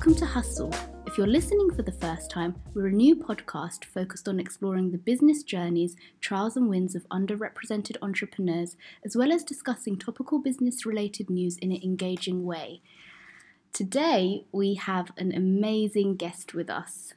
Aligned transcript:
Welcome 0.00 0.14
to 0.14 0.24
Hustle. 0.24 0.74
If 1.06 1.18
you're 1.18 1.26
listening 1.26 1.74
for 1.76 1.82
the 1.82 1.92
first 1.92 2.30
time, 2.30 2.54
we're 2.72 2.86
a 2.86 2.90
new 2.90 3.14
podcast 3.14 3.84
focused 3.84 4.28
on 4.28 4.40
exploring 4.40 4.92
the 4.92 4.96
business 4.96 5.42
journeys, 5.42 5.94
trials, 6.22 6.56
and 6.56 6.70
wins 6.70 6.94
of 6.94 7.06
underrepresented 7.10 7.98
entrepreneurs, 8.00 8.78
as 9.04 9.14
well 9.14 9.30
as 9.30 9.44
discussing 9.44 9.98
topical 9.98 10.38
business 10.38 10.86
related 10.86 11.28
news 11.28 11.58
in 11.58 11.70
an 11.70 11.82
engaging 11.84 12.46
way. 12.46 12.80
Today, 13.74 14.46
we 14.52 14.72
have 14.76 15.12
an 15.18 15.34
amazing 15.34 16.16
guest 16.16 16.54
with 16.54 16.70
us. 16.70 17.12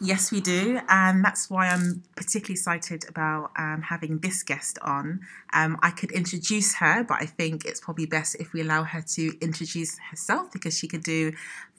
Yes, 0.00 0.30
we 0.30 0.40
do, 0.40 0.80
and 0.88 1.24
that's 1.24 1.50
why 1.50 1.68
I'm 1.68 2.04
particularly 2.14 2.54
excited 2.54 3.04
about 3.08 3.50
um, 3.58 3.82
having 3.82 4.18
this 4.18 4.44
guest 4.44 4.78
on. 4.80 5.20
Um, 5.52 5.76
I 5.82 5.90
could 5.90 6.12
introduce 6.12 6.76
her, 6.76 7.02
but 7.02 7.18
I 7.20 7.26
think 7.26 7.64
it's 7.64 7.80
probably 7.80 8.06
best 8.06 8.36
if 8.38 8.52
we 8.52 8.60
allow 8.60 8.84
her 8.84 9.00
to 9.00 9.32
introduce 9.40 9.98
herself 10.10 10.52
because 10.52 10.78
she 10.78 10.86
could 10.86 11.02
do 11.02 11.32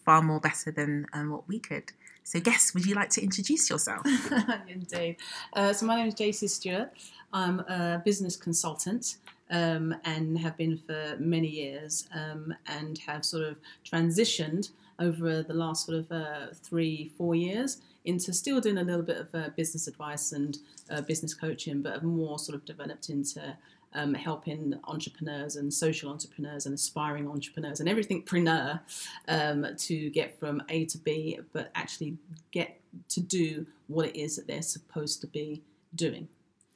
far 0.04 0.22
more 0.22 0.42
better 0.42 0.70
than 0.70 1.08
um, 1.14 1.30
what 1.30 1.48
we 1.48 1.60
could. 1.60 1.94
So, 2.24 2.42
guest, 2.42 2.74
would 2.74 2.86
you 2.86 2.94
like 2.94 3.10
to 3.12 3.24
introduce 3.24 3.70
yourself? 3.70 4.06
Indeed. 4.68 5.16
Uh, 5.54 5.72
so, 5.72 5.86
my 5.86 5.96
name 5.96 6.08
is 6.08 6.16
JC 6.16 6.50
Stewart. 6.50 6.92
I'm 7.32 7.60
a 7.62 8.02
business 8.04 8.36
consultant. 8.36 9.18
Um, 9.52 9.96
and 10.06 10.38
have 10.38 10.56
been 10.58 10.78
for 10.78 11.16
many 11.18 11.48
years 11.48 12.08
um, 12.14 12.54
and 12.68 13.00
have 13.00 13.26
sort 13.26 13.46
of 13.46 13.58
transitioned 13.84 14.70
over 15.00 15.42
the 15.42 15.56
last 15.56 15.88
sort 15.88 15.98
of 15.98 16.12
uh, 16.12 16.54
three, 16.54 17.12
four 17.18 17.34
years 17.34 17.82
into 18.06 18.34
still 18.34 18.62
doing 18.62 18.78
a 18.78 18.84
little 18.84 19.04
bit 19.04 19.18
of 19.18 19.36
uh, 19.36 19.50
business 19.56 19.88
advice 19.88 20.32
and 20.32 20.58
uh, 20.90 21.02
business 21.02 21.34
coaching, 21.34 21.82
but 21.82 21.94
have 21.94 22.04
more 22.04 22.40
sort 22.40 22.56
of 22.56 22.66
developed 22.66 23.10
into 23.10 23.56
um, 23.94 24.14
helping 24.14 24.80
entrepreneurs 24.86 25.56
and 25.56 25.74
social 25.74 26.12
entrepreneurs 26.12 26.66
and 26.66 26.76
aspiring 26.76 27.28
entrepreneurs 27.28 27.80
and 27.80 27.90
everything 27.90 28.24
preneur 28.24 28.80
um, 29.28 29.66
to 29.78 30.10
get 30.12 30.40
from 30.40 30.62
A 30.70 30.86
to 30.86 30.98
B, 30.98 31.40
but 31.54 31.72
actually 31.76 32.18
get 32.52 32.80
to 33.10 33.22
do 33.22 33.66
what 33.88 34.08
it 34.08 34.16
is 34.16 34.36
that 34.36 34.48
they're 34.48 34.62
supposed 34.62 35.22
to 35.22 35.28
be 35.28 35.64
doing 35.96 36.28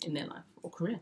in 0.06 0.14
their 0.14 0.26
life 0.26 0.44
or 0.62 0.70
career. 0.70 1.00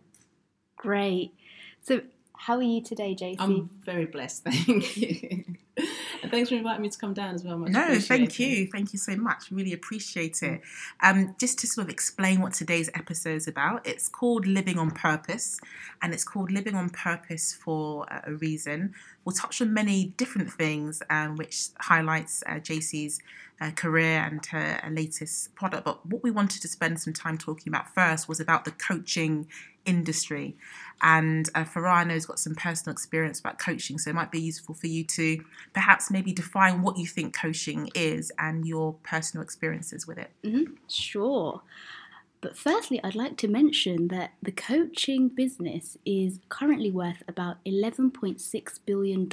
Great. 0.75 1.33
So, 1.81 2.01
how 2.41 2.55
are 2.55 2.63
you 2.63 2.81
today, 2.81 3.15
JC? 3.15 3.35
I'm 3.37 3.69
very 3.85 4.05
blessed, 4.05 4.43
thank 4.45 4.97
you. 4.97 5.45
and 6.23 6.31
thanks 6.31 6.49
for 6.49 6.55
inviting 6.55 6.81
me 6.81 6.89
to 6.89 6.97
come 6.97 7.13
down 7.13 7.35
as 7.35 7.43
well. 7.43 7.55
Much 7.55 7.69
no, 7.69 7.99
thank 7.99 8.39
you. 8.39 8.65
Thank 8.65 8.93
you 8.93 8.97
so 8.99 9.15
much. 9.15 9.51
Really 9.51 9.73
appreciate 9.73 10.41
it. 10.41 10.61
Um, 11.03 11.35
just 11.39 11.59
to 11.59 11.67
sort 11.67 11.85
of 11.85 11.91
explain 11.91 12.41
what 12.41 12.53
today's 12.53 12.89
episode 12.95 13.35
is 13.35 13.47
about, 13.47 13.85
it's 13.87 14.09
called 14.09 14.47
Living 14.47 14.79
on 14.79 14.89
Purpose, 14.89 15.59
and 16.01 16.15
it's 16.15 16.23
called 16.23 16.51
Living 16.51 16.73
on 16.73 16.89
Purpose 16.89 17.53
for 17.53 18.07
a 18.09 18.33
reason. 18.33 18.95
We'll 19.23 19.35
touch 19.35 19.61
on 19.61 19.71
many 19.71 20.05
different 20.17 20.51
things, 20.51 21.03
um, 21.11 21.35
which 21.35 21.67
highlights 21.79 22.41
uh, 22.47 22.53
JC's 22.53 23.19
uh, 23.61 23.69
career 23.69 24.17
and 24.19 24.43
her 24.47 24.81
latest 24.89 25.53
product. 25.53 25.85
But 25.85 26.03
what 26.07 26.23
we 26.23 26.31
wanted 26.31 26.63
to 26.63 26.67
spend 26.67 26.99
some 26.99 27.13
time 27.13 27.37
talking 27.37 27.71
about 27.71 27.93
first 27.93 28.27
was 28.27 28.39
about 28.39 28.65
the 28.65 28.71
coaching 28.71 29.47
industry. 29.85 30.55
And 31.03 31.49
uh, 31.55 31.63
has 31.63 32.25
got 32.27 32.39
some 32.39 32.53
personal 32.53 32.91
experience 32.91 33.39
about 33.39 33.57
coaching, 33.57 33.97
so 33.97 34.11
it 34.11 34.13
might 34.13 34.31
be 34.31 34.39
useful 34.39 34.75
for 34.75 34.85
you 34.85 35.03
to 35.05 35.43
perhaps 35.73 36.11
maybe 36.11 36.31
define 36.31 36.83
what 36.83 36.97
you 36.97 37.07
think 37.07 37.35
coaching 37.35 37.89
is 37.95 38.31
and 38.37 38.67
your 38.67 38.93
personal 39.01 39.43
experiences 39.43 40.05
with 40.05 40.19
it. 40.19 40.29
Mm-hmm. 40.43 40.73
Sure. 40.87 41.61
But 42.41 42.57
firstly, 42.57 42.99
I'd 43.03 43.13
like 43.13 43.37
to 43.37 43.47
mention 43.47 44.07
that 44.07 44.33
the 44.41 44.51
coaching 44.51 45.29
business 45.29 45.95
is 46.05 46.39
currently 46.49 46.89
worth 46.89 47.21
about 47.27 47.63
$11.6 47.65 48.79
billion. 48.83 49.29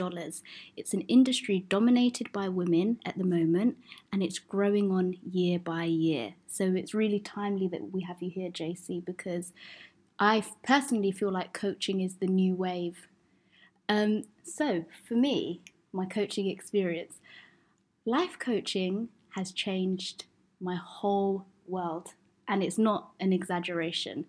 It's 0.76 0.92
an 0.92 1.00
industry 1.02 1.64
dominated 1.70 2.30
by 2.32 2.50
women 2.50 3.00
at 3.06 3.16
the 3.16 3.24
moment, 3.24 3.78
and 4.12 4.22
it's 4.22 4.38
growing 4.38 4.92
on 4.92 5.16
year 5.22 5.58
by 5.58 5.84
year. 5.84 6.34
So 6.46 6.64
it's 6.64 6.92
really 6.92 7.18
timely 7.18 7.66
that 7.68 7.92
we 7.92 8.02
have 8.02 8.20
you 8.20 8.28
here, 8.28 8.50
JC, 8.50 9.02
because 9.02 9.54
I 10.18 10.42
personally 10.64 11.12
feel 11.12 11.30
like 11.30 11.52
coaching 11.52 12.00
is 12.00 12.16
the 12.16 12.26
new 12.26 12.54
wave. 12.54 13.06
Um, 13.88 14.24
so, 14.42 14.84
for 15.06 15.14
me, 15.14 15.60
my 15.92 16.06
coaching 16.06 16.48
experience, 16.48 17.20
life 18.04 18.38
coaching 18.38 19.08
has 19.30 19.52
changed 19.52 20.24
my 20.60 20.76
whole 20.76 21.46
world, 21.66 22.14
and 22.48 22.62
it's 22.62 22.78
not 22.78 23.10
an 23.20 23.32
exaggeration. 23.32 24.26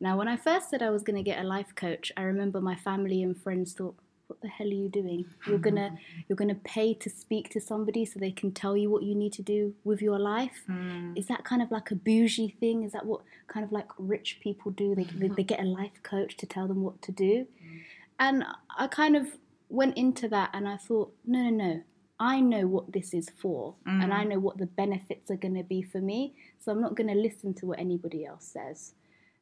Now, 0.00 0.16
when 0.16 0.28
I 0.28 0.36
first 0.36 0.70
said 0.70 0.82
I 0.82 0.90
was 0.90 1.02
going 1.02 1.16
to 1.16 1.28
get 1.28 1.42
a 1.42 1.46
life 1.46 1.74
coach, 1.74 2.10
I 2.16 2.22
remember 2.22 2.60
my 2.60 2.74
family 2.76 3.22
and 3.22 3.40
friends 3.40 3.72
thought, 3.72 3.96
what 4.28 4.40
the 4.42 4.48
hell 4.48 4.66
are 4.66 4.70
you 4.70 4.88
doing 4.88 5.24
you're 5.46 5.58
gonna 5.58 5.96
you're 6.28 6.36
gonna 6.36 6.54
pay 6.54 6.94
to 6.94 7.10
speak 7.10 7.48
to 7.50 7.60
somebody 7.60 8.04
so 8.04 8.20
they 8.20 8.30
can 8.30 8.52
tell 8.52 8.76
you 8.76 8.90
what 8.90 9.02
you 9.02 9.14
need 9.14 9.32
to 9.32 9.42
do 9.42 9.74
with 9.84 10.00
your 10.00 10.18
life 10.18 10.62
mm. 10.70 11.18
is 11.18 11.26
that 11.26 11.44
kind 11.44 11.62
of 11.62 11.70
like 11.70 11.90
a 11.90 11.94
bougie 11.94 12.54
thing 12.60 12.82
is 12.82 12.92
that 12.92 13.04
what 13.06 13.22
kind 13.48 13.64
of 13.64 13.72
like 13.72 13.88
rich 13.98 14.38
people 14.40 14.70
do 14.70 14.94
they, 14.94 15.04
they, 15.04 15.28
they 15.28 15.42
get 15.42 15.60
a 15.60 15.64
life 15.64 16.02
coach 16.02 16.36
to 16.36 16.46
tell 16.46 16.68
them 16.68 16.82
what 16.82 17.00
to 17.02 17.10
do 17.10 17.46
mm. 17.64 17.80
and 18.20 18.44
i 18.78 18.86
kind 18.86 19.16
of 19.16 19.26
went 19.70 19.96
into 19.96 20.28
that 20.28 20.50
and 20.52 20.68
i 20.68 20.76
thought 20.76 21.12
no 21.26 21.42
no 21.42 21.50
no 21.50 21.82
I 22.20 22.40
know 22.40 22.66
what 22.66 22.92
this 22.92 23.14
is 23.14 23.30
for 23.40 23.76
mm. 23.86 24.02
and 24.02 24.12
I 24.12 24.24
mm. 24.24 24.30
know 24.30 24.38
what 24.40 24.58
the 24.58 24.66
benefits 24.66 25.30
are 25.30 25.36
going 25.36 25.54
to 25.54 25.62
be 25.62 25.82
for 25.82 26.00
me. 26.00 26.34
So 26.58 26.72
I'm 26.72 26.80
not 26.80 26.96
going 26.96 27.06
to 27.06 27.14
listen 27.14 27.54
to 27.54 27.66
what 27.66 27.78
anybody 27.78 28.24
else 28.24 28.44
says. 28.44 28.94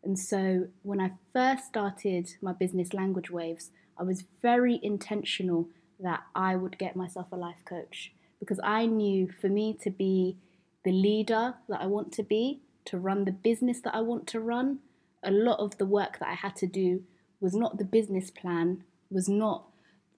And 0.05 0.19
so 0.19 0.69
when 0.83 1.01
I 1.01 1.13
first 1.33 1.65
started 1.65 2.29
my 2.41 2.53
business 2.53 2.93
language 2.93 3.31
waves, 3.31 3.71
I 3.99 4.03
was 4.03 4.25
very 4.43 4.79
intentional 4.83 5.69
that 6.01 6.23
I 6.35 6.57
would 6.57 6.79
get 6.79 6.97
myself 6.97 7.27
a 7.33 7.37
life 7.37 7.65
coach 7.65 8.13
because 8.39 8.61
I 8.63 8.87
knew 8.87 9.29
for 9.41 9.49
me 9.49 9.77
to 9.83 9.91
be 9.91 10.37
the 10.85 10.93
leader 10.93 11.55
that 11.69 11.81
I 11.81 11.87
want 11.87 12.13
to 12.13 12.23
be, 12.23 12.61
to 12.87 12.99
run 12.99 13.25
the 13.25 13.33
business 13.33 13.81
that 13.81 13.95
I 13.95 14.01
want 14.01 14.27
to 14.29 14.41
run, 14.41 14.79
a 15.25 15.31
lot 15.31 15.59
of 15.59 15.79
the 15.79 15.87
work 15.87 16.19
that 16.19 16.29
I 16.29 16.35
had 16.35 16.55
to 16.57 16.67
do 16.67 17.03
was 17.41 17.55
not 17.55 17.79
the 17.79 17.85
business 17.85 18.31
plan, 18.31 18.85
was 19.11 19.29
not 19.29 19.65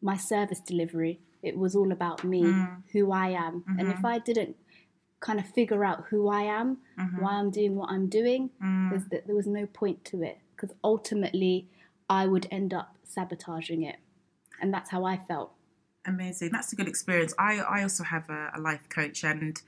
my 0.02 0.16
service 0.16 0.60
delivery. 0.60 1.20
It 1.42 1.56
was 1.56 1.74
all 1.74 1.92
about 1.92 2.24
me, 2.24 2.42
mm. 2.42 2.82
who 2.92 3.12
I 3.12 3.30
am. 3.30 3.60
Mm-hmm. 3.60 3.78
And 3.78 3.88
if 3.88 3.96
mm-hmm. 3.96 4.06
I 4.06 4.18
didn't 4.18 4.56
kind 5.20 5.38
of 5.38 5.46
figure 5.46 5.84
out 5.84 6.04
who 6.10 6.28
I 6.28 6.42
am, 6.42 6.78
mm-hmm. 6.98 7.22
why 7.22 7.32
I'm 7.32 7.50
doing 7.50 7.76
what 7.76 7.90
I'm 7.90 8.08
doing, 8.08 8.50
mm. 8.62 9.08
there 9.10 9.34
was 9.34 9.46
no 9.46 9.66
point 9.66 10.04
to 10.06 10.22
it. 10.22 10.38
Because 10.54 10.74
ultimately, 10.82 11.68
I 12.08 12.26
would 12.26 12.46
end 12.50 12.72
up 12.72 12.96
sabotaging 13.04 13.82
it. 13.82 13.96
And 14.60 14.72
that's 14.72 14.90
how 14.90 15.04
I 15.04 15.16
felt. 15.16 15.52
Amazing. 16.06 16.50
That's 16.52 16.72
a 16.72 16.76
good 16.76 16.88
experience. 16.88 17.34
I, 17.38 17.58
I 17.58 17.82
also 17.82 18.02
have 18.04 18.28
a, 18.30 18.50
a 18.54 18.60
life 18.60 18.88
coach, 18.88 19.24
and 19.24 19.60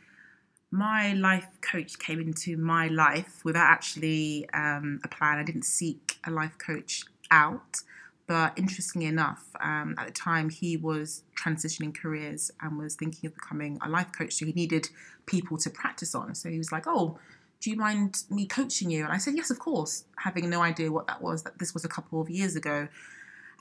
my 0.70 1.12
life 1.12 1.48
coach 1.60 1.98
came 1.98 2.20
into 2.20 2.56
my 2.56 2.88
life 2.88 3.44
without 3.44 3.70
actually 3.70 4.48
um, 4.54 5.00
a 5.04 5.08
plan. 5.08 5.38
I 5.38 5.42
didn't 5.42 5.64
seek 5.64 6.18
a 6.26 6.30
life 6.30 6.56
coach 6.58 7.04
out. 7.30 7.82
But 8.26 8.56
interestingly 8.56 9.08
enough, 9.08 9.44
um, 9.58 9.96
at 9.98 10.06
the 10.06 10.12
time 10.12 10.50
he 10.50 10.76
was 10.76 11.24
transitioning 11.36 11.92
careers 11.92 12.52
and 12.62 12.78
was 12.78 12.94
thinking 12.94 13.26
of 13.26 13.34
becoming 13.34 13.76
a 13.82 13.88
life 13.88 14.12
coach. 14.16 14.34
So 14.34 14.46
he 14.46 14.52
needed 14.52 14.88
people 15.26 15.58
to 15.58 15.68
practice 15.68 16.14
on. 16.14 16.32
So 16.36 16.48
he 16.48 16.56
was 16.56 16.70
like, 16.70 16.84
"Oh, 16.86 17.18
do 17.60 17.70
you 17.70 17.76
mind 17.76 18.24
me 18.30 18.46
coaching 18.46 18.90
you? 18.90 19.04
And 19.04 19.12
I 19.12 19.18
said, 19.18 19.34
yes, 19.36 19.50
of 19.50 19.58
course, 19.58 20.04
having 20.16 20.48
no 20.48 20.62
idea 20.62 20.90
what 20.90 21.06
that 21.06 21.20
was, 21.20 21.42
that 21.42 21.58
this 21.58 21.74
was 21.74 21.84
a 21.84 21.88
couple 21.88 22.20
of 22.20 22.30
years 22.30 22.56
ago. 22.56 22.88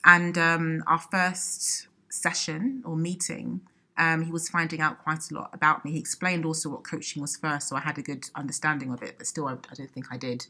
And 0.06 0.38
um, 0.38 0.84
our 0.88 1.00
first 1.00 1.88
session 2.10 2.82
or 2.86 2.96
meeting, 2.96 3.62
um, 3.98 4.24
he 4.24 4.32
was 4.32 4.48
finding 4.48 4.80
out 4.80 5.04
quite 5.04 5.30
a 5.30 5.34
lot 5.34 5.50
about 5.54 5.84
me. 5.84 5.92
He 5.92 6.00
explained 6.00 6.46
also 6.46 6.70
what 6.70 6.84
coaching 6.84 7.22
was 7.22 7.36
first, 7.36 7.68
so 7.68 7.76
I 7.76 7.82
had 7.82 7.98
a 7.98 8.02
good 8.02 8.30
understanding 8.36 8.92
of 8.92 9.04
it, 9.04 9.16
but 9.18 9.28
still, 9.28 9.48
I, 9.48 9.54
I 9.54 9.76
don't 9.76 9.92
think 9.92 10.08
I 10.10 10.18
did. 10.18 10.48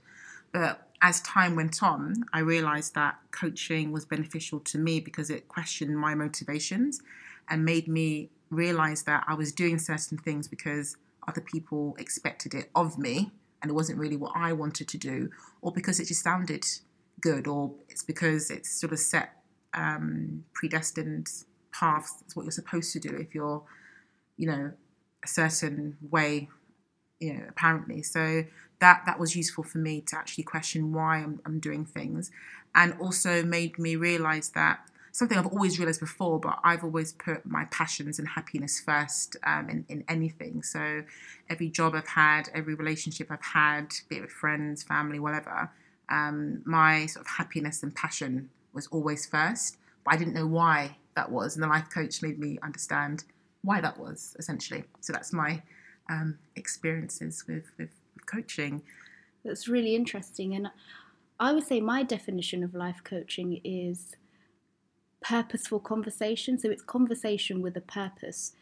But 0.51 0.87
as 1.01 1.21
time 1.21 1.55
went 1.55 1.81
on, 1.81 2.25
I 2.33 2.39
realized 2.39 2.93
that 2.95 3.17
coaching 3.31 3.91
was 3.91 4.05
beneficial 4.05 4.59
to 4.61 4.77
me 4.77 4.99
because 4.99 5.31
it 5.31 5.47
questioned 5.47 5.97
my 5.97 6.13
motivations 6.13 7.01
and 7.49 7.65
made 7.65 7.87
me 7.87 8.29
realize 8.51 9.03
that 9.03 9.23
I 9.27 9.33
was 9.33 9.51
doing 9.51 9.79
certain 9.79 10.17
things 10.17 10.47
because 10.47 10.97
other 11.29 11.41
people 11.53 11.95
expected 11.97 12.51
it 12.53 12.67
of 12.75 12.97
me 12.97 13.31
and 13.61 13.69
it 13.71 13.73
wasn't 13.73 13.99
really 14.03 14.17
what 14.17 14.33
I 14.35 14.53
wanted 14.53 14.87
to 14.93 14.97
do, 14.97 15.29
or 15.61 15.71
because 15.71 15.99
it 15.99 16.07
just 16.07 16.23
sounded 16.23 16.63
good, 17.19 17.45
or 17.45 17.61
it's 17.89 18.03
because 18.03 18.49
it's 18.49 18.71
sort 18.81 18.93
of 18.93 18.99
set 18.99 19.29
um, 19.73 20.45
predestined 20.53 21.27
paths. 21.71 22.13
It's 22.23 22.35
what 22.35 22.43
you're 22.45 22.61
supposed 22.63 22.93
to 22.93 22.99
do 22.99 23.11
if 23.17 23.35
you're, 23.35 23.61
you 24.37 24.47
know, 24.47 24.71
a 25.23 25.27
certain 25.27 25.97
way, 26.09 26.47
you 27.19 27.33
know, 27.33 27.45
apparently. 27.49 28.01
So 28.01 28.45
that 28.79 29.03
that 29.05 29.19
was 29.19 29.35
useful 29.35 29.65
for 29.65 29.79
me 29.79 30.01
to 30.07 30.17
actually 30.17 30.45
question 30.45 30.93
why 30.93 31.17
I'm, 31.17 31.41
I'm 31.45 31.59
doing 31.59 31.85
things, 31.85 32.31
and 32.73 32.95
also 32.99 33.43
made 33.43 33.77
me 33.77 33.97
realize 33.97 34.51
that 34.51 34.79
something 35.19 35.37
I've 35.37 35.47
always 35.47 35.77
realized 35.77 35.99
before, 35.99 36.39
but 36.39 36.59
I've 36.63 36.83
always 36.83 37.11
put 37.11 37.45
my 37.45 37.65
passions 37.65 38.19
and 38.19 38.27
happiness 38.27 38.79
first 38.79 39.35
um, 39.43 39.69
in, 39.69 39.85
in 39.89 40.03
anything. 40.07 40.63
So 40.63 41.03
every 41.49 41.69
job 41.69 41.93
I've 41.93 42.07
had, 42.07 42.49
every 42.55 42.73
relationship 42.73 43.27
I've 43.29 43.43
had, 43.43 43.89
be 44.07 44.15
it 44.15 44.21
with 44.21 44.31
friends, 44.31 44.81
family, 44.81 45.19
whatever, 45.19 45.69
um, 46.07 46.61
my 46.65 47.05
sort 47.05 47.25
of 47.25 47.31
happiness 47.31 47.83
and 47.83 47.93
passion 47.93 48.49
was 48.73 48.87
always 48.87 49.25
first. 49.25 49.77
But 50.05 50.13
I 50.13 50.17
didn't 50.17 50.33
know 50.33 50.47
why 50.47 50.97
that 51.15 51.29
was. 51.29 51.55
And 51.55 51.63
the 51.63 51.67
life 51.67 51.89
coach 51.93 52.21
made 52.21 52.39
me 52.39 52.57
understand 52.63 53.25
why 53.61 53.81
that 53.81 53.99
was 53.99 54.37
essentially. 54.39 54.85
So 55.01 55.11
that's 55.11 55.33
my 55.33 55.61
um, 56.09 56.39
experiences 56.55 57.43
with, 57.45 57.65
with 57.77 57.89
coaching. 58.25 58.81
That's 59.43 59.67
really 59.67 59.95
interesting. 59.95 60.55
And 60.55 60.69
I 61.41 61.51
would 61.51 61.65
say 61.65 61.81
my 61.81 62.03
definition 62.03 62.63
of 62.63 62.73
life 62.73 63.01
coaching 63.03 63.59
is 63.65 64.15
purposeful 65.21 65.79
conversation. 65.79 66.57
So 66.57 66.69
it's 66.69 66.81
conversation 66.81 67.61
with 67.61 67.75
a 67.77 67.81
purpose. 67.81 68.53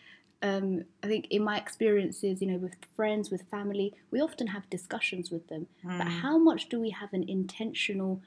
Um, 0.42 0.83
I 1.04 1.07
think 1.07 1.27
in 1.30 1.44
my 1.44 1.57
experiences, 1.57 2.42
you 2.42 2.48
know, 2.48 2.57
with 2.57 2.75
friends, 2.95 3.31
with 3.31 3.44
family, 3.50 3.94
we 4.12 4.21
often 4.21 4.48
have 4.48 4.69
discussions 4.69 5.31
with 5.31 5.48
them. 5.48 5.68
Mm. 5.86 5.98
But 5.98 6.07
how 6.07 6.38
much 6.38 6.69
do 6.69 6.80
we 6.80 6.92
have 6.92 7.13
an 7.13 7.27
intentional, 7.27 8.21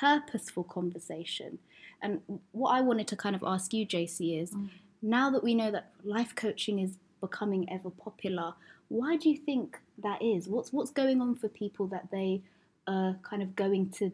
purposeful 0.00 0.64
conversation? 0.64 1.58
And 2.02 2.20
what 2.52 2.70
I 2.70 2.80
wanted 2.80 3.08
to 3.08 3.16
kind 3.16 3.34
of 3.34 3.42
ask 3.44 3.72
you, 3.72 3.86
JC, 3.86 4.40
is 4.40 4.52
mm. 4.52 4.68
now 5.02 5.30
that 5.30 5.42
we 5.42 5.54
know 5.54 5.70
that 5.70 5.90
life 6.04 6.34
coaching 6.34 6.78
is 6.78 6.98
becoming 7.20 7.68
ever 7.70 7.90
popular, 7.90 8.54
why 8.88 9.16
do 9.16 9.28
you 9.28 9.36
think 9.36 9.80
that 9.98 10.22
is? 10.22 10.46
What's 10.46 10.72
what's 10.72 10.90
going 10.90 11.20
on 11.20 11.34
for 11.34 11.48
people 11.48 11.86
that 11.88 12.10
they 12.12 12.42
are 12.86 13.16
kind 13.22 13.42
of 13.42 13.56
going 13.56 13.90
to 13.90 14.12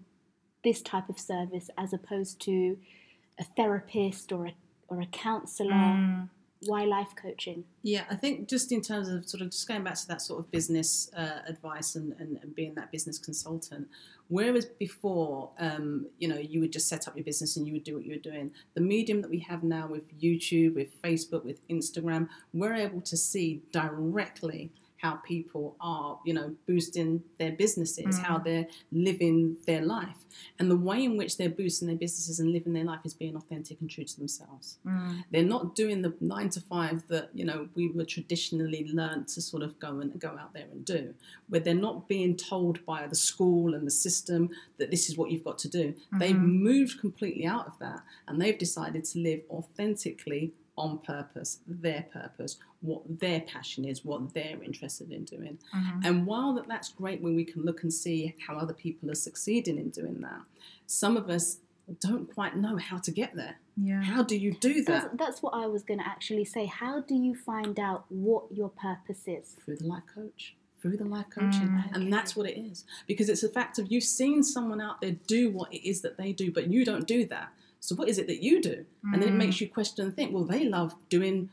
this 0.62 0.80
type 0.80 1.08
of 1.08 1.18
service 1.18 1.70
as 1.76 1.92
opposed 1.92 2.40
to 2.42 2.76
a 3.40 3.44
therapist 3.56 4.30
or 4.32 4.46
a 4.46 4.54
or 4.88 5.00
a 5.00 5.06
counselor? 5.06 5.72
Mm. 5.72 6.28
Why 6.66 6.84
life 6.84 7.14
coaching? 7.16 7.64
Yeah, 7.82 8.04
I 8.10 8.16
think 8.16 8.46
just 8.46 8.70
in 8.70 8.82
terms 8.82 9.08
of 9.08 9.26
sort 9.26 9.40
of 9.40 9.50
just 9.50 9.66
going 9.66 9.82
back 9.82 9.94
to 9.94 10.06
that 10.08 10.20
sort 10.20 10.40
of 10.40 10.50
business 10.50 11.10
uh, 11.16 11.38
advice 11.48 11.94
and, 11.94 12.12
and, 12.18 12.38
and, 12.42 12.54
being 12.54 12.74
that 12.74 12.92
business 12.92 13.18
consultant, 13.18 13.88
whereas 14.28 14.66
before, 14.66 15.52
um, 15.58 16.06
you 16.18 16.28
know, 16.28 16.36
you 16.36 16.60
would 16.60 16.70
just 16.70 16.86
set 16.86 17.08
up 17.08 17.16
your 17.16 17.24
business 17.24 17.56
and 17.56 17.66
you 17.66 17.72
would 17.72 17.84
do 17.84 17.94
what 17.94 18.04
you 18.04 18.12
were 18.12 18.30
doing. 18.30 18.50
The 18.74 18.82
medium 18.82 19.22
that 19.22 19.30
we 19.30 19.38
have 19.38 19.62
now 19.62 19.86
with 19.86 20.02
YouTube, 20.20 20.74
with 20.74 21.00
Facebook, 21.00 21.46
with 21.46 21.66
Instagram, 21.68 22.28
we're 22.52 22.74
able 22.74 23.00
to 23.00 23.16
see 23.16 23.62
directly 23.72 24.70
how 25.00 25.14
people 25.16 25.76
are, 25.80 26.18
you 26.24 26.34
know, 26.34 26.54
boosting 26.66 27.22
their 27.38 27.52
businesses, 27.52 28.18
mm. 28.18 28.22
how 28.22 28.38
they're 28.38 28.66
living 28.92 29.56
their 29.66 29.80
life. 29.80 30.26
And 30.58 30.70
the 30.70 30.76
way 30.76 31.04
in 31.04 31.16
which 31.16 31.36
they're 31.36 31.48
boosting 31.48 31.88
their 31.88 31.96
businesses 31.96 32.38
and 32.38 32.52
living 32.52 32.74
their 32.74 32.84
life 32.84 33.00
is 33.04 33.14
being 33.14 33.34
authentic 33.36 33.80
and 33.80 33.88
true 33.88 34.04
to 34.04 34.18
themselves. 34.18 34.78
Mm. 34.86 35.24
They're 35.30 35.42
not 35.42 35.74
doing 35.74 36.02
the 36.02 36.14
nine 36.20 36.50
to 36.50 36.60
five 36.60 37.02
that, 37.08 37.30
you 37.34 37.44
know, 37.44 37.68
we 37.74 37.90
were 37.90 38.04
traditionally 38.04 38.90
learned 38.92 39.28
to 39.28 39.40
sort 39.40 39.62
of 39.62 39.78
go 39.78 40.00
and 40.00 40.18
go 40.20 40.36
out 40.38 40.52
there 40.52 40.66
and 40.70 40.84
do, 40.84 41.14
where 41.48 41.60
they're 41.60 41.74
not 41.74 42.06
being 42.06 42.36
told 42.36 42.84
by 42.84 43.06
the 43.06 43.14
school 43.14 43.74
and 43.74 43.86
the 43.86 43.90
system 43.90 44.50
that 44.78 44.90
this 44.90 45.08
is 45.08 45.16
what 45.16 45.30
you've 45.30 45.44
got 45.44 45.58
to 45.58 45.68
do. 45.68 45.92
Mm-hmm. 45.92 46.18
They've 46.18 46.38
moved 46.38 47.00
completely 47.00 47.46
out 47.46 47.66
of 47.66 47.78
that 47.78 48.02
and 48.28 48.40
they've 48.40 48.58
decided 48.58 49.04
to 49.04 49.18
live 49.18 49.40
authentically 49.50 50.52
on 50.76 50.98
purpose, 50.98 51.58
their 51.66 52.06
purpose, 52.12 52.56
what 52.80 53.02
their 53.20 53.40
passion 53.40 53.84
is, 53.84 54.04
what 54.04 54.32
they're 54.34 54.62
interested 54.62 55.10
in 55.12 55.24
doing. 55.24 55.58
Mm-hmm. 55.74 56.00
And 56.04 56.26
while 56.26 56.54
that, 56.54 56.68
that's 56.68 56.88
great 56.88 57.20
when 57.20 57.34
we 57.34 57.44
can 57.44 57.62
look 57.62 57.82
and 57.82 57.92
see 57.92 58.34
how 58.46 58.56
other 58.56 58.72
people 58.72 59.10
are 59.10 59.14
succeeding 59.14 59.78
in 59.78 59.90
doing 59.90 60.20
that, 60.20 60.40
some 60.86 61.16
of 61.16 61.28
us 61.28 61.58
don't 62.00 62.32
quite 62.32 62.56
know 62.56 62.76
how 62.76 62.98
to 62.98 63.10
get 63.10 63.34
there. 63.34 63.56
Yeah. 63.76 64.02
How 64.02 64.22
do 64.22 64.36
you 64.36 64.54
do 64.54 64.84
that? 64.84 64.86
That's, 64.86 65.16
that's 65.18 65.42
what 65.42 65.54
I 65.54 65.66
was 65.66 65.82
going 65.82 65.98
to 65.98 66.06
actually 66.06 66.44
say. 66.44 66.66
How 66.66 67.00
do 67.00 67.14
you 67.14 67.34
find 67.34 67.78
out 67.80 68.04
what 68.08 68.44
your 68.50 68.68
purpose 68.68 69.22
is? 69.26 69.56
Through 69.64 69.76
the 69.76 69.86
life 69.86 70.04
coach 70.14 70.54
through 70.80 70.96
the 70.96 71.04
life 71.04 71.26
coaching. 71.30 71.68
Mm, 71.68 71.94
and 71.94 72.12
that's 72.12 72.34
what 72.34 72.48
it 72.48 72.58
is. 72.58 72.84
Because 73.06 73.28
it's 73.28 73.42
a 73.42 73.48
fact 73.48 73.78
of 73.78 73.90
you've 73.92 74.02
seen 74.02 74.42
someone 74.42 74.80
out 74.80 75.00
there 75.00 75.16
do 75.26 75.50
what 75.50 75.72
it 75.72 75.86
is 75.86 76.00
that 76.02 76.16
they 76.16 76.32
do, 76.32 76.50
but 76.50 76.68
you 76.68 76.84
don't 76.84 77.06
do 77.06 77.26
that. 77.26 77.50
So 77.80 77.94
what 77.94 78.08
is 78.08 78.18
it 78.18 78.26
that 78.26 78.42
you 78.42 78.60
do? 78.60 78.84
Mm. 79.04 79.14
And 79.14 79.22
then 79.22 79.28
it 79.30 79.34
makes 79.34 79.56
mm. 79.56 79.62
you 79.62 79.68
question 79.70 80.04
and 80.04 80.14
think, 80.14 80.32
well, 80.32 80.44
they 80.44 80.64
love 80.64 80.94
doing 81.08 81.50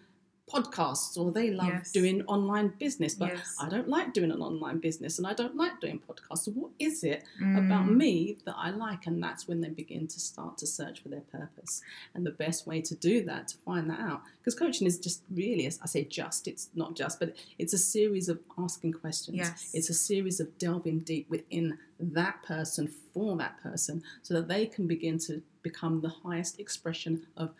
podcasts 0.51 1.17
or 1.17 1.31
they 1.31 1.51
love 1.51 1.67
yes. 1.67 1.91
doing 1.91 2.23
online 2.25 2.69
business 2.79 3.13
but 3.13 3.27
yes. 3.27 3.55
i 3.61 3.67
don't 3.67 3.89
like 3.89 4.13
doing 4.13 4.31
an 4.31 4.41
online 4.41 4.79
business 4.79 5.17
and 5.17 5.27
i 5.27 5.33
don't 5.33 5.57
like 5.57 5.77
doing 5.81 5.99
podcasts 5.99 6.45
so 6.45 6.51
what 6.51 6.71
is 6.79 7.03
it 7.03 7.25
mm. 7.41 7.57
about 7.57 7.91
me 7.91 8.37
that 8.45 8.55
i 8.57 8.69
like 8.69 9.05
and 9.07 9.21
that's 9.21 9.45
when 9.45 9.59
they 9.59 9.67
begin 9.67 10.07
to 10.07 10.21
start 10.21 10.57
to 10.57 10.65
search 10.65 11.01
for 11.03 11.09
their 11.09 11.21
purpose 11.21 11.81
and 12.13 12.25
the 12.25 12.31
best 12.31 12.65
way 12.65 12.79
to 12.79 12.95
do 12.95 13.21
that 13.25 13.49
to 13.49 13.57
find 13.57 13.89
that 13.89 13.99
out 13.99 14.21
because 14.39 14.55
coaching 14.55 14.87
is 14.87 14.97
just 14.97 15.21
really 15.31 15.65
as 15.65 15.79
i 15.83 15.85
say 15.85 16.05
just 16.05 16.47
it's 16.47 16.69
not 16.75 16.95
just 16.95 17.19
but 17.19 17.35
it's 17.59 17.73
a 17.73 17.77
series 17.77 18.29
of 18.29 18.39
asking 18.57 18.93
questions 18.93 19.37
yes. 19.37 19.69
it's 19.73 19.89
a 19.89 19.93
series 19.93 20.39
of 20.39 20.57
delving 20.57 20.99
deep 20.99 21.29
within 21.29 21.77
that 21.99 22.41
person 22.43 22.87
for 23.13 23.35
that 23.35 23.61
person 23.61 24.01
so 24.21 24.33
that 24.33 24.47
they 24.47 24.65
can 24.65 24.87
begin 24.87 25.17
to 25.17 25.41
become 25.69 26.01
the 26.01 26.13
highest 26.23 26.59
expression 26.59 27.13
of 27.35 27.51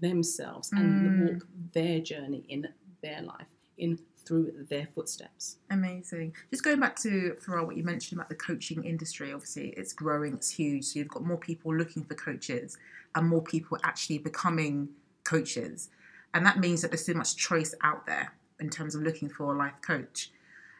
themselves 0.00 0.70
mm. 0.70 0.78
and 0.78 1.28
walk 1.28 1.46
their 1.72 2.00
journey 2.00 2.44
in 2.48 2.68
their 3.02 3.22
life 3.22 3.46
in 3.78 3.98
through 4.26 4.52
their 4.68 4.86
footsteps. 4.86 5.58
Amazing. 5.70 6.34
Just 6.50 6.64
going 6.64 6.80
back 6.80 6.96
to 6.96 7.36
Farah, 7.46 7.64
what 7.64 7.76
you 7.76 7.84
mentioned 7.84 8.18
about 8.18 8.28
the 8.28 8.34
coaching 8.34 8.82
industry, 8.82 9.32
obviously 9.32 9.68
it's 9.76 9.92
growing, 9.92 10.34
it's 10.34 10.50
huge. 10.50 10.84
So 10.84 10.98
you've 10.98 11.08
got 11.08 11.24
more 11.24 11.36
people 11.36 11.72
looking 11.72 12.02
for 12.02 12.14
coaches 12.14 12.76
and 13.14 13.28
more 13.28 13.42
people 13.42 13.78
actually 13.84 14.18
becoming 14.18 14.88
coaches. 15.22 15.90
And 16.34 16.44
that 16.44 16.58
means 16.58 16.82
that 16.82 16.90
there's 16.90 17.06
so 17.06 17.14
much 17.14 17.36
choice 17.36 17.72
out 17.84 18.04
there 18.06 18.32
in 18.58 18.68
terms 18.68 18.96
of 18.96 19.02
looking 19.02 19.28
for 19.28 19.54
a 19.54 19.56
life 19.56 19.80
coach. 19.80 20.32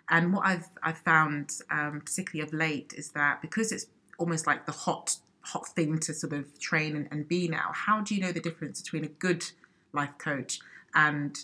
And 0.08 0.32
what 0.32 0.44
I've 0.44 0.68
I've 0.82 0.98
found, 0.98 1.52
um, 1.70 2.02
particularly 2.04 2.46
of 2.46 2.52
late, 2.52 2.94
is 2.96 3.10
that 3.12 3.42
because 3.42 3.70
it's 3.70 3.86
almost 4.18 4.46
like 4.46 4.66
the 4.66 4.72
hot 4.72 5.16
hot 5.46 5.68
thing 5.68 5.98
to 6.00 6.12
sort 6.12 6.32
of 6.32 6.58
train 6.58 6.96
and, 6.96 7.08
and 7.10 7.28
be 7.28 7.48
now. 7.48 7.70
How 7.72 8.00
do 8.00 8.14
you 8.14 8.20
know 8.20 8.32
the 8.32 8.40
difference 8.40 8.82
between 8.82 9.04
a 9.04 9.08
good 9.08 9.44
life 9.92 10.18
coach 10.18 10.60
and 10.94 11.38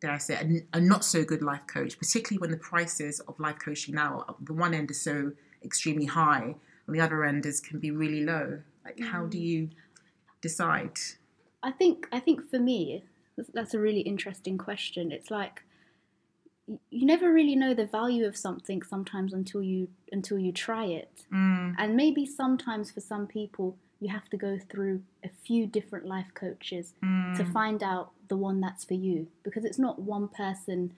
dare 0.00 0.12
I 0.12 0.18
say, 0.18 0.34
a, 0.72 0.76
a, 0.76 0.80
not 0.80 1.04
so 1.04 1.24
good 1.24 1.42
life 1.42 1.66
coach, 1.66 1.98
particularly 1.98 2.40
when 2.40 2.50
the 2.50 2.58
prices 2.58 3.20
of 3.20 3.40
life 3.40 3.58
coaching 3.58 3.94
now, 3.94 4.36
the 4.40 4.52
one 4.52 4.74
end 4.74 4.90
is 4.90 5.00
so 5.00 5.32
extremely 5.64 6.04
high, 6.04 6.54
and 6.86 6.94
the 6.94 7.00
other 7.00 7.24
end 7.24 7.46
is 7.46 7.60
can 7.60 7.78
be 7.78 7.90
really 7.90 8.22
low. 8.22 8.60
Like, 8.84 8.98
mm. 8.98 9.08
how 9.08 9.24
do 9.26 9.38
you 9.38 9.70
decide? 10.42 10.98
I 11.62 11.70
think 11.70 12.06
I 12.12 12.20
think 12.20 12.50
for 12.50 12.58
me, 12.58 13.04
that's 13.54 13.72
a 13.72 13.78
really 13.78 14.00
interesting 14.00 14.58
question. 14.58 15.10
It's 15.10 15.30
like 15.30 15.62
you 16.66 17.06
never 17.06 17.32
really 17.32 17.54
know 17.54 17.74
the 17.74 17.86
value 17.86 18.24
of 18.24 18.36
something 18.36 18.82
sometimes 18.82 19.32
until 19.32 19.62
you 19.62 19.88
until 20.12 20.38
you 20.38 20.50
try 20.52 20.84
it 20.84 21.26
mm. 21.32 21.74
and 21.78 21.94
maybe 21.94 22.24
sometimes 22.24 22.90
for 22.90 23.00
some 23.00 23.26
people 23.26 23.76
you 24.00 24.08
have 24.08 24.28
to 24.28 24.36
go 24.36 24.58
through 24.70 25.02
a 25.24 25.30
few 25.46 25.66
different 25.66 26.06
life 26.06 26.28
coaches 26.34 26.94
mm. 27.02 27.36
to 27.36 27.44
find 27.44 27.82
out 27.82 28.12
the 28.28 28.36
one 28.36 28.60
that's 28.60 28.84
for 28.84 28.94
you 28.94 29.26
because 29.42 29.64
it's 29.64 29.78
not 29.78 30.00
one 30.00 30.28
person 30.28 30.92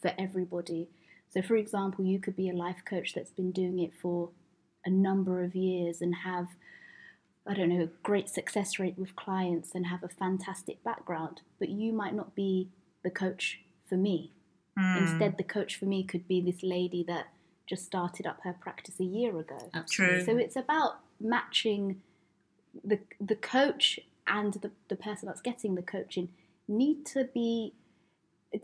for 0.00 0.12
everybody 0.18 0.88
so 1.30 1.40
for 1.40 1.56
example 1.56 2.04
you 2.04 2.18
could 2.18 2.36
be 2.36 2.50
a 2.50 2.54
life 2.54 2.82
coach 2.84 3.14
that's 3.14 3.30
been 3.30 3.52
doing 3.52 3.78
it 3.78 3.92
for 3.94 4.30
a 4.84 4.90
number 4.90 5.44
of 5.44 5.54
years 5.54 6.00
and 6.00 6.14
have 6.24 6.48
I 7.44 7.54
don't 7.54 7.70
know, 7.70 7.82
a 7.82 7.88
great 8.04 8.28
success 8.28 8.78
rate 8.78 8.96
with 8.96 9.16
clients 9.16 9.74
and 9.74 9.86
have 9.86 10.04
a 10.04 10.08
fantastic 10.08 10.82
background, 10.84 11.42
but 11.58 11.70
you 11.70 11.92
might 11.92 12.14
not 12.14 12.36
be 12.36 12.68
the 13.02 13.10
coach 13.10 13.60
for 13.88 13.96
me. 13.96 14.32
Mm. 14.78 15.02
Instead, 15.02 15.36
the 15.36 15.44
coach 15.44 15.76
for 15.76 15.84
me 15.84 16.02
could 16.02 16.26
be 16.26 16.40
this 16.40 16.62
lady 16.62 17.04
that 17.08 17.28
just 17.66 17.84
started 17.84 18.26
up 18.26 18.40
her 18.42 18.54
practice 18.54 18.98
a 19.00 19.04
year 19.04 19.38
ago. 19.38 19.70
True. 19.90 20.24
So 20.24 20.36
it's 20.36 20.56
about 20.56 21.00
matching 21.20 22.00
the 22.84 22.98
the 23.20 23.36
coach 23.36 24.00
and 24.26 24.54
the, 24.54 24.70
the 24.88 24.96
person 24.96 25.26
that's 25.26 25.42
getting 25.42 25.74
the 25.74 25.82
coaching 25.82 26.30
need 26.68 27.04
to 27.06 27.28
be 27.34 27.74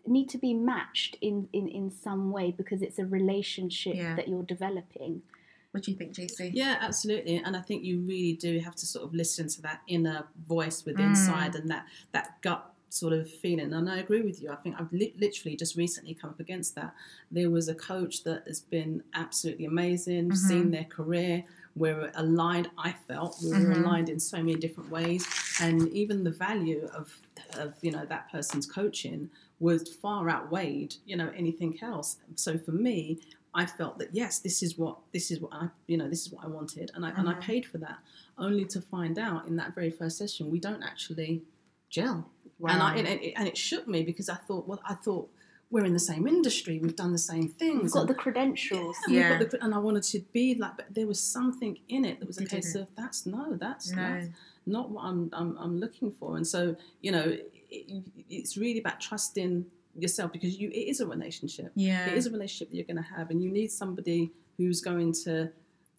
need 0.06 0.28
to 0.28 0.38
be 0.38 0.52
matched 0.54 1.16
in, 1.20 1.48
in, 1.52 1.66
in 1.68 1.90
some 1.90 2.30
way 2.30 2.50
because 2.50 2.82
it's 2.82 2.98
a 2.98 3.06
relationship 3.06 3.94
yeah. 3.96 4.14
that 4.16 4.28
you're 4.28 4.42
developing. 4.42 5.22
What 5.70 5.84
do 5.84 5.90
you 5.90 5.96
think, 5.96 6.14
JC? 6.14 6.50
Yeah, 6.52 6.76
absolutely. 6.80 7.36
And 7.36 7.56
I 7.56 7.60
think 7.60 7.84
you 7.84 8.00
really 8.00 8.34
do 8.34 8.58
have 8.60 8.74
to 8.76 8.86
sort 8.86 9.04
of 9.04 9.14
listen 9.14 9.48
to 9.48 9.62
that 9.62 9.80
inner 9.86 10.26
voice 10.46 10.84
within 10.84 11.06
mm. 11.06 11.10
inside 11.10 11.54
and 11.54 11.70
that, 11.70 11.86
that 12.12 12.40
gut 12.42 12.70
sort 12.90 13.12
of 13.12 13.30
feeling. 13.30 13.73
And 13.73 13.88
I 13.88 13.99
agree 13.99 14.23
with 14.23 14.42
you. 14.42 14.50
I 14.50 14.57
think 14.57 14.76
I've 14.78 14.92
li- 14.92 15.14
literally 15.18 15.57
just 15.57 15.76
recently 15.76 16.14
come 16.14 16.30
up 16.30 16.40
against 16.40 16.75
that. 16.75 16.95
There 17.30 17.50
was 17.50 17.68
a 17.68 17.75
coach 17.75 18.25
that 18.25 18.45
has 18.47 18.61
been 18.61 19.02
absolutely 19.14 19.66
amazing, 19.66 20.26
mm-hmm. 20.26 20.35
seen 20.35 20.71
their 20.71 20.85
career. 20.85 21.45
We're 21.76 22.11
aligned, 22.14 22.71
I 22.76 22.92
felt, 23.07 23.37
we 23.42 23.50
were 23.50 23.57
mm-hmm. 23.57 23.85
aligned 23.85 24.09
in 24.09 24.18
so 24.18 24.38
many 24.38 24.57
different 24.57 24.90
ways. 24.90 25.26
And 25.61 25.88
even 25.88 26.25
the 26.25 26.30
value 26.30 26.88
of, 26.92 27.16
of, 27.54 27.75
you 27.83 27.92
know, 27.92 28.04
that 28.07 28.30
person's 28.33 28.66
coaching 28.66 29.30
was 29.61 29.95
far 29.95 30.28
outweighed, 30.28 30.97
you 31.04 31.16
know, 31.16 31.30
anything 31.37 31.78
else. 31.83 32.16
So 32.35 32.59
for 32.59 32.73
me, 32.73 33.21
I 33.54 33.66
felt 33.66 33.99
that 33.99 34.11
yes, 34.12 34.38
this 34.38 34.62
is 34.62 34.78
what 34.78 34.99
this 35.12 35.30
is 35.30 35.40
what 35.40 35.52
I 35.52 35.68
you 35.87 35.97
know 35.97 36.09
this 36.09 36.26
is 36.26 36.33
what 36.33 36.45
I 36.45 36.49
wanted, 36.49 36.90
and 36.95 37.04
I 37.04 37.11
mm-hmm. 37.11 37.21
and 37.21 37.28
I 37.28 37.33
mm-hmm. 37.33 37.40
paid 37.40 37.66
for 37.66 37.78
that, 37.78 37.99
only 38.37 38.64
to 38.66 38.80
find 38.80 39.18
out 39.18 39.47
in 39.49 39.57
that 39.57 39.75
very 39.75 39.90
first 39.90 40.18
session 40.18 40.50
we 40.50 40.61
don't 40.61 40.83
actually 40.83 41.42
gel. 41.90 42.28
Wow. 42.58 42.70
And, 42.72 42.82
I, 42.82 42.96
and, 42.96 43.06
it, 43.08 43.32
and 43.36 43.46
it 43.48 43.56
shook 43.56 43.86
me 43.88 44.02
because 44.02 44.28
I 44.28 44.34
thought, 44.36 44.66
well, 44.66 44.80
I 44.88 44.94
thought 44.94 45.30
we're 45.70 45.84
in 45.84 45.92
the 45.92 45.98
same 45.98 46.26
industry, 46.26 46.78
we've 46.78 46.96
done 46.96 47.12
the 47.12 47.18
same 47.18 47.46
things. 47.48 47.82
We've 47.82 47.92
got 47.92 48.00
and- 48.00 48.08
the 48.10 48.14
credentials. 48.14 48.96
and, 49.06 49.14
Yeah. 49.14 49.38
got 49.38 49.50
the- 49.50 49.62
and 49.64 49.74
I 49.74 49.78
wanted 49.78 50.02
to 50.04 50.20
be 50.32 50.54
like, 50.54 50.76
but 50.76 50.86
there 50.94 51.06
was 51.06 51.20
something 51.20 51.78
in 51.88 52.04
it 52.04 52.18
that 52.20 52.26
was 52.26 52.38
a 52.38 52.42
You 52.42 52.48
case 52.48 52.72
didn't. 52.72 52.88
of 52.88 52.96
that's 52.96 53.26
no, 53.26 53.54
that's, 53.56 53.90
No. 53.92 53.96
that's 53.96 54.28
not 54.66 54.90
what 54.90 55.04
I'm, 55.04 55.28
I'm 55.32 55.56
I'm 55.58 55.78
looking 55.78 56.10
for. 56.10 56.36
And 56.36 56.46
so 56.46 56.74
you 57.02 57.12
know, 57.12 57.36
it, 57.70 58.02
it's 58.30 58.56
really 58.56 58.80
about 58.80 58.98
trusting 59.00 59.66
yourself 59.94 60.32
because 60.32 60.58
you 60.58 60.68
it 60.70 60.88
is 60.92 61.00
a 61.00 61.06
relationship. 61.06 61.70
Yeah. 61.74 62.06
It 62.08 62.16
is 62.16 62.26
a 62.26 62.30
relationship 62.30 62.70
that 62.70 62.76
you're 62.76 62.86
going 62.86 62.96
to 62.96 63.02
have, 63.16 63.30
and 63.30 63.42
you 63.42 63.50
need 63.50 63.70
somebody 63.70 64.32
who's 64.56 64.80
going 64.80 65.12
to 65.24 65.50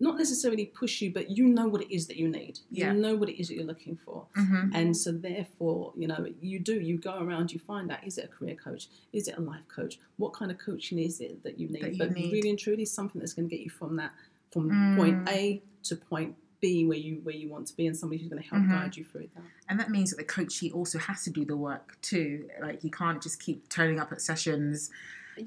not 0.01 0.17
necessarily 0.17 0.65
push 0.65 1.01
you, 1.01 1.11
but 1.11 1.29
you 1.29 1.45
know 1.47 1.67
what 1.67 1.81
it 1.81 1.93
is 1.93 2.07
that 2.07 2.15
you 2.17 2.27
need. 2.29 2.59
Yeah. 2.71 2.93
You 2.93 2.99
know 2.99 3.15
what 3.15 3.27
it 3.29 3.39
is 3.39 3.49
that 3.49 3.55
you're 3.55 3.65
looking 3.65 3.97
for. 3.97 4.25
Mhm. 4.37 4.71
And 4.73 4.95
so, 4.95 5.11
therefore, 5.11 5.93
you 5.97 6.07
know, 6.07 6.27
you 6.41 6.59
do, 6.59 6.79
you 6.79 6.97
go 6.97 7.19
around, 7.19 7.51
you 7.51 7.59
find 7.59 7.91
out 7.91 8.05
is 8.05 8.17
it 8.17 8.25
a 8.25 8.27
career 8.29 8.55
coach? 8.55 8.87
Is 9.11 9.27
it 9.27 9.37
a 9.37 9.41
life 9.41 9.67
coach? 9.67 9.99
What 10.17 10.33
kind 10.33 10.51
of 10.51 10.57
coaching 10.57 10.99
is 10.99 11.19
it 11.19 11.43
that 11.43 11.59
you 11.59 11.67
need? 11.67 11.81
That 11.83 11.91
you 11.93 11.97
but 11.99 12.11
need. 12.13 12.31
really 12.31 12.49
and 12.49 12.57
truly, 12.57 12.85
something 12.85 13.19
that's 13.19 13.33
going 13.33 13.49
to 13.49 13.55
get 13.55 13.63
you 13.63 13.69
from 13.69 13.97
that, 13.97 14.13
from 14.51 14.69
Mm. 14.69 14.95
point 14.97 15.29
A 15.29 15.61
to 15.83 15.95
point 15.95 16.35
B 16.61 16.85
where 16.85 16.97
you 16.97 17.21
where 17.23 17.35
you 17.35 17.47
want 17.47 17.67
to 17.67 17.75
be, 17.75 17.87
and 17.87 17.95
somebody 17.95 18.21
who's 18.21 18.29
going 18.29 18.41
to 18.43 18.49
help 18.49 18.61
Mhm. 18.63 18.69
guide 18.69 18.97
you 18.97 19.05
through 19.05 19.29
that. 19.33 19.43
And 19.69 19.79
that 19.79 19.89
means 19.89 20.09
that 20.11 20.17
the 20.17 20.25
coachee 20.25 20.69
also 20.71 20.97
has 20.99 21.23
to 21.23 21.29
do 21.29 21.45
the 21.45 21.55
work 21.55 21.97
too. 22.01 22.49
Like 22.61 22.83
you 22.83 22.91
can't 22.91 23.21
just 23.23 23.39
keep 23.41 23.69
turning 23.69 23.97
up 23.99 24.11
at 24.11 24.21
sessions 24.21 24.89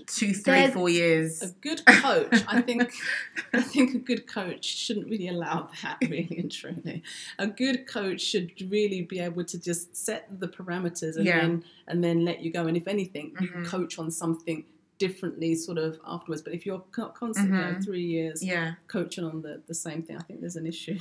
two, 0.07 0.33
three, 0.35 0.43
There's- 0.53 0.75
four 0.75 0.89
years. 0.89 1.43
A 1.43 1.51
good 1.61 1.85
coach, 1.87 2.43
I 2.49 2.61
think, 2.61 2.93
I 3.53 3.61
think 3.61 3.95
a 3.95 3.99
good 3.99 4.27
coach 4.27 4.65
shouldn't 4.65 5.09
really 5.09 5.29
allow 5.29 5.69
that, 5.83 5.99
really 6.03 6.37
and 6.39 6.51
truly. 6.51 7.03
A 7.39 7.47
good 7.47 7.87
coach 7.87 8.21
should 8.21 8.53
really 8.71 9.03
be 9.03 9.19
able 9.21 9.45
to 9.45 9.59
just 9.59 9.97
set 9.97 10.29
the 10.41 10.49
parameters 10.49 11.17
and 11.17 11.27
Yeah. 11.27 11.41
then 11.41 11.65
and 11.89 12.03
then 12.03 12.25
let 12.25 12.41
you 12.43 12.51
go. 12.53 12.67
And 12.67 12.77
if 12.77 12.87
anything, 12.89 13.35
you 13.41 13.49
Mhm. 13.49 13.67
coach 13.67 13.99
on 13.99 14.11
something 14.11 14.65
differently, 14.99 15.55
sort 15.55 15.79
of 15.79 15.99
afterwards. 16.07 16.43
But 16.43 16.55
if 16.55 16.65
you're 16.65 16.85
co- 16.93 17.09
constantly, 17.09 17.57
you 17.59 17.65
know, 17.65 17.73
Mhm. 17.73 17.85
three 17.85 18.05
years 18.05 18.43
Yeah. 18.43 18.75
coaching 18.87 19.25
on 19.25 19.43
the, 19.43 19.61
the 19.67 19.75
same 19.75 20.03
thing, 20.03 20.17
I 20.17 20.23
think 20.23 20.41
there's 20.41 20.57
an 20.57 20.67
issue. 20.67 20.99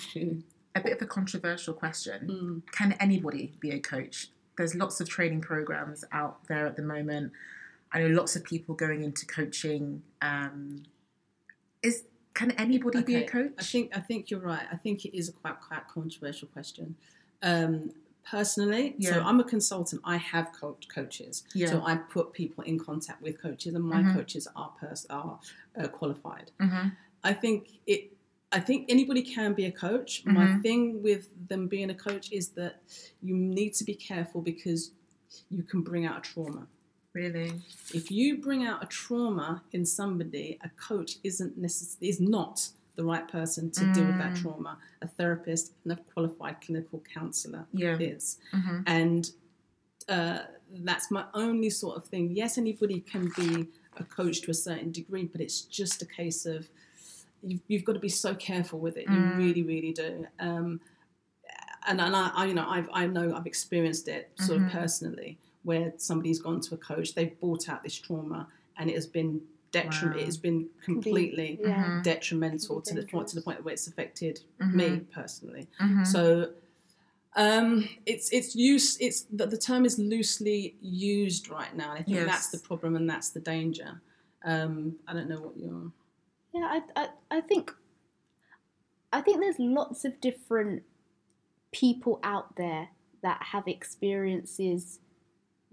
A 0.73 0.79
bit 0.81 0.93
of 0.93 1.01
a 1.01 1.05
controversial 1.05 1.73
question. 1.73 2.27
Mm. 2.65 2.71
Can 2.71 2.93
anybody 2.93 3.53
be 3.59 3.71
a 3.71 3.79
coach? 3.79 4.29
There's 4.57 4.73
lots 4.73 5.01
of 5.01 5.09
training 5.09 5.41
programs 5.41 6.03
out 6.11 6.45
there 6.47 6.65
at 6.65 6.75
the 6.77 6.81
moment. 6.81 7.31
I 7.93 7.99
know 7.99 8.07
lots 8.07 8.35
of 8.35 8.43
people 8.43 8.75
going 8.75 9.03
into 9.03 9.25
coaching. 9.25 10.01
Um, 10.21 10.83
is 11.83 12.03
can 12.33 12.51
anybody 12.51 13.01
be 13.03 13.15
a 13.15 13.27
coach? 13.27 13.51
I 13.59 13.63
think 13.63 13.95
I 13.95 13.99
think 13.99 14.29
you're 14.29 14.39
right. 14.39 14.65
I 14.71 14.77
think 14.77 15.05
it 15.05 15.15
is 15.17 15.29
a 15.29 15.33
quite 15.33 15.59
quite 15.59 15.87
controversial 15.87 16.47
question. 16.49 16.95
Um, 17.43 17.91
personally, 18.29 18.95
so 19.01 19.19
I'm 19.21 19.39
a 19.39 19.43
consultant. 19.43 20.01
I 20.05 20.17
have 20.17 20.51
coach 20.53 20.87
coaches, 20.87 21.43
Yeah. 21.55 21.69
so 21.71 21.83
I 21.85 21.95
put 21.95 22.33
people 22.33 22.63
in 22.63 22.77
contact 22.79 23.21
with 23.21 23.41
coaches, 23.41 23.73
and 23.73 23.83
my 23.83 24.03
Mhm. 24.03 24.13
coaches 24.13 24.47
are 24.55 24.71
pers- 24.79 25.07
are 25.09 25.39
uh, 25.77 25.87
qualified. 25.87 26.51
hmm 26.59 26.89
I 27.23 27.33
think 27.33 27.67
it. 27.87 28.15
I 28.53 28.59
think 28.59 28.87
anybody 28.89 29.21
can 29.21 29.53
be 29.53 29.65
a 29.65 29.71
coach. 29.71 30.25
My 30.25 30.45
Mhm. 30.45 30.61
thing 30.61 31.01
with 31.03 31.29
them 31.47 31.67
being 31.67 31.89
a 31.89 31.95
coach 31.95 32.31
is 32.33 32.49
that 32.59 32.81
you 33.21 33.35
need 33.35 33.73
to 33.75 33.83
be 33.85 33.95
careful 33.95 34.41
because 34.41 34.91
you 35.49 35.63
can 35.63 35.81
bring 35.83 36.05
out 36.05 36.17
a 36.17 36.21
trauma. 36.21 36.67
Really? 37.13 37.61
If 37.93 38.09
you 38.09 38.37
bring 38.37 38.65
out 38.65 38.83
a 38.83 38.87
trauma 38.87 39.63
in 39.73 39.85
somebody, 39.85 40.57
a 40.63 40.69
coach 40.69 41.17
isn't 41.23 41.61
necess- 41.61 41.97
is 41.99 42.19
not 42.21 42.69
the 42.95 43.03
right 43.03 43.27
person 43.27 43.71
to 43.71 43.85
deal 43.93 44.05
with 44.05 44.17
that 44.17 44.33
Mm. 44.33 44.41
trauma. 44.41 44.77
A 45.01 45.07
therapist 45.07 45.73
and 45.83 45.93
a 45.93 45.95
qualified 45.97 46.61
clinical 46.61 46.99
counsellor 47.13 47.67
Yeah. 47.73 47.97
is, 47.99 48.37
hmm 48.51 48.81
and 48.85 49.31
uh, 50.09 50.45
that's 50.73 51.11
my 51.11 51.25
only 51.33 51.69
sort 51.69 51.95
of 51.97 52.05
thing. 52.05 52.31
Yes, 52.31 52.57
anybody 52.57 53.01
can 53.01 53.29
be 53.37 53.67
a 53.97 54.03
coach 54.03 54.41
to 54.41 54.51
a 54.51 54.53
certain 54.53 54.91
degree, 54.91 55.25
but 55.25 55.39
it's 55.41 55.61
just 55.61 56.01
a 56.01 56.05
case 56.05 56.45
of 56.45 56.69
you've, 57.43 57.61
you've 57.67 57.83
got 57.85 57.93
to 57.93 57.99
be 57.99 58.09
so 58.09 58.33
careful 58.35 58.79
with 58.79 58.97
it. 58.97 59.07
You 59.09 59.19
Mm. 59.21 59.37
really, 59.37 59.63
really 59.63 59.93
do. 59.93 60.27
Um, 60.39 60.79
and 61.87 61.99
and 62.01 62.15
I, 62.15 62.29
I, 62.29 62.45
you 62.45 62.53
know, 62.53 62.67
I've 62.67 62.89
I 62.93 63.05
know 63.07 63.33
I've 63.35 63.47
experienced 63.47 64.07
it 64.07 64.31
sort 64.37 64.61
Mhm. 64.61 64.65
of 64.67 64.71
personally, 64.71 65.37
where 65.63 65.93
somebody's 65.97 66.39
gone 66.39 66.59
to 66.61 66.75
a 66.75 66.77
coach, 66.77 67.13
they've 67.13 67.39
brought 67.39 67.69
out 67.69 67.83
this 67.83 67.95
trauma, 67.95 68.47
and 68.77 68.89
it 68.89 68.95
has 68.95 69.07
been 69.07 69.41
detriment. 69.71 70.17
Wow. 70.17 70.21
It 70.23 70.25
has 70.25 70.37
been 70.37 70.67
completely 70.83 71.59
Yeah. 71.61 71.85
Mhm. 71.85 72.03
detrimental 72.03 72.81
to 72.81 72.93
the 72.93 73.05
point 73.07 73.27
to 73.29 73.35
the 73.35 73.41
point 73.41 73.63
where 73.63 73.73
it's 73.73 73.87
affected 73.87 74.41
Mhm. 74.59 74.73
me 74.73 74.99
personally. 75.13 75.67
Mhm. 75.79 76.05
So 76.05 76.53
um, 77.37 77.87
it's 78.05 78.29
it's 78.33 78.53
use 78.57 78.97
it's 78.99 79.21
the, 79.31 79.45
the 79.45 79.57
term 79.57 79.85
is 79.85 79.97
loosely 79.97 80.75
used 80.81 81.47
right 81.49 81.73
now. 81.73 81.91
And 81.91 81.99
I 81.99 82.03
think 82.03 82.17
Yes. 82.17 82.25
that's 82.27 82.49
the 82.49 82.59
problem 82.59 82.97
and 82.97 83.09
that's 83.09 83.29
the 83.29 83.39
danger. 83.39 84.01
Um, 84.43 84.97
I 85.07 85.13
don't 85.13 85.29
know 85.29 85.39
what 85.39 85.55
you're. 85.57 85.91
Yeah, 86.53 86.81
I, 86.95 87.01
I, 87.01 87.09
I 87.37 87.41
think 87.41 87.73
I 89.13 89.21
think 89.21 89.39
there's 89.39 89.59
lots 89.59 90.03
of 90.03 90.19
different 90.19 90.83
people 91.71 92.19
out 92.23 92.57
there 92.57 92.89
that 93.21 93.41
have 93.43 93.67
experiences 93.67 94.99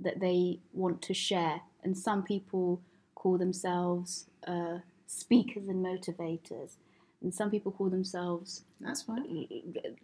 that 0.01 0.21
they 0.21 0.61
want 0.73 1.03
to 1.03 1.15
share, 1.15 1.63
and 1.83 1.97
some 1.97 2.23
people 2.23 2.81
call 3.15 3.39
themselves 3.39 4.27
uh, 4.47 4.79
speakers 5.07 5.69
and 5.69 5.85
motivators, 5.85 6.77
and 7.23 7.35
some 7.35 7.51
people 7.51 7.73
call 7.73 7.89
themselves 7.91 8.63
That's 8.81 9.03
fine. 9.03 9.49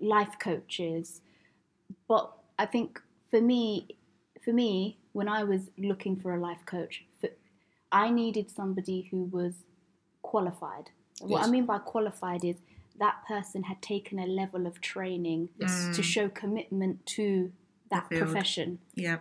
life 0.00 0.36
coaches. 0.38 1.20
But 2.08 2.32
I 2.58 2.66
think 2.66 3.00
for 3.30 3.40
me, 3.40 3.86
for 4.44 4.52
me, 4.52 4.98
when 5.12 5.28
I 5.28 5.44
was 5.44 5.70
looking 5.78 6.16
for 6.16 6.34
a 6.34 6.40
life 6.40 6.64
coach, 6.66 7.04
for, 7.20 7.28
I 7.92 8.10
needed 8.10 8.50
somebody 8.50 9.08
who 9.10 9.24
was 9.24 9.54
qualified. 10.22 10.90
What 11.20 11.44
I 11.44 11.46
mean 11.48 11.64
by 11.66 11.78
qualified 11.78 12.44
is 12.44 12.56
that 12.98 13.24
person 13.28 13.64
had 13.64 13.80
taken 13.80 14.18
a 14.18 14.26
level 14.26 14.66
of 14.66 14.80
training 14.80 15.48
Yes. 15.58 15.94
to 15.96 16.02
show 16.02 16.28
commitment 16.28 17.06
to 17.06 17.52
that 17.90 18.10
profession. 18.10 18.78
Yeah. 18.94 19.18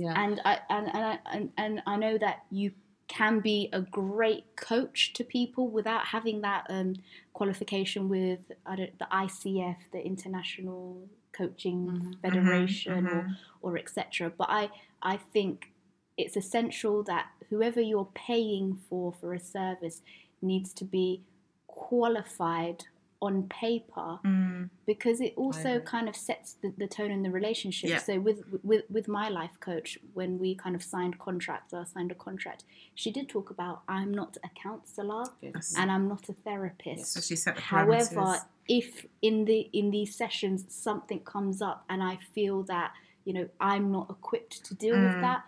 Yeah. 0.00 0.14
And 0.16 0.40
I 0.46 0.58
and, 0.70 0.86
and, 0.94 1.04
I, 1.04 1.18
and 1.34 1.52
and 1.58 1.82
I 1.86 1.96
know 1.96 2.16
that 2.16 2.44
you 2.50 2.72
can 3.06 3.40
be 3.40 3.68
a 3.72 3.82
great 3.82 4.44
coach 4.56 5.12
to 5.14 5.24
people 5.24 5.68
without 5.68 6.06
having 6.06 6.40
that 6.42 6.64
um, 6.70 6.94
qualification 7.34 8.08
with 8.08 8.40
I 8.64 8.76
don't, 8.76 8.98
the 8.98 9.08
ICF, 9.12 9.76
the 9.92 10.00
International 10.12 11.08
Coaching 11.32 11.78
Mhm. 11.86 12.20
Federation, 12.22 13.06
mhm. 13.06 13.36
or 13.62 13.72
or 13.72 13.78
etc. 13.78 14.32
But 14.40 14.48
I 14.48 14.70
I 15.02 15.16
think 15.18 15.72
it's 16.16 16.36
essential 16.36 17.02
that 17.04 17.26
whoever 17.50 17.80
you're 17.80 18.10
paying 18.14 18.78
for 18.88 19.12
for 19.12 19.34
a 19.34 19.40
service 19.40 20.00
needs 20.40 20.72
to 20.80 20.84
be 20.84 21.22
qualified 21.66 22.84
on 23.22 23.42
paper 23.48 24.18
Mm. 24.24 24.70
because 24.86 25.20
it 25.20 25.34
also 25.36 25.78
kind 25.80 26.08
of 26.08 26.16
sets 26.16 26.54
the, 26.62 26.72
the 26.78 26.86
tone 26.86 27.10
in 27.10 27.22
the 27.22 27.30
relationship. 27.30 27.90
Yeah. 27.90 27.98
So 27.98 28.18
with 28.18 28.42
with 28.62 28.84
with 28.90 29.08
my 29.08 29.28
life 29.28 29.56
coach, 29.60 29.98
when 30.14 30.38
we 30.38 30.54
kind 30.54 30.74
of 30.74 30.82
signed 30.82 31.18
contracts, 31.18 31.74
or 31.74 31.80
I 31.80 31.84
signed 31.84 32.10
a 32.12 32.14
contract, 32.14 32.64
she 32.94 33.10
did 33.10 33.28
talk 33.28 33.50
about 33.50 33.82
I'm 33.88 34.12
not 34.12 34.36
a 34.42 34.48
counsellor 34.62 35.24
Yes. 35.42 35.74
and 35.76 35.90
I'm 35.90 36.08
not 36.08 36.28
a 36.28 36.32
therapist. 36.32 37.12
So 37.12 37.20
she 37.20 37.36
set 37.36 37.56
the 37.56 37.60
However, 37.62 38.38
if 38.68 39.04
in 39.20 39.44
the 39.44 39.68
in 39.72 39.90
these 39.90 40.14
sessions 40.16 40.64
something 40.74 41.20
comes 41.20 41.60
up 41.60 41.84
and 41.90 42.02
I 42.02 42.18
feel 42.34 42.62
that 42.64 42.92
you 43.26 43.32
know 43.34 43.48
I'm 43.60 43.92
not 43.92 44.08
equipped 44.08 44.64
to 44.64 44.74
deal 44.74 44.94
Mm. 44.96 45.12
with 45.12 45.20
that, 45.20 45.42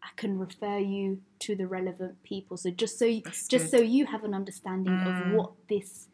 I 0.00 0.10
can 0.16 0.38
refer 0.38 0.78
you 0.78 1.22
to 1.40 1.56
the 1.56 1.66
relevant 1.66 2.22
people. 2.22 2.56
So 2.56 2.70
just 2.70 2.98
so 3.00 3.04
you, 3.06 3.22
That's 3.24 3.48
just 3.48 3.64
good. 3.72 3.78
so 3.78 3.82
you 3.82 4.06
have 4.06 4.22
an 4.22 4.32
understanding 4.34 4.92
Mm. 4.94 5.06
of 5.30 5.34
what 5.36 5.50
this 5.68 6.08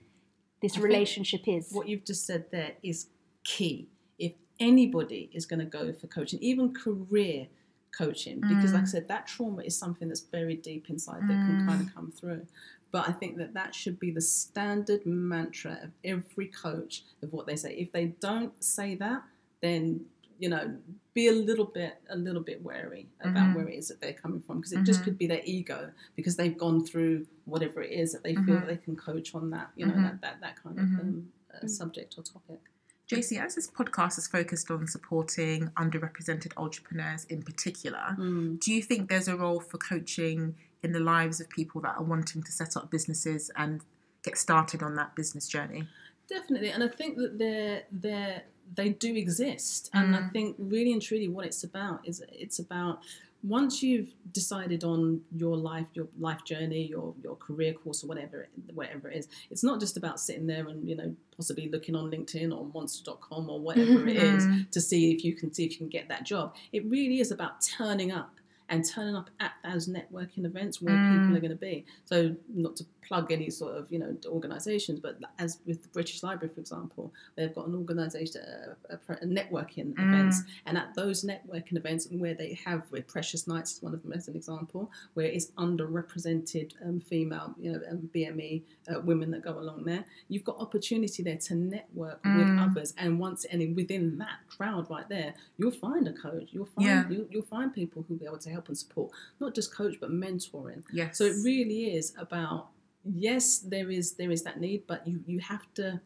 this 0.62 0.76
I 0.76 0.80
relationship 0.80 1.42
is. 1.46 1.72
what 1.72 1.88
you've 1.88 2.04
just 2.04 2.26
said 2.26 2.46
there 2.50 2.72
is 2.82 3.08
key. 3.44 3.88
If 4.18 4.32
anybody 4.58 5.30
is 5.32 5.46
going 5.46 5.60
to 5.60 5.64
go 5.64 5.92
for 5.92 6.06
coaching, 6.06 6.38
even 6.42 6.74
career 6.74 7.48
coaching, 7.96 8.42
because 8.46 8.72
like 8.72 8.82
I 8.82 8.86
Mm. 8.86 8.88
said, 8.90 9.08
that 9.08 9.26
trauma 9.26 9.62
is 9.62 9.76
something 9.76 10.08
that's 10.08 10.20
buried 10.20 10.62
deep 10.62 10.88
inside 10.90 11.26
that 11.28 11.44
can 11.44 11.56
Mm. 11.56 11.66
kind 11.66 11.80
of 11.88 11.94
come 11.94 12.12
through. 12.12 12.46
But 12.92 13.08
I 13.08 13.12
think 13.12 13.36
that 13.38 13.54
that 13.54 13.74
should 13.74 13.98
be 13.98 14.10
the 14.10 14.20
standard 14.20 15.06
mantra 15.06 15.78
of 15.82 15.90
every 16.04 16.46
coach 16.48 17.04
of 17.22 17.32
what 17.32 17.46
they 17.46 17.56
say. 17.56 17.74
If 17.76 17.92
they 17.92 18.06
don't 18.20 18.62
say 18.62 18.94
that, 18.96 19.22
then 19.60 20.06
you 20.40 20.48
know, 20.48 20.76
be 21.14 21.28
a 21.28 21.32
little 21.32 21.66
bit 21.66 21.94
a 22.08 22.16
little 22.16 22.42
bit 22.42 22.62
wary 22.62 23.08
about 23.20 23.48
Mhm. 23.50 23.54
where 23.56 23.68
it 23.68 23.76
is 23.78 23.88
that 23.88 24.00
they're 24.00 24.14
coming 24.24 24.40
from, 24.40 24.56
because 24.58 24.72
it 24.72 24.82
just 24.84 25.00
Mhm. 25.00 25.04
could 25.04 25.18
be 25.18 25.26
their 25.26 25.42
ego 25.44 25.92
because 26.16 26.36
they've 26.36 26.56
gone 26.56 26.84
through 26.84 27.26
whatever 27.44 27.82
it 27.82 27.92
is 27.92 28.12
that 28.12 28.22
they 28.22 28.34
feel 28.34 28.54
that 28.60 28.66
they 28.68 28.76
can 28.78 28.96
coach 28.96 29.34
on 29.34 29.50
that, 29.50 29.70
you 29.76 29.86
know, 29.86 29.94
Mhm. 29.94 30.02
that, 30.02 30.20
that 30.22 30.40
that 30.40 30.56
kind 30.62 30.78
of 30.78 30.84
Mhm. 30.86 31.00
um, 31.00 31.32
uh, 31.54 31.58
Mm. 31.64 31.70
subject 31.70 32.14
or 32.18 32.22
topic. 32.24 32.60
JC, 33.06 33.38
as 33.38 33.56
this 33.56 33.68
podcast 33.68 34.18
is 34.18 34.28
focused 34.28 34.70
on 34.70 34.86
supporting 34.86 35.68
underrepresented 35.76 36.52
entrepreneurs 36.56 37.24
in 37.24 37.42
particular, 37.42 38.16
do 38.64 38.72
you 38.72 38.82
think 38.82 39.08
there's 39.10 39.26
a 39.28 39.36
role 39.36 39.60
for 39.60 39.78
coaching 39.78 40.56
in 40.82 40.92
the 40.92 41.00
lives 41.00 41.40
of 41.40 41.48
people 41.50 41.80
that 41.82 41.96
are 41.96 42.04
wanting 42.04 42.42
to 42.44 42.52
set 42.52 42.76
up 42.76 42.88
businesses 42.90 43.50
and 43.56 43.82
get 44.22 44.38
started 44.38 44.80
on 44.82 44.94
that 44.94 45.14
business 45.16 45.48
journey? 45.48 45.88
Definitely, 46.28 46.70
and 46.70 46.84
I 46.84 46.88
think 46.88 47.16
that 47.18 47.38
there 47.38 47.82
there 47.90 48.44
they 48.74 48.90
do 48.90 49.14
exist, 49.16 49.90
and 49.92 50.14
I 50.14 50.20
Mm. 50.20 50.32
think 50.32 50.56
really 50.58 50.92
and 50.92 51.02
truly 51.02 51.28
what 51.28 51.44
it's 51.46 51.64
about 51.64 52.06
is 52.06 52.22
it's 52.32 52.58
about 52.58 53.00
once 53.42 53.82
you've 53.82 54.12
decided 54.32 54.84
on 54.84 55.22
your 55.34 55.56
life, 55.56 55.86
your 55.94 56.06
life 56.18 56.44
journey, 56.44 56.82
your 56.86 57.14
your 57.22 57.36
career 57.36 57.72
course, 57.72 58.04
or 58.04 58.06
whatever 58.06 58.42
it, 58.42 58.50
whatever 58.74 59.08
it 59.10 59.16
is, 59.16 59.28
it's 59.50 59.64
not 59.64 59.80
just 59.80 59.96
about 59.96 60.20
sitting 60.20 60.46
there 60.46 60.68
and 60.68 60.86
you 60.88 60.94
know 60.94 61.14
possibly 61.36 61.68
looking 61.68 61.94
on 61.96 62.10
LinkedIn 62.10 62.54
or 62.56 62.66
Monster.com 62.74 63.48
or 63.48 63.58
whatever 63.58 64.06
it 64.06 64.16
is 64.16 64.46
Mm. 64.48 64.70
to 64.70 64.80
see 64.80 65.10
if 65.12 65.24
you 65.24 65.34
can 65.34 65.52
see 65.54 65.64
if 65.64 65.72
you 65.72 65.78
can 65.78 65.88
get 65.88 66.08
that 66.08 66.24
job. 66.24 66.54
It 66.72 66.84
really 66.84 67.18
is 67.20 67.30
about 67.30 67.62
turning 67.62 68.12
up 68.12 68.34
and 68.70 68.84
turning 68.88 69.14
up 69.16 69.28
at 69.40 69.52
those 69.64 69.88
networking 69.88 70.44
events 70.46 70.80
where 70.80 70.96
Mm. 70.96 71.08
people 71.10 71.36
are 71.36 71.40
going 71.40 71.50
to 71.50 71.56
be. 71.56 71.84
So 72.06 72.34
not 72.54 72.76
to 72.76 72.84
plug 73.02 73.32
any 73.32 73.50
sort 73.50 73.76
of 73.76 73.90
you 73.92 73.98
know 73.98 74.16
organisations, 74.26 75.00
but 75.00 75.18
as 75.38 75.58
with 75.66 75.82
the 75.82 75.88
British 75.88 76.22
Library, 76.22 76.52
for 76.54 76.60
example, 76.60 77.12
they've 77.36 77.54
got 77.54 77.66
an 77.66 77.74
organisation, 77.74 78.40
a, 78.42 78.94
a, 78.94 78.98
a 79.12 79.26
networking 79.26 79.94
Mm. 79.94 80.06
events, 80.08 80.42
and 80.66 80.78
at 80.78 80.94
those 80.94 81.24
networking 81.24 81.76
events 81.76 82.06
where 82.10 82.34
they 82.34 82.54
have, 82.64 82.82
with 82.92 83.06
Precious 83.08 83.46
Nights 83.48 83.72
is 83.76 83.82
one 83.82 83.92
of 83.94 84.02
them 84.02 84.12
as 84.12 84.28
an 84.28 84.36
example, 84.36 84.90
where 85.14 85.26
it's 85.26 85.50
underrepresented 85.58 86.72
um, 86.84 87.00
female, 87.00 87.54
you 87.60 87.72
know, 87.72 87.80
um, 87.90 88.08
BME 88.14 88.62
uh, 88.94 89.00
women 89.00 89.30
that 89.32 89.42
go 89.42 89.58
along 89.58 89.84
there, 89.84 90.04
you've 90.28 90.44
got 90.44 90.56
opportunity 90.58 91.22
there 91.22 91.36
to 91.36 91.54
network 91.54 92.20
with 92.24 92.48
Mm. 92.48 92.62
others, 92.70 92.94
and 92.96 93.18
once 93.18 93.44
and 93.46 93.74
within 93.74 94.18
that 94.18 94.38
crowd 94.48 94.88
right 94.90 95.08
there, 95.08 95.34
you'll 95.58 95.70
find 95.70 96.06
a 96.08 96.12
coach, 96.12 96.48
you'll 96.52 96.66
find 96.66 96.86
Yeah. 96.86 97.08
you'll, 97.08 97.26
you'll 97.30 97.42
find 97.42 97.72
people 97.74 98.04
who'll 98.06 98.16
be 98.18 98.26
able 98.26 98.38
to 98.38 98.50
help 98.50 98.59
and 98.68 98.76
support, 98.78 99.10
not 99.40 99.54
just 99.54 99.74
coach 99.74 99.96
but 100.00 100.10
mentoring. 100.10 100.82
Yes. 100.92 101.18
So 101.18 101.24
it 101.24 101.36
really 101.44 101.94
is 101.96 102.14
about 102.18 102.68
yes, 103.04 103.58
there 103.58 103.90
is 103.90 104.12
there 104.12 104.30
is 104.30 104.42
that 104.44 104.60
need, 104.60 104.86
but 104.86 105.06
you 105.06 105.20
you 105.26 105.38
have 105.40 105.66
to 105.74 106.00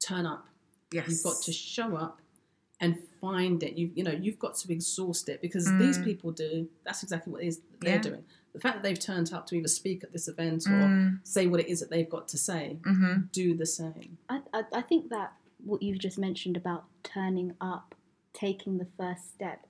turn 0.00 0.26
up. 0.26 0.46
yes. 0.92 1.08
You've 1.08 1.22
got 1.24 1.42
to 1.42 1.52
show 1.52 1.96
up 1.96 2.20
and 2.80 2.98
find 3.20 3.62
it. 3.62 3.74
You 3.78 3.90
you 3.94 4.04
know 4.04 4.12
you've 4.12 4.38
got 4.38 4.54
to 4.56 4.72
exhaust 4.72 5.28
it 5.28 5.40
because 5.40 5.64
these 5.78 5.98
Mm. 5.98 6.04
people 6.04 6.30
do. 6.32 6.68
That's 6.84 7.02
exactly 7.02 7.32
what 7.32 7.42
it 7.42 7.46
is 7.46 7.60
they're 7.80 7.94
Yeah. 7.96 8.02
doing. 8.02 8.24
The 8.52 8.60
fact 8.60 8.76
that 8.76 8.82
they've 8.82 8.98
turned 8.98 9.32
up 9.34 9.46
to 9.48 9.56
either 9.56 9.68
speak 9.68 10.02
at 10.04 10.12
this 10.12 10.28
event 10.28 10.66
or 10.66 10.70
Mm. 10.88 11.20
say 11.24 11.46
what 11.46 11.60
it 11.60 11.68
is 11.68 11.80
that 11.80 11.90
they've 11.90 12.08
got 12.08 12.26
to 12.28 12.38
say, 12.38 12.78
Mhm. 12.82 13.30
do 13.32 13.54
the 13.54 13.66
same. 13.66 14.16
I, 14.30 14.40
I, 14.54 14.64
I 14.72 14.82
think 14.82 15.08
that 15.10 15.34
what 15.64 15.82
you've 15.82 15.98
just 15.98 16.16
mentioned 16.18 16.56
about 16.56 16.84
turning 17.02 17.54
up, 17.60 17.94
taking 18.32 18.78
the 18.78 18.86
first 18.98 19.28
step, 19.34 19.66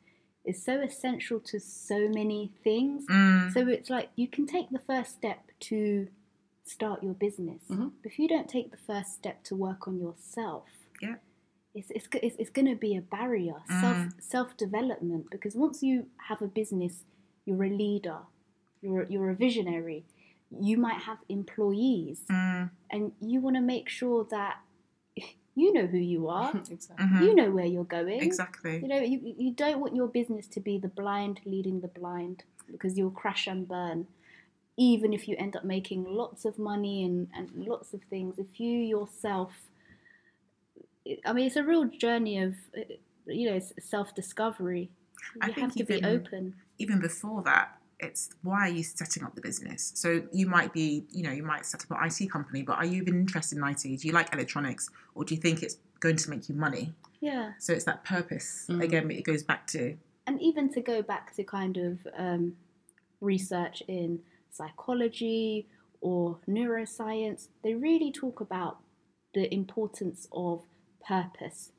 is 0.47 0.63
so 0.63 0.81
essential 0.81 1.41
to 1.41 1.59
so 1.61 2.09
many 2.09 2.53
things. 2.65 3.05
Mm. 3.07 3.53
So 3.53 3.67
it's 3.69 3.91
like 3.91 4.11
you 4.17 4.29
can 4.29 4.47
take 4.47 4.71
the 4.71 4.79
first 4.79 5.13
step 5.13 5.51
to 5.61 6.09
start 6.65 7.03
your 7.03 7.15
business, 7.15 7.63
Mhm. 7.71 7.93
but 8.03 8.11
if 8.13 8.19
you 8.19 8.27
don't 8.29 8.49
take 8.49 8.71
the 8.71 8.77
first 8.77 9.13
step 9.15 9.43
to 9.45 9.55
work 9.55 9.87
on 9.89 9.99
yourself, 9.99 10.69
Yeah. 11.01 11.17
it's 11.75 11.91
it's 11.91 12.09
it's, 12.27 12.37
it's 12.39 12.51
going 12.51 12.67
to 12.67 12.75
be 12.77 12.97
a 12.97 13.03
barrier, 13.03 13.63
self 13.69 13.97
Mm. 13.97 14.23
self 14.23 14.57
development. 14.57 15.31
Because 15.31 15.55
once 15.55 15.83
you 15.83 16.07
have 16.29 16.41
a 16.43 16.49
business, 16.49 17.05
you're 17.45 17.65
a 17.65 17.71
leader, 17.71 18.21
you're 18.83 19.05
you're 19.13 19.31
a 19.31 19.35
visionary. 19.37 20.05
You 20.51 20.77
might 20.79 21.01
have 21.09 21.19
employees, 21.29 22.25
Mm. 22.31 22.71
and 22.91 23.13
you 23.21 23.41
want 23.41 23.57
to 23.57 23.63
make 23.63 23.89
sure 23.89 24.25
that 24.37 24.55
you 25.57 25.73
know 25.73 25.87
who 25.87 25.99
you 25.99 26.29
are. 26.29 26.53
exactly. 26.71 27.05
Mhm. 27.05 27.23
You 27.23 27.35
know 27.35 27.51
where 27.51 27.65
you're 27.67 27.85
going. 27.85 28.21
Exactly. 28.23 28.79
You 28.83 28.89
know, 28.89 29.01
you, 29.01 29.35
you 29.39 29.51
don't 29.53 29.81
want 29.81 29.97
your 29.97 30.07
business 30.07 30.47
to 30.49 30.61
be 30.61 30.79
the 30.79 30.89
blind 30.89 31.41
leading 31.45 31.81
the 31.81 31.89
blind 31.89 32.45
because 32.71 32.97
you'll 32.99 33.11
crash 33.23 33.47
and 33.49 33.67
burn. 33.67 34.07
Even 34.77 35.13
if 35.15 35.27
you 35.27 35.35
end 35.39 35.57
up 35.57 35.65
making 35.65 36.05
lots 36.05 36.45
of 36.45 36.59
money 36.59 37.03
and, 37.05 37.29
and 37.35 37.51
lots 37.67 37.95
of 37.95 38.03
things, 38.11 38.39
if 38.39 38.61
you 38.61 38.79
yourself, 38.79 39.53
I 41.25 41.33
mean, 41.33 41.47
it's 41.47 41.57
a 41.57 41.63
real 41.65 41.85
journey 41.87 42.39
of, 42.43 42.55
uh, 42.77 42.83
you 43.27 43.51
know, 43.51 43.61
self 43.81 44.15
discovery. 44.15 44.91
I 45.41 45.47
You 45.49 45.53
think 45.55 45.67
have 45.67 45.77
to 45.77 45.85
be 45.85 46.05
open. 46.05 46.55
even 46.79 47.01
before 47.01 47.43
that, 47.45 47.76
it's 47.99 48.31
why 48.43 48.69
are 48.69 48.73
you 48.73 48.83
setting 48.83 49.25
up 49.25 49.35
the 49.35 49.41
business? 49.41 49.93
So 49.95 50.23
you 50.33 50.47
might 50.47 50.73
be, 50.73 51.07
you 51.11 51.23
know, 51.23 51.31
you 51.31 51.43
might 51.43 51.65
set 51.65 51.83
up 51.83 51.91
an 51.91 52.07
IT 52.07 52.31
company, 52.31 52.63
but 52.63 52.77
are 52.77 52.85
you 52.85 53.01
even 53.03 53.15
interested 53.15 53.59
in 53.59 53.65
IT? 53.65 53.83
Do 53.83 54.07
you 54.09 54.13
like 54.13 54.33
electronics, 54.35 54.91
or 55.15 55.25
do 55.25 55.35
you 55.35 55.41
think 55.41 55.63
it's 55.63 55.79
going 56.01 56.17
to 56.17 56.31
make 56.31 56.49
you 56.49 56.55
money? 56.55 56.93
Yeah. 57.21 57.53
So 57.59 57.73
it's 57.73 57.85
that 57.85 58.05
purpose 58.05 58.67
Mm. 58.69 58.83
again. 58.83 59.11
It 59.11 59.25
goes 59.25 59.43
back 59.43 59.67
to 59.69 59.97
and 60.27 60.41
even 60.43 60.73
to 60.73 60.81
go 60.81 61.03
back 61.03 61.35
to 61.37 61.45
kind 61.45 61.77
of 61.77 62.07
um, 62.17 62.57
research 63.21 63.83
in 63.87 64.21
psychology 64.51 65.69
or 66.01 66.39
neuroscience, 66.49 67.49
they 67.63 67.75
really 67.75 68.11
talk 68.11 68.41
about 68.41 68.79
the 69.35 69.53
importance 69.55 70.27
of 70.33 70.65
purpose, 71.07 71.71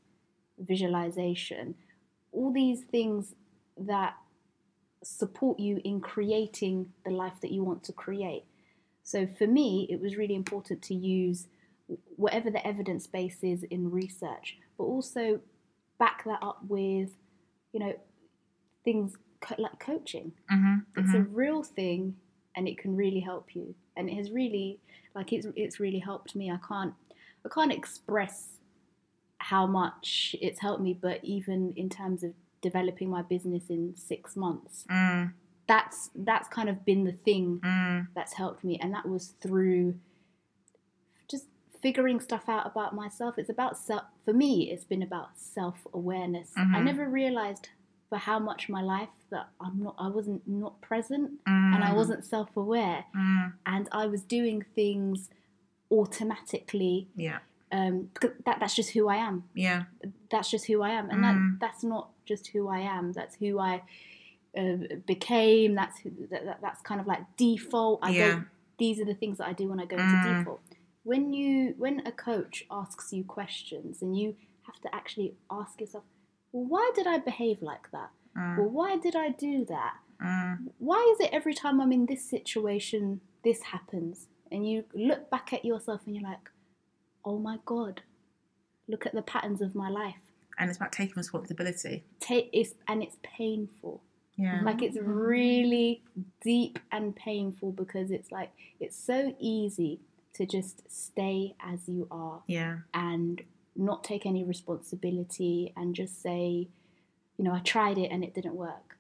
visualization, 0.57 1.75
all 2.31 2.51
these 2.53 2.83
things 2.83 3.35
that 3.77 4.15
support 5.03 5.59
you 5.59 5.81
in 5.83 6.01
creating 6.01 6.93
the 7.05 7.11
life 7.11 7.39
that 7.41 7.51
you 7.51 7.63
want 7.63 7.83
to 7.85 7.93
create. 7.93 8.45
So 9.03 9.27
for 9.27 9.47
me, 9.47 9.87
it 9.89 10.01
was 10.01 10.17
really 10.17 10.35
important 10.35 10.81
to 10.83 10.95
use 10.95 11.47
whatever 12.15 12.51
the 12.51 12.65
evidence 12.67 13.07
base 13.07 13.43
is 13.43 13.63
in 13.63 13.91
research, 13.91 14.57
but 14.77 14.83
also 14.85 15.41
back 15.99 16.23
that 16.25 16.43
up 16.43 16.63
with, 16.65 17.11
you 17.73 17.79
know, 17.79 17.99
things 18.83 19.17
co- 19.41 19.55
like 19.61 19.79
coaching. 19.79 20.33
Mhm, 20.51 20.85
It's 20.95 21.13
a 21.13 21.21
mhm. 21.21 21.23
real 21.23 21.63
thing, 21.63 22.19
and 22.55 22.67
it 22.67 22.77
can 22.77 22.95
really 22.95 23.21
help 23.21 23.55
you. 23.55 23.75
And 23.95 24.09
it 24.09 24.15
has 24.15 24.31
really, 24.31 24.81
like, 25.15 25.33
it's 25.33 25.47
it's 25.55 25.79
really 25.79 25.99
helped 25.99 26.35
me. 26.35 26.51
I 26.51 26.59
can't 26.67 26.95
I 27.45 27.49
can't 27.49 27.73
express 27.73 28.59
how 29.39 29.67
much 29.67 30.35
it's 30.41 30.59
helped 30.61 30.81
me, 30.83 30.93
but 30.93 31.23
even 31.23 31.73
in 31.75 31.89
terms 31.89 32.23
of 32.23 32.33
developing 32.69 33.09
my 33.17 33.21
business 33.33 33.63
in 33.75 33.81
six 33.95 34.35
months, 34.45 34.85
Mm, 34.89 35.33
that's 35.71 35.99
that's 36.29 36.47
kind 36.57 36.69
of 36.73 36.77
been 36.89 37.03
the 37.11 37.17
thing 37.27 37.45
mm, 37.63 38.07
that's 38.15 38.33
helped 38.41 38.61
me, 38.69 38.73
and 38.81 38.89
that 38.95 39.05
was 39.13 39.23
through 39.43 39.83
just 41.33 41.45
figuring 41.81 42.19
stuff 42.19 42.45
out 42.55 42.65
about 42.71 42.91
myself. 43.03 43.31
It's 43.37 43.49
about 43.57 43.73
self. 43.77 44.03
For 44.25 44.33
me, 44.33 44.51
it's 44.71 44.87
been 44.93 45.03
about 45.09 45.29
self 45.57 45.77
awareness. 45.93 46.49
I 46.57 46.61
Mhm. 46.79 46.83
never 46.89 47.05
realized 47.21 47.65
for 48.09 48.17
how 48.29 48.39
much 48.49 48.61
my 48.77 48.81
life 48.95 49.15
that 49.33 49.47
I'm 49.63 49.77
not. 49.85 49.95
I 49.97 50.07
wasn't 50.17 50.41
not 50.47 50.73
present, 50.89 51.27
mm, 51.45 51.73
and 51.73 51.83
I 51.83 51.91
wasn't 51.99 52.23
self 52.35 52.49
aware, 52.63 53.05
mm, 53.15 53.53
and 53.65 53.83
I 53.91 54.05
was 54.13 54.21
doing 54.37 54.57
things 54.79 55.29
automatically. 55.91 57.07
yeah, 57.15 57.39
Um, 57.71 57.95
that 58.45 58.57
that's 58.61 58.75
just 58.75 58.91
who 58.95 59.03
I 59.15 59.17
am. 59.29 59.43
yeah, 59.53 59.83
That's 60.31 60.49
just 60.55 60.65
who 60.69 60.77
I 60.87 60.91
am, 60.99 61.05
and 61.09 61.19
Mm. 61.23 61.25
that 61.27 61.37
that's 61.63 61.83
not 61.93 62.05
just 62.27 62.47
who 62.47 62.67
I 62.67 62.79
am. 62.79 63.13
That's 63.13 63.35
who 63.35 63.59
I 63.59 63.81
uh, 64.57 64.77
became. 65.05 65.75
That's 65.75 65.97
who, 65.99 66.11
that, 66.31 66.45
that, 66.45 66.59
that's 66.61 66.81
kind 66.81 66.99
of 67.01 67.07
like 67.07 67.21
default. 67.37 67.99
I 68.03 68.11
Yeah. 68.11 68.31
don't. 68.33 68.47
These 68.77 68.99
are 69.01 69.05
the 69.05 69.15
things 69.15 69.39
that 69.39 69.47
I 69.47 69.53
do 69.53 69.67
when 69.69 69.79
I 69.79 69.85
go 69.85 69.95
into 69.97 70.15
Mm. 70.17 70.37
default. 70.37 70.61
When 71.03 71.33
you 71.33 71.73
when 71.77 72.05
a 72.05 72.11
coach 72.11 72.65
asks 72.69 73.13
you 73.13 73.23
questions 73.23 74.01
and 74.01 74.17
you 74.17 74.35
have 74.63 74.79
to 74.81 74.93
actually 74.93 75.35
ask 75.49 75.79
yourself, 75.79 76.03
well, 76.51 76.65
why 76.65 76.91
did 76.93 77.07
I 77.07 77.17
behave 77.17 77.61
like 77.61 77.89
that? 77.91 78.09
mm, 78.37 78.57
Well, 78.57 78.69
why 78.69 78.97
did 78.97 79.15
I 79.15 79.29
do 79.29 79.63
that? 79.65 79.95
mm, 80.21 80.57
Why 80.79 81.01
is 81.15 81.25
it 81.25 81.29
every 81.33 81.53
time 81.53 81.79
I'm 81.79 81.91
in 81.93 82.05
this 82.07 82.23
situation, 82.29 83.21
this 83.43 83.61
happens? 83.63 84.27
And 84.51 84.69
you 84.69 84.83
look 84.93 85.29
back 85.29 85.53
at 85.53 85.63
yourself 85.65 86.01
and 86.05 86.15
you're 86.15 86.23
like, 86.29 86.49
oh 87.23 87.39
my 87.39 87.57
God, 87.65 88.01
look 88.87 89.05
at 89.05 89.13
the 89.13 89.21
patterns 89.21 89.61
of 89.61 89.75
my 89.75 89.89
life. 89.89 90.26
And 90.57 90.69
it's 90.69 90.77
about 90.77 90.91
taking 90.91 91.15
responsibility. 91.15 92.03
Ta- 92.19 92.49
it's, 92.53 92.73
and 92.87 93.03
it's 93.03 93.17
painful. 93.23 94.01
Yeah, 94.35 94.61
Like 94.63 94.83
it's 94.83 94.97
mm-hmm. 94.97 95.09
really 95.09 96.03
deep 96.41 96.77
and 96.91 97.15
painful 97.15 97.71
because 97.71 98.11
it's 98.11 98.31
like, 98.31 98.51
it's 98.79 98.95
so 98.95 99.35
easy 99.39 99.99
to 100.37 100.45
just 100.45 100.83
stay 100.89 101.55
as 101.59 101.89
you 101.89 102.07
are 102.11 102.41
yeah, 102.47 102.77
and 102.93 103.41
not 103.75 104.03
take 104.03 104.25
any 104.25 104.43
responsibility 104.43 105.73
and 105.75 105.95
just 105.95 106.21
say, 106.21 106.67
you 107.37 107.43
know, 107.43 107.53
I 107.53 107.59
tried 107.59 107.97
it 107.97 108.11
and 108.11 108.23
it 108.23 108.33
didn't 108.33 108.55
work. 108.55 108.97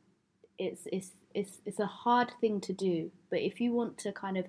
It's 0.57 0.87
it's 0.91 1.11
it's 1.35 1.61
it's 1.65 1.79
a 1.79 1.85
hard 1.85 2.31
thing 2.41 2.59
to 2.61 2.73
do, 2.73 3.11
but 3.29 3.39
if 3.39 3.61
you 3.61 3.71
want 3.71 3.97
to 3.99 4.11
kind 4.11 4.37
of 4.37 4.45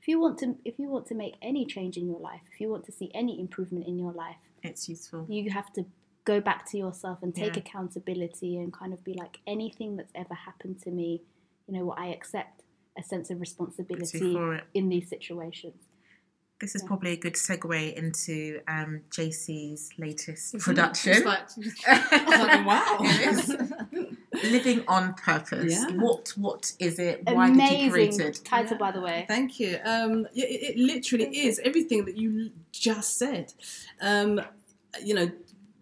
if 0.00 0.08
you 0.08 0.18
want 0.18 0.38
to 0.38 0.56
if 0.64 0.78
you 0.78 0.88
want 0.88 1.06
to 1.08 1.14
make 1.14 1.34
any 1.42 1.66
change 1.66 1.98
in 1.98 2.06
your 2.06 2.20
life, 2.20 2.40
if 2.52 2.60
you 2.60 2.70
want 2.70 2.84
to 2.86 2.92
see 2.92 3.10
any 3.14 3.38
improvement 3.38 3.86
in 3.86 3.98
your 3.98 4.12
life, 4.12 4.42
it's 4.62 4.88
useful. 4.88 5.26
you 5.28 5.50
have 5.50 5.70
to 5.74 5.84
go 6.24 6.40
back 6.40 6.68
to 6.70 6.78
yourself 6.78 7.18
and 7.22 7.34
take 7.34 7.54
Yeah. 7.56 7.62
accountability 7.62 8.56
and 8.58 8.72
kind 8.72 8.92
of 8.92 9.02
be 9.04 9.14
like 9.14 9.38
anything 9.46 9.96
that's 9.96 10.12
ever 10.14 10.34
happened 10.34 10.80
to 10.82 10.90
me, 10.90 11.22
you 11.66 11.74
know 11.74 11.84
what, 11.84 11.98
I 11.98 12.08
accept 12.08 12.62
a 12.98 13.02
sense 13.02 13.30
of 13.30 13.40
responsibility 13.40 14.36
in 14.74 14.88
these 14.88 15.08
situations. 15.08 15.86
This 16.60 16.74
is 16.74 16.82
Yeah. 16.82 16.88
probably 16.88 17.12
a 17.12 17.16
good 17.16 17.34
segue 17.34 17.94
into 17.94 18.60
um, 18.68 19.00
JC's 19.10 19.90
latest 19.98 20.54
Isn't 20.54 20.60
production. 20.60 21.24
Like, 21.24 21.48
like, 21.88 22.66
wow. 22.66 22.98
Living 24.44 24.84
on 24.86 25.14
Purpose. 25.14 25.72
Yeah. 25.72 25.96
What 25.96 26.32
What 26.36 26.72
is 26.78 26.98
it? 26.98 27.22
Why 27.24 27.48
did 27.50 27.56
you 27.56 27.90
create 27.90 28.08
Amazing 28.14 28.26
it? 28.26 28.40
title, 28.44 28.76
by 28.76 28.90
the 28.92 29.00
way. 29.00 29.24
Thank 29.26 29.58
you. 29.58 29.78
Um, 29.84 30.26
it, 30.34 30.76
it 30.76 30.76
literally 30.78 31.34
is 31.46 31.58
everything 31.64 32.04
that 32.04 32.16
you 32.16 32.50
just 32.72 33.16
said. 33.16 33.52
Um, 34.00 34.40
you 35.02 35.14
know, 35.14 35.30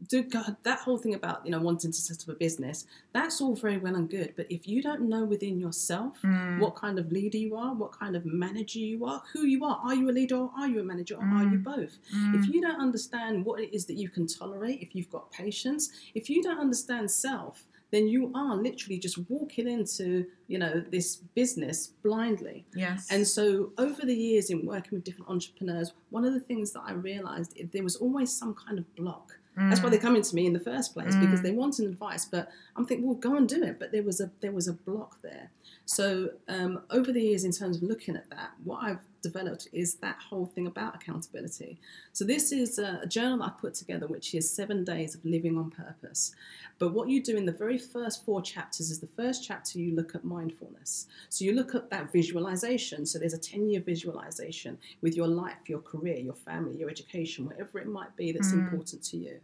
do 0.06 0.22
God, 0.22 0.56
that 0.62 0.78
whole 0.80 0.96
thing 0.98 1.14
about 1.14 1.44
you 1.44 1.50
know 1.50 1.61
wanting 1.61 1.90
to 1.90 2.00
set 2.00 2.22
up 2.22 2.28
a 2.28 2.38
business 2.38 2.87
that's 3.12 3.40
all 3.40 3.54
very 3.56 3.78
well 3.78 3.96
and 3.96 4.08
good 4.08 4.32
but 4.37 4.46
if 4.50 4.68
you 4.68 4.80
don't 4.80 5.02
know 5.08 5.24
within 5.24 5.58
yourself 5.58 6.16
Mm. 6.22 6.61
what 6.61 6.76
kind 6.76 6.98
of 6.98 7.11
leader 7.11 7.38
you 7.38 7.56
are 7.56 7.74
what 7.74 7.92
kind 7.92 8.14
of 8.14 8.24
manager 8.24 8.78
you 8.78 9.04
are 9.06 9.22
who 9.32 9.44
you 9.44 9.64
are 9.64 9.80
are 9.82 9.94
you 9.94 10.08
a 10.08 10.12
leader 10.12 10.37
or 10.37 10.50
are 10.56 10.68
you 10.68 10.80
a 10.80 10.84
manager 10.84 11.16
or 11.16 11.24
are 11.24 11.44
you 11.44 11.58
Mm. 11.58 11.64
both 11.64 11.98
Mm. 12.14 12.34
if 12.38 12.48
you 12.54 12.61
don't 12.61 12.80
understand 12.80 13.44
what 13.44 13.61
it 13.61 13.74
is 13.74 13.87
that 13.87 13.94
you 13.94 14.08
can 14.08 14.26
tolerate 14.26 14.80
if 14.80 14.94
you've 14.94 15.11
got 15.11 15.30
patience 15.32 15.90
if 16.14 16.30
you 16.30 16.42
don't 16.42 16.58
understand 16.61 17.11
self 17.11 17.64
then 17.90 18.06
you 18.06 18.30
are 18.34 18.54
literally 18.54 18.98
just 18.98 19.16
walking 19.30 19.66
into 19.66 20.26
you 20.46 20.58
know 20.58 20.84
this 20.90 21.16
business 21.34 21.87
blindly 22.02 22.66
yes. 22.74 23.08
and 23.11 23.26
so, 23.26 23.72
over 23.78 24.02
the 24.04 24.14
years 24.14 24.50
in 24.50 24.66
working 24.66 24.90
with 24.92 25.04
different 25.04 25.28
entrepreneurs, 25.30 25.92
one 26.11 26.24
of 26.26 26.34
the 26.34 26.40
things 26.40 26.72
that 26.72 26.82
I 26.87 26.92
realized 26.92 27.54
there 27.72 27.82
was 27.82 27.96
always 27.96 28.30
some 28.30 28.54
kind 28.54 28.78
of 28.78 28.94
block. 28.94 29.38
That's 29.59 29.81
why 29.83 29.88
Mm. 29.88 29.90
they're 29.90 30.01
coming 30.01 30.23
to 30.23 30.35
me 30.35 30.47
in 30.47 30.53
the 30.53 30.61
first 30.61 30.94
place 30.94 31.14
because 31.16 31.42
they 31.42 31.51
want 31.51 31.79
an 31.81 31.87
advice. 31.87 32.25
But 32.25 32.49
I'm 32.77 32.87
thinking, 32.87 33.07
well, 33.07 33.16
go 33.16 33.35
and 33.37 33.49
do 33.49 33.62
it. 33.62 33.79
But 33.79 33.92
there 33.92 34.03
was 34.05 34.21
a 34.21 34.31
there 34.40 34.53
was 34.53 34.68
a 34.68 34.73
block 34.73 35.21
there. 35.23 35.51
So 35.85 36.31
um, 36.49 36.81
over 36.90 37.11
the 37.12 37.23
years, 37.23 37.44
in 37.44 37.53
terms 37.53 37.79
of 37.79 37.83
looking 37.83 38.14
at 38.16 38.29
that, 38.31 38.51
what 38.64 38.83
I've 38.83 39.01
developed 39.22 39.68
is 39.72 39.94
that 39.96 40.16
whole 40.28 40.46
thing 40.46 40.66
about 40.66 40.94
accountability. 40.94 41.78
So 42.12 42.24
this 42.24 42.52
is 42.52 42.78
a, 42.78 43.02
journal 43.09 43.42
I 43.42 43.50
put 43.50 43.74
together, 43.74 44.07
which 44.07 44.35
is 44.35 44.50
seven 44.50 44.85
days 44.85 45.14
of 45.14 45.24
living 45.24 45.57
on 45.57 45.70
purpose. 45.70 46.33
But 46.78 46.92
what 46.92 47.09
you 47.09 47.22
do 47.22 47.37
in 47.37 47.46
the 47.46 47.52
very 47.52 47.78
first 47.78 48.24
four 48.24 48.40
chapters 48.42 48.90
is 48.90 49.00
the 49.00 49.07
first 49.09 49.44
chapter 49.46 49.78
you 49.78 49.94
look 49.94 50.14
at 50.14 50.24
mindfulness. 50.24 51.07
So 51.28 51.44
you 51.44 51.52
look 51.52 51.74
at 51.74 51.90
that 51.90 52.12
visualization. 52.12 53.04
So 53.07 53.18
there's 53.18 53.35
a 53.35 53.38
10 53.38 53.68
year 53.70 53.81
visualization 53.81 54.78
with 55.00 55.16
your 55.16 55.26
life, 55.26 55.57
your 55.66 55.81
career, 55.81 56.18
your 56.18 56.35
family, 56.35 56.76
your 56.76 56.90
education, 56.90 57.46
whatever 57.46 57.78
it 57.81 57.88
might 57.88 58.14
be 58.16 58.31
that's 58.33 58.52
Mm. 58.52 58.64
important 58.64 59.02
to 59.04 59.16
you. 59.16 59.40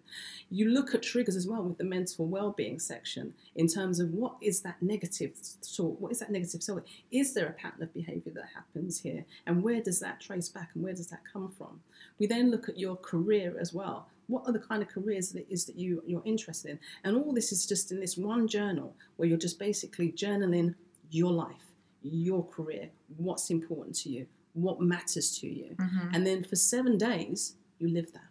You 0.50 0.68
look 0.68 0.94
at 0.94 1.02
triggers 1.02 1.36
as 1.36 1.46
well 1.48 1.62
with 1.64 1.78
the 1.78 1.84
mental 1.84 2.26
well-being 2.26 2.78
section 2.78 3.34
in 3.56 3.66
terms 3.66 3.98
of 3.98 4.12
what 4.14 4.36
is 4.40 4.60
that 4.60 4.80
negative 4.82 5.34
thought, 5.34 6.00
what 6.00 6.12
is 6.12 6.20
that 6.20 6.30
negative 6.30 6.62
thought? 6.62 6.86
Is 7.10 7.32
there 7.34 7.46
a 7.46 7.52
pattern 7.52 7.82
of 7.82 7.92
behavior 7.92 8.32
that 8.34 8.48
happens 8.54 9.00
here, 9.00 9.24
and 9.46 9.62
where 9.64 9.80
does 9.80 9.98
that 10.00 10.20
trace 10.20 10.50
back, 10.50 10.70
and 10.74 10.84
where 10.84 10.92
does 10.92 11.08
that 11.08 11.22
come 11.32 11.48
from? 11.58 11.80
We 12.18 12.26
then 12.26 12.50
look 12.50 12.68
at 12.68 12.78
your 12.78 12.96
career 12.96 13.56
as 13.58 13.72
well. 13.72 14.08
What 14.26 14.42
are 14.46 14.52
the 14.52 14.58
kind 14.70 14.82
of 14.82 14.88
careers 14.88 15.30
that 15.32 15.40
it 15.40 15.46
is 15.50 15.64
that 15.64 15.76
you 15.76 16.02
you're 16.06 16.22
interested 16.26 16.72
in? 16.72 16.78
And 17.02 17.16
all 17.16 17.32
this 17.32 17.50
is 17.50 17.66
just 17.66 17.90
in 17.90 17.98
this 17.98 18.16
one 18.18 18.46
journal 18.46 18.94
where 19.16 19.28
you're 19.28 19.46
just 19.48 19.58
basically 19.58 20.12
journaling 20.12 20.74
your 21.10 21.32
life, 21.32 21.66
your 22.02 22.42
career, 22.56 22.90
what's 23.16 23.48
important 23.50 23.96
to 24.02 24.10
you, 24.10 24.26
what 24.52 24.80
matters 24.80 25.28
to 25.38 25.46
you. 25.48 25.74
Mhm. 25.78 26.10
And 26.14 26.26
then 26.26 26.44
for 26.44 26.56
seven 26.56 26.98
days, 26.98 27.56
you 27.78 27.88
live 27.88 28.12
that. 28.12 28.30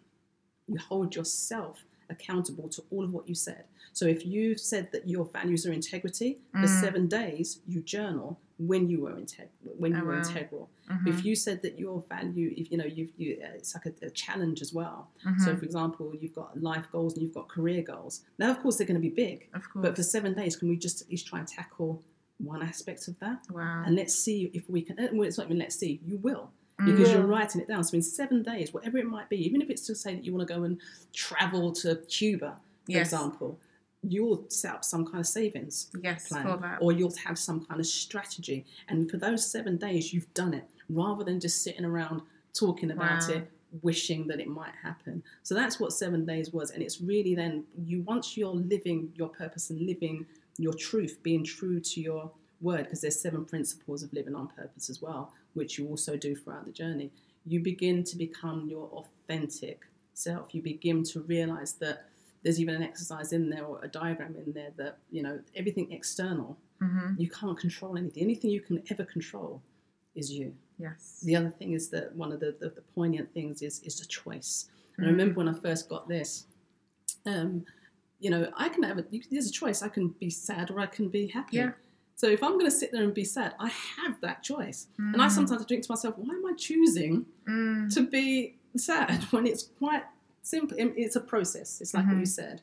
You 0.68 0.78
hold 0.78 1.16
yourself 1.16 1.84
accountable 2.10 2.68
to 2.70 2.82
all 2.90 3.04
of 3.04 3.12
what 3.12 3.28
you 3.28 3.34
said. 3.34 3.64
So 3.92 4.06
if 4.06 4.26
you 4.26 4.56
said 4.56 4.90
that 4.92 5.08
your 5.08 5.24
values 5.26 5.66
are 5.66 5.72
integrity, 5.72 6.38
for 6.52 6.58
Mm. 6.66 6.80
seven 6.80 7.06
days 7.08 7.60
you 7.66 7.80
journal 7.80 8.40
when 8.58 8.88
you 8.88 9.00
were 9.00 9.12
integ- 9.14 9.48
when 9.78 9.92
you 9.92 10.00
Oh, 10.02 10.04
were 10.04 10.12
wow. 10.12 10.18
integral. 10.28 10.70
Mhm. 10.88 11.08
If 11.08 11.24
you 11.24 11.34
said 11.34 11.62
that 11.62 11.78
your 11.78 12.02
value, 12.08 12.54
if 12.56 12.70
you 12.70 12.76
know, 12.78 12.84
you've, 12.84 13.12
you, 13.16 13.40
uh, 13.42 13.48
it's 13.54 13.74
like 13.74 13.86
a, 13.86 14.06
a 14.06 14.10
challenge 14.10 14.62
as 14.62 14.72
well. 14.72 15.10
Mhm. 15.24 15.40
So, 15.40 15.56
for 15.56 15.64
example, 15.64 16.14
you've 16.20 16.34
got 16.34 16.60
life 16.60 16.86
goals 16.92 17.14
and 17.14 17.22
you've 17.22 17.34
got 17.34 17.48
career 17.48 17.82
goals. 17.82 18.22
Now, 18.38 18.50
of 18.50 18.60
course, 18.60 18.76
they're 18.76 18.86
going 18.86 19.00
to 19.02 19.08
be 19.10 19.14
big, 19.26 19.48
of 19.54 19.68
course. 19.70 19.82
but 19.84 19.96
for 19.96 20.02
seven 20.04 20.34
days, 20.34 20.54
can 20.56 20.68
we 20.68 20.76
just 20.76 21.02
at 21.02 21.10
least 21.10 21.26
try 21.26 21.38
and 21.40 21.48
tackle 21.48 22.02
one 22.38 22.62
aspect 22.62 23.08
of 23.08 23.18
that? 23.20 23.38
wow. 23.50 23.82
And 23.86 23.96
let's 23.96 24.14
see 24.14 24.50
if 24.54 24.68
we 24.70 24.82
can. 24.82 24.98
uh, 25.00 25.08
Well, 25.12 25.26
it's 25.26 25.38
not 25.38 25.46
even 25.46 25.58
let's 25.58 25.76
see. 25.76 26.00
You 26.04 26.16
will. 26.18 26.50
Because 26.78 27.08
Yeah. 27.08 27.18
you're 27.18 27.26
writing 27.26 27.60
it 27.60 27.68
down. 27.68 27.84
So 27.84 27.96
in 27.96 28.02
seven 28.02 28.42
days, 28.42 28.72
whatever 28.74 28.98
it 28.98 29.06
might 29.06 29.28
be, 29.28 29.36
even 29.44 29.60
if 29.62 29.70
it's 29.70 29.86
to 29.86 29.94
say 29.94 30.14
that 30.14 30.24
you 30.24 30.32
want 30.34 30.46
to 30.48 30.54
go 30.54 30.64
and 30.64 30.80
travel 31.12 31.72
to 31.72 31.96
Cuba, 32.08 32.58
for 32.84 32.92
Yes. 32.92 33.06
example, 33.12 33.58
you'll 34.02 34.44
set 34.50 34.74
up 34.74 34.84
some 34.84 35.04
kind 35.06 35.20
of 35.20 35.26
savings 35.26 35.90
yes, 36.02 36.28
plan, 36.28 36.42
for 36.42 36.56
that. 36.58 36.78
or 36.82 36.92
you'll 36.92 37.14
have 37.24 37.38
some 37.38 37.64
kind 37.64 37.80
of 37.80 37.86
strategy. 37.86 38.66
And 38.88 39.10
for 39.10 39.16
those 39.16 39.46
seven 39.46 39.76
days, 39.78 40.12
you've 40.12 40.32
done 40.34 40.52
it 40.52 40.64
rather 40.90 41.24
than 41.24 41.40
just 41.40 41.62
sitting 41.62 41.84
around 41.84 42.22
talking 42.52 42.90
about 42.90 43.20
Wow. 43.28 43.34
it, 43.36 43.50
wishing 43.82 44.26
that 44.28 44.38
it 44.40 44.46
might 44.46 44.74
happen. 44.82 45.22
So 45.42 45.54
that's 45.54 45.80
what 45.80 45.92
seven 45.92 46.24
days 46.26 46.52
was, 46.52 46.70
and 46.70 46.82
it's 46.82 47.00
really 47.00 47.34
then 47.34 47.64
you 47.76 48.02
once 48.02 48.36
you're 48.36 48.54
living 48.54 49.12
your 49.16 49.28
purpose 49.28 49.70
and 49.70 49.80
living 49.80 50.26
your 50.58 50.74
truth, 50.74 51.18
being 51.22 51.42
true 51.42 51.80
to 51.80 52.00
your 52.00 52.30
word, 52.64 52.84
because 52.84 53.00
there's 53.02 53.20
seven 53.20 53.44
principles 53.44 54.02
of 54.02 54.12
living 54.12 54.34
on 54.34 54.48
purpose 54.48 54.88
as 54.90 55.00
well, 55.06 55.32
which 55.58 55.78
you 55.78 55.86
also 55.88 56.16
do 56.16 56.34
throughout 56.34 56.64
the 56.66 56.72
journey. 56.72 57.10
You 57.46 57.60
begin 57.60 58.02
to 58.04 58.16
become 58.16 58.66
your 58.68 58.86
authentic 59.00 59.78
self. 60.14 60.54
You 60.54 60.62
begin 60.62 61.02
to 61.12 61.20
realize 61.34 61.72
that 61.74 61.96
there's 62.42 62.60
even 62.60 62.74
an 62.74 62.82
exercise 62.82 63.32
in 63.32 63.48
there 63.50 63.64
or 63.64 63.76
a 63.82 63.88
diagram 63.88 64.34
in 64.44 64.52
there 64.52 64.72
that 64.76 64.98
you 65.10 65.22
know 65.22 65.36
everything 65.60 65.86
external 65.92 66.50
Mhm. 66.82 67.18
you 67.18 67.28
can't 67.30 67.58
control 67.58 67.96
anything. 67.96 68.22
Anything 68.28 68.50
you 68.50 68.60
can 68.60 68.82
ever 68.90 69.04
control 69.04 69.62
is 70.14 70.26
you. 70.38 70.54
Yes. 70.78 71.20
The 71.24 71.36
other 71.36 71.50
thing 71.58 71.72
is 71.72 71.88
that 71.90 72.14
one 72.16 72.30
of 72.32 72.40
the, 72.40 72.50
the, 72.60 72.68
the 72.70 72.82
poignant 72.96 73.32
things 73.32 73.62
is 73.62 73.80
is 73.88 73.94
the 74.00 74.06
choice. 74.06 74.68
And 74.96 75.06
I 75.06 75.10
remember 75.10 75.36
when 75.40 75.48
I 75.48 75.54
first 75.66 75.88
got 75.88 76.08
this, 76.08 76.46
um, 77.26 77.64
you 78.20 78.30
know, 78.30 78.50
I 78.56 78.68
can 78.68 78.82
have 78.82 78.98
a, 78.98 79.04
there's 79.30 79.48
a 79.48 79.52
choice. 79.52 79.82
I 79.82 79.88
can 79.88 80.08
be 80.08 80.30
sad 80.30 80.70
or 80.70 80.78
I 80.80 80.86
can 80.86 81.08
be 81.08 81.26
happy. 81.28 81.56
Yeah. 81.58 81.72
So 82.16 82.28
if 82.28 82.42
I'm 82.42 82.52
going 82.52 82.66
to 82.66 82.70
sit 82.70 82.92
there 82.92 83.02
and 83.02 83.12
be 83.12 83.24
sad, 83.24 83.54
I 83.58 83.68
have 83.68 84.20
that 84.20 84.42
choice. 84.42 84.86
And 84.98 85.20
I 85.20 85.26
Mm. 85.26 85.30
sometimes 85.32 85.64
think 85.66 85.82
to 85.84 85.90
myself, 85.90 86.16
why 86.16 86.34
am 86.34 86.46
I 86.46 86.52
choosing 86.56 87.26
Mm. 87.48 87.92
to 87.94 88.02
be 88.06 88.56
sad 88.76 89.22
when 89.32 89.46
it's 89.46 89.64
quite 89.78 90.04
simple? 90.42 90.76
It's 90.78 91.16
a 91.16 91.20
process. 91.20 91.80
It's 91.80 91.92
like 91.94 92.06
what 92.06 92.14
Mhm. 92.16 92.20
you 92.20 92.26
said. 92.26 92.62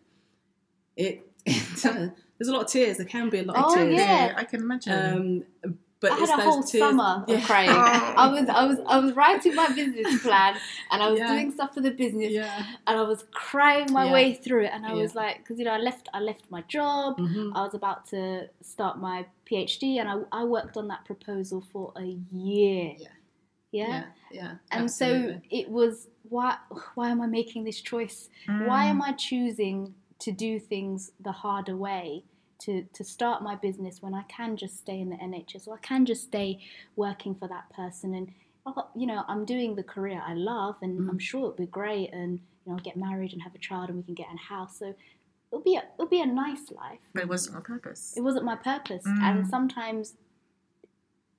It, 0.96 1.28
there's 1.46 2.48
a 2.48 2.52
lot 2.52 2.62
of 2.62 2.68
tears. 2.68 2.98
There 2.98 3.06
can 3.06 3.30
be 3.30 3.40
a 3.40 3.44
lot 3.44 3.58
Oh, 3.58 3.68
of 3.68 3.74
tears. 3.76 4.00
yeah. 4.00 4.34
I 4.38 4.44
can 4.46 4.62
imagine. 4.62 5.46
Um, 5.64 5.78
but 6.02 6.12
I 6.12 6.16
had 6.16 6.40
a 6.40 6.42
whole 6.42 6.64
tears- 6.64 6.82
summer 6.84 7.24
Yeah. 7.28 7.36
of 7.36 7.44
crying. 7.44 7.70
I 8.24 8.28
was, 8.34 8.50
I 8.50 8.66
was, 8.66 8.78
I 8.88 8.98
was 9.00 9.14
writing 9.16 9.56
my 9.56 9.68
business 9.74 10.22
plan, 10.28 10.56
and 10.92 11.02
I 11.02 11.10
was 11.10 11.20
Yeah. 11.20 11.28
doing 11.34 11.52
stuff 11.52 11.74
for 11.74 11.82
the 11.82 11.92
business, 11.92 12.32
Yeah. 12.32 12.66
and 12.88 12.98
I 12.98 13.04
was 13.04 13.24
crying 13.32 13.92
my 13.92 14.06
Yeah. 14.08 14.14
way 14.14 14.34
through 14.34 14.66
it. 14.66 14.72
And 14.74 14.86
I 14.86 14.90
Yeah. 14.90 15.02
was 15.04 15.16
like, 15.16 15.38
because 15.40 15.58
you 15.60 15.66
know, 15.66 15.72
I 15.72 15.78
left, 15.78 16.10
I 16.14 16.20
left 16.20 16.46
my 16.50 16.62
job. 16.68 17.18
Mhm. 17.20 17.52
I 17.56 17.62
was 17.64 17.74
about 17.76 18.08
to 18.10 18.50
start 18.62 19.00
my 19.00 19.26
PhD, 19.48 20.00
and 20.00 20.10
I, 20.10 20.42
I 20.42 20.44
worked 20.44 20.76
on 20.76 20.88
that 20.90 21.06
proposal 21.06 21.62
for 21.72 21.94
a 21.96 22.18
year. 22.32 22.96
Yeah. 22.98 23.08
Yeah. 23.72 23.88
Yeah. 23.88 24.04
Yeah. 24.32 24.52
And 24.72 24.92
so 24.92 25.40
it 25.50 25.70
was 25.70 26.10
why 26.28 26.58
why 26.96 27.10
am 27.10 27.22
I 27.22 27.28
making 27.28 27.64
this 27.64 27.80
choice? 27.80 28.30
Why 28.48 28.86
am 28.86 29.02
I 29.02 29.12
choosing 29.14 29.96
to 30.20 30.32
do 30.32 30.60
things 30.60 31.12
the 31.20 31.32
harder 31.32 31.78
way? 31.78 32.24
To, 32.66 32.84
to 32.94 33.04
start 33.04 33.42
my 33.42 33.56
business 33.56 34.02
when 34.02 34.14
I 34.14 34.24
can 34.24 34.56
just 34.56 34.78
stay 34.78 35.00
in 35.00 35.10
the 35.10 35.16
NHS 35.18 35.68
or 35.68 35.76
I 35.76 35.80
can 35.80 36.06
just 36.06 36.24
stay 36.24 36.60
working 36.96 37.34
for 37.36 37.48
that 37.48 37.70
person 37.74 38.14
and 38.14 38.28
oh, 38.68 38.88
you 38.96 39.08
know 39.08 39.24
I'm 39.28 39.46
doing 39.46 39.76
the 39.76 39.84
career 39.84 40.22
I 40.26 40.34
love 40.36 40.76
and 40.82 41.00
Mm. 41.00 41.10
I'm 41.10 41.18
sure 41.20 41.40
it'll 41.42 41.52
be 41.54 41.66
great 41.66 42.10
and 42.14 42.40
you 42.40 42.68
know 42.68 42.74
I'll 42.74 42.84
get 42.84 42.98
married 42.98 43.34
and 43.34 43.42
have 43.42 43.56
a 43.56 43.58
child 43.58 43.90
and 43.90 43.98
we 43.98 44.04
can 44.04 44.14
get 44.14 44.28
a 44.34 44.38
house 44.54 44.78
so 44.78 44.94
it'll 45.52 45.64
be 45.64 45.76
a, 45.76 45.84
it'll 45.96 46.08
be 46.08 46.22
a 46.22 46.26
nice 46.26 46.70
life 46.72 47.00
But 47.14 47.24
it 47.24 47.30
wasn't 47.30 47.56
on 47.56 47.64
purpose. 47.64 48.14
it 48.16 48.22
wasn't 48.22 48.46
my 48.46 48.56
purpose. 48.56 49.04
Mm. 49.08 49.22
And 49.22 49.48
sometimes, 49.48 50.14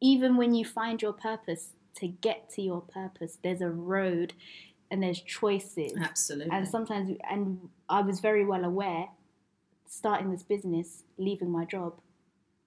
even 0.00 0.36
when 0.36 0.54
you 0.54 0.64
find 0.64 1.00
your 1.00 1.12
purpose, 1.12 1.70
to 1.96 2.08
get 2.08 2.48
to 2.54 2.62
your 2.62 2.80
purpose, 2.80 3.38
there's 3.44 3.60
a 3.60 3.68
road 3.70 4.32
and 4.90 5.02
there's 5.02 5.20
choices. 5.20 5.92
Absolutely. 6.00 6.50
And 6.54 6.66
sometimes, 6.66 7.16
and 7.30 7.68
I 7.88 8.00
was 8.02 8.18
very 8.20 8.44
well 8.44 8.64
aware, 8.64 9.06
starting 9.86 10.30
this 10.30 10.42
business, 10.42 11.04
leaving 11.22 11.50
my 11.50 11.64
job, 11.64 11.94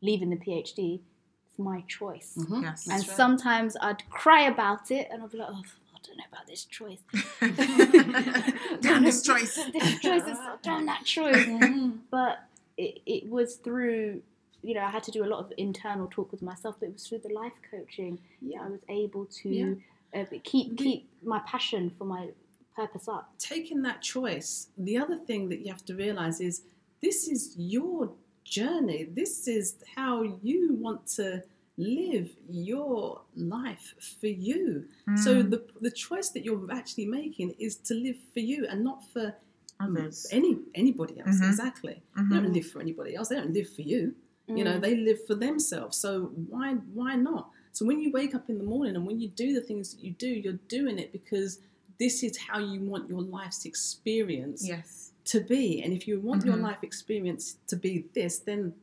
leaving 0.01 0.29
the 0.29 0.37
PhD, 0.37 1.01
it's 1.49 1.59
my 1.59 1.81
choice. 1.87 2.35
Mhm. 2.37 2.63
Yes. 2.63 2.87
And 2.87 2.99
right. 3.07 3.17
sometimes 3.17 3.75
I'd 3.81 4.07
cry 4.09 4.41
about 4.47 4.91
it 4.91 5.07
and 5.11 5.21
I'd 5.23 5.31
be 5.31 5.37
like, 5.37 5.49
oh, 5.51 5.63
I 5.95 5.97
don't 6.05 6.17
know 6.17 6.23
about 6.31 6.47
this 6.47 6.65
choice. 6.65 6.99
Damn 8.81 9.03
this 9.03 9.21
choice. 9.21 9.55
this 9.73 9.99
choice 9.99 10.23
is, 10.27 10.37
damn 10.61 10.85
that 10.85 11.03
choice 11.05 11.45
Mhm. 11.45 11.99
but 12.11 12.39
it, 12.77 12.99
it 13.05 13.29
was 13.29 13.55
through 13.57 14.21
you 14.61 14.73
know 14.73 14.81
i 14.81 14.89
had 14.89 15.03
to 15.03 15.11
do 15.11 15.23
a 15.23 15.29
lot 15.33 15.39
of 15.39 15.53
internal 15.57 16.07
talk 16.07 16.31
with 16.31 16.41
myself 16.41 16.75
but 16.79 16.87
it 16.89 16.93
was 16.93 17.07
through 17.07 17.19
the 17.19 17.33
life 17.33 17.53
coaching 17.71 18.13
that 18.41 18.51
Yeah. 18.53 18.63
i 18.65 18.67
was 18.69 18.81
able 18.89 19.25
to 19.41 19.49
Yeah. 19.49 20.21
uh, 20.21 20.25
keep 20.43 20.77
keep 20.77 21.07
my 21.23 21.39
passion 21.45 21.91
for 21.97 22.05
my 22.05 22.29
purpose 22.75 23.07
up 23.07 23.23
Taking 23.37 23.83
that 23.83 24.01
choice, 24.01 24.67
the 24.77 24.97
other 24.97 25.17
thing 25.17 25.49
that 25.49 25.59
you 25.63 25.71
have 25.71 25.85
to 25.85 25.95
realize 25.95 26.41
is 26.41 26.63
this 27.01 27.27
is 27.27 27.55
your 27.57 28.11
journey. 28.45 29.03
This 29.13 29.47
is 29.47 29.75
how 29.95 30.21
you 30.41 30.73
want 30.75 31.05
to 31.17 31.43
live 31.77 32.29
your 32.49 33.21
life 33.35 33.95
for 34.21 34.27
you. 34.27 34.85
So 35.25 35.43
Mm. 35.43 35.49
the 35.51 35.59
the 35.81 35.91
choice 35.91 36.29
that 36.29 36.43
you're 36.45 36.71
actually 36.71 37.05
making 37.05 37.49
is 37.59 37.75
to 37.87 37.93
live 37.93 38.17
for 38.33 38.39
you 38.39 38.65
and 38.69 38.81
not 38.83 39.03
for 39.11 39.35
others. 39.79 40.25
any 40.31 40.57
anybody 40.73 41.19
else. 41.19 41.37
Mhm. 41.41 41.49
Exactly. 41.49 42.01
They 42.15 42.21
Mhm. 42.21 42.29
don't 42.43 42.53
live 42.53 42.67
for 42.67 42.79
anybody 42.79 43.13
else. 43.15 43.27
They 43.29 43.35
don't 43.35 43.51
live 43.53 43.69
for 43.69 43.81
you. 43.81 44.15
You 44.47 44.63
know, 44.63 44.77
Mm. 44.77 44.81
they 44.83 44.95
live 44.95 45.19
for 45.27 45.35
themselves. 45.35 45.97
So 45.97 46.27
why 46.53 46.75
why 46.99 47.15
not? 47.15 47.49
So 47.73 47.83
when 47.85 47.99
you 47.99 48.09
wake 48.11 48.33
up 48.33 48.49
in 48.49 48.57
the 48.57 48.63
morning 48.63 48.95
and 48.95 49.05
when 49.05 49.19
you 49.19 49.27
do 49.27 49.53
the 49.53 49.59
things 49.69 49.93
that 49.93 50.01
you 50.05 50.11
do, 50.11 50.29
you're 50.29 50.59
doing 50.69 50.97
it 50.97 51.11
because 51.11 51.59
this 51.97 52.23
is 52.23 52.37
how 52.37 52.59
you 52.59 52.79
want 52.91 53.09
your 53.09 53.21
life's 53.21 53.65
experience 53.65 54.65
Yes. 54.65 55.04
To 55.25 55.39
be. 55.41 55.81
And 55.83 55.91
if 55.93 56.07
you 56.07 56.19
want 56.19 56.45
your 56.45 56.55
Mhm. 56.55 56.61
life 56.61 56.83
experience 56.83 57.57
to 57.67 57.75
be 57.75 58.05
this, 58.13 58.39
then 58.39 58.73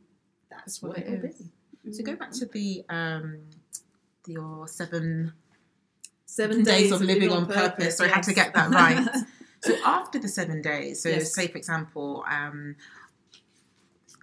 that's 0.51 0.83
what 0.83 0.91
what 0.91 0.99
it 0.99 1.09
will 1.11 1.25
is. 1.31 1.39
be. 1.85 1.93
So 1.93 2.03
go 2.05 2.15
back 2.17 2.31
to 2.33 2.47
the 2.47 2.85
um, 2.89 3.39
your 4.27 4.69
seven 4.69 5.33
Seven 6.27 6.63
days, 6.63 6.91
of 6.93 7.03
living 7.03 7.31
on 7.31 7.47
purpose. 7.47 7.99
So 7.99 8.05
I 8.07 8.09
had 8.09 8.23
to 8.23 8.33
get 8.33 8.55
that 8.55 8.71
right. 8.71 9.07
so 9.61 9.77
after 9.85 10.19
the 10.19 10.29
seven 10.29 10.63
days, 10.63 11.03
so 11.03 11.11
Yes. 11.11 11.35
say 11.35 11.47
for 11.47 11.59
example, 11.59 12.25
um, 12.27 12.75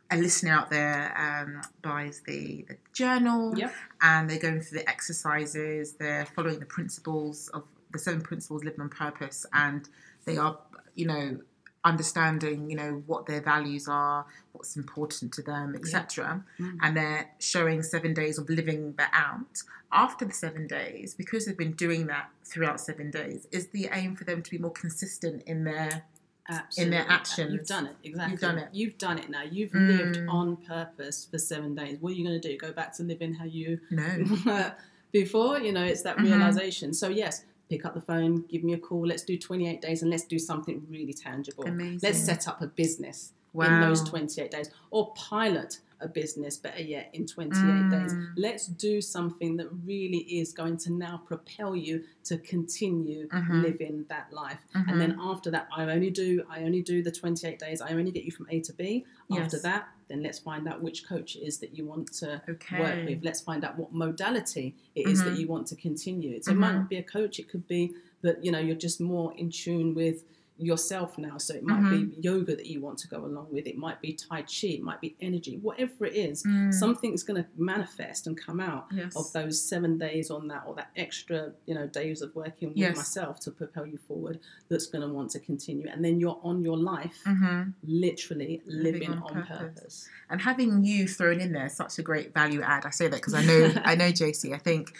a 0.09 0.17
listener 0.17 0.51
out 0.53 0.71
there 0.71 1.13
um, 1.15 1.61
buys 1.83 2.21
the, 2.25 2.65
the 2.67 2.77
journal 2.93 3.55
Yep. 3.55 3.71
and 4.01 4.27
they're 4.27 4.39
going 4.39 4.59
through 4.61 4.79
the 4.79 4.89
exercises, 4.89 5.93
they're 5.93 6.25
following 6.25 6.59
the 6.59 6.65
principles 6.65 7.47
of 7.49 7.63
the 7.91 7.99
seven 7.99 8.21
principles 8.21 8.63
living 8.63 8.81
on 8.81 8.89
purpose, 8.89 9.45
and 9.53 9.87
they 10.25 10.37
are, 10.37 10.57
you 10.95 11.05
know, 11.05 11.39
understanding, 11.85 12.69
you 12.69 12.75
know, 12.75 13.03
what 13.07 13.25
their 13.25 13.41
values 13.41 13.87
are, 13.87 14.25
what's 14.51 14.75
important 14.75 15.33
to 15.33 15.41
them, 15.41 15.75
etc. 15.75 16.43
Mm. 16.59 16.77
And 16.81 16.97
they're 16.97 17.29
showing 17.39 17.83
seven 17.83 18.13
days 18.13 18.37
of 18.37 18.49
living 18.49 18.93
that 18.97 19.11
out. 19.13 19.63
After 19.91 20.23
the 20.25 20.33
seven 20.33 20.67
days, 20.67 21.15
because 21.15 21.45
they've 21.45 21.57
been 21.57 21.71
doing 21.73 22.07
that 22.07 22.29
throughout 22.45 22.79
seven 22.79 23.09
days, 23.09 23.47
is 23.51 23.67
the 23.69 23.89
aim 23.91 24.15
for 24.15 24.23
them 24.23 24.43
to 24.43 24.51
be 24.51 24.57
more 24.59 24.71
consistent 24.71 25.43
in 25.47 25.63
their 25.63 26.03
Absolutely. 26.51 26.83
In 26.83 26.89
their 27.05 27.11
actions. 27.11 27.53
You've 27.53 27.67
done 27.67 27.85
it, 27.85 27.95
exactly. 28.03 28.31
you've 28.31 28.41
done 28.41 28.57
it. 28.57 28.69
You've 28.73 28.97
done 28.97 29.17
it 29.19 29.29
now. 29.29 29.43
You've 29.43 29.71
Mm. 29.71 29.87
lived 29.97 30.19
on 30.27 30.57
purpose 30.57 31.27
for 31.29 31.37
seven 31.37 31.75
days. 31.75 31.99
What 32.01 32.13
are 32.13 32.15
you 32.15 32.25
going 32.25 32.41
to 32.41 32.47
do? 32.51 32.57
Go 32.57 32.71
back 32.71 32.91
to 32.95 33.03
living 33.03 33.35
how 33.35 33.45
you 33.45 33.79
no. 33.91 34.71
before? 35.11 35.59
You 35.59 35.71
know, 35.71 35.83
it's 35.83 36.01
that 36.03 36.17
Mhm. 36.17 36.23
realization. 36.23 36.91
So, 36.93 37.07
yes, 37.09 37.45
pick 37.69 37.85
up 37.85 37.93
the 37.93 38.01
phone, 38.01 38.43
give 38.49 38.63
me 38.63 38.73
a 38.73 38.77
call. 38.77 39.05
Let's 39.07 39.23
do 39.23 39.37
28 39.37 39.81
days 39.81 40.01
and 40.01 40.09
let's 40.11 40.23
do 40.25 40.39
something 40.39 40.85
really 40.89 41.13
tangible. 41.13 41.65
Amazing. 41.65 41.99
Let's 42.01 42.19
set 42.19 42.47
up 42.47 42.61
a 42.61 42.67
business 42.67 43.33
Wow. 43.53 43.65
in 43.65 43.81
those 43.81 44.03
28 44.03 44.51
days 44.51 44.69
or 44.91 45.11
pilot 45.13 45.79
a 46.01 46.07
business, 46.07 46.57
better 46.57 46.81
yet, 46.81 47.09
in 47.13 47.25
28 47.25 47.89
days. 47.89 48.13
Mm. 48.13 48.33
Let's 48.37 48.67
do 48.67 49.01
something 49.01 49.57
that 49.57 49.67
really 49.85 50.19
is 50.39 50.53
going 50.53 50.77
to 50.77 50.91
now 50.91 51.21
propel 51.25 51.75
you 51.75 52.03
to 52.25 52.37
continue 52.37 53.27
Mhm. 53.27 53.61
living 53.61 54.05
that 54.09 54.31
life. 54.31 54.61
Mhm. 54.75 54.91
And 54.91 55.01
then 55.01 55.17
after 55.19 55.51
that, 55.51 55.67
I 55.75 55.83
only 55.91 56.09
do 56.09 56.43
I 56.49 56.63
only 56.63 56.81
do 56.81 57.01
the 57.03 57.11
28 57.11 57.59
days. 57.59 57.81
I 57.81 57.91
only 57.91 58.11
get 58.11 58.23
you 58.23 58.31
from 58.31 58.47
A 58.49 58.59
to 58.61 58.73
B. 58.73 59.05
After 59.31 59.59
that, 59.59 59.89
then 60.07 60.23
let's 60.23 60.39
find 60.39 60.67
out 60.67 60.81
which 60.81 61.05
coach 61.05 61.35
it 61.35 61.41
is 61.45 61.59
that 61.59 61.77
you 61.77 61.85
want 61.85 62.11
to 62.13 62.41
Okay. 62.49 62.79
work 62.79 63.05
with. 63.07 63.23
Let's 63.23 63.41
find 63.41 63.63
out 63.63 63.77
what 63.77 63.93
modality 63.93 64.75
it 64.95 65.07
is 65.07 65.23
that 65.23 65.33
Mhm. 65.33 65.39
you 65.39 65.47
want 65.47 65.67
to 65.67 65.75
continue. 65.75 66.41
So 66.41 66.51
it 66.51 66.55
might 66.57 66.71
Mhm. 66.71 66.75
not 66.79 66.89
be 66.89 66.95
a 66.97 67.03
coach. 67.03 67.39
It 67.39 67.47
could 67.49 67.67
be 67.67 67.93
that 68.21 68.43
you 68.43 68.51
know 68.51 68.59
you're 68.59 68.75
just 68.75 68.99
more 68.99 69.33
in 69.37 69.49
tune 69.49 69.93
with 69.93 70.23
yourself 70.59 71.17
now. 71.17 71.37
So 71.37 71.53
it 71.55 71.63
might 71.63 71.79
Mm-hmm. 71.81 72.09
be 72.09 72.21
yoga 72.21 72.55
that 72.55 72.65
you 72.65 72.81
want 72.81 72.97
to 72.99 73.07
go 73.07 73.25
along 73.25 73.47
with. 73.51 73.65
It 73.67 73.77
might 73.77 74.01
be 74.01 74.13
tai 74.13 74.41
chi. 74.41 74.67
It 74.67 74.81
might 74.81 74.99
be 75.01 75.15
energy. 75.21 75.57
Whatever 75.57 76.05
it 76.05 76.15
is, 76.15 76.43
Mm. 76.43 76.73
something's 76.73 77.23
going 77.23 77.41
to 77.43 77.49
manifest 77.57 78.27
and 78.27 78.37
come 78.37 78.59
out 78.59 78.87
Yes. 78.93 79.15
of 79.15 79.31
those 79.33 79.61
seven 79.61 79.97
days 79.97 80.29
on 80.29 80.47
that 80.49 80.63
or 80.67 80.75
that 80.75 80.89
extra 80.95 81.53
you 81.65 81.73
know 81.75 81.87
days 81.87 82.21
of 82.21 82.35
working 82.35 82.69
with 82.69 82.77
Yes. 82.77 82.95
myself 82.97 83.39
to 83.41 83.51
propel 83.51 83.85
you 83.87 83.97
forward 84.07 84.39
that's 84.69 84.87
going 84.87 85.05
to 85.07 85.13
want 85.13 85.31
to 85.31 85.39
continue 85.39 85.87
and 85.87 86.03
then 86.03 86.19
you're 86.19 86.39
on 86.43 86.63
your 86.63 86.77
life 86.77 87.21
Mhm. 87.25 87.73
literally 87.83 88.61
living, 88.65 89.01
Living 89.01 89.09
on 89.13 89.23
on, 89.37 89.43
purpose. 89.45 89.57
purpose. 89.75 90.09
and 90.29 90.41
having 90.41 90.83
you 90.83 91.07
thrown 91.07 91.39
in 91.39 91.51
there, 91.53 91.69
such 91.69 91.97
a 91.99 92.03
great 92.03 92.33
value 92.33 92.61
add. 92.61 92.85
I 92.85 92.89
say 92.91 93.07
that 93.07 93.15
because 93.17 93.33
I 93.33 93.43
know 93.45 93.71
I 93.85 93.95
know 93.95 94.11
JC. 94.11 94.53
I 94.53 94.57
think 94.57 94.93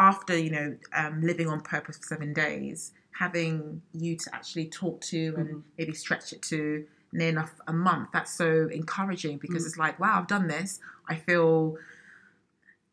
after 0.00 0.36
you 0.36 0.50
know 0.50 0.76
um, 0.94 1.20
living 1.22 1.46
on 1.46 1.60
purpose 1.60 1.98
for 1.98 2.04
seven 2.04 2.32
days, 2.32 2.92
having 3.18 3.82
you 3.92 4.16
to 4.16 4.34
actually 4.34 4.66
talk 4.66 5.00
to 5.02 5.34
and 5.36 5.48
Mhm. 5.48 5.62
maybe 5.78 5.92
stretch 5.94 6.32
it 6.32 6.42
to 6.42 6.86
near 7.12 7.28
enough 7.28 7.52
a 7.68 7.72
month. 7.72 8.08
That's 8.12 8.32
so 8.32 8.68
encouraging 8.68 9.38
because 9.38 9.62
Mm. 9.62 9.66
it's 9.66 9.76
like, 9.76 10.00
wow, 10.00 10.18
I've 10.18 10.26
done 10.26 10.48
this. 10.48 10.80
I 11.08 11.16
feel 11.16 11.76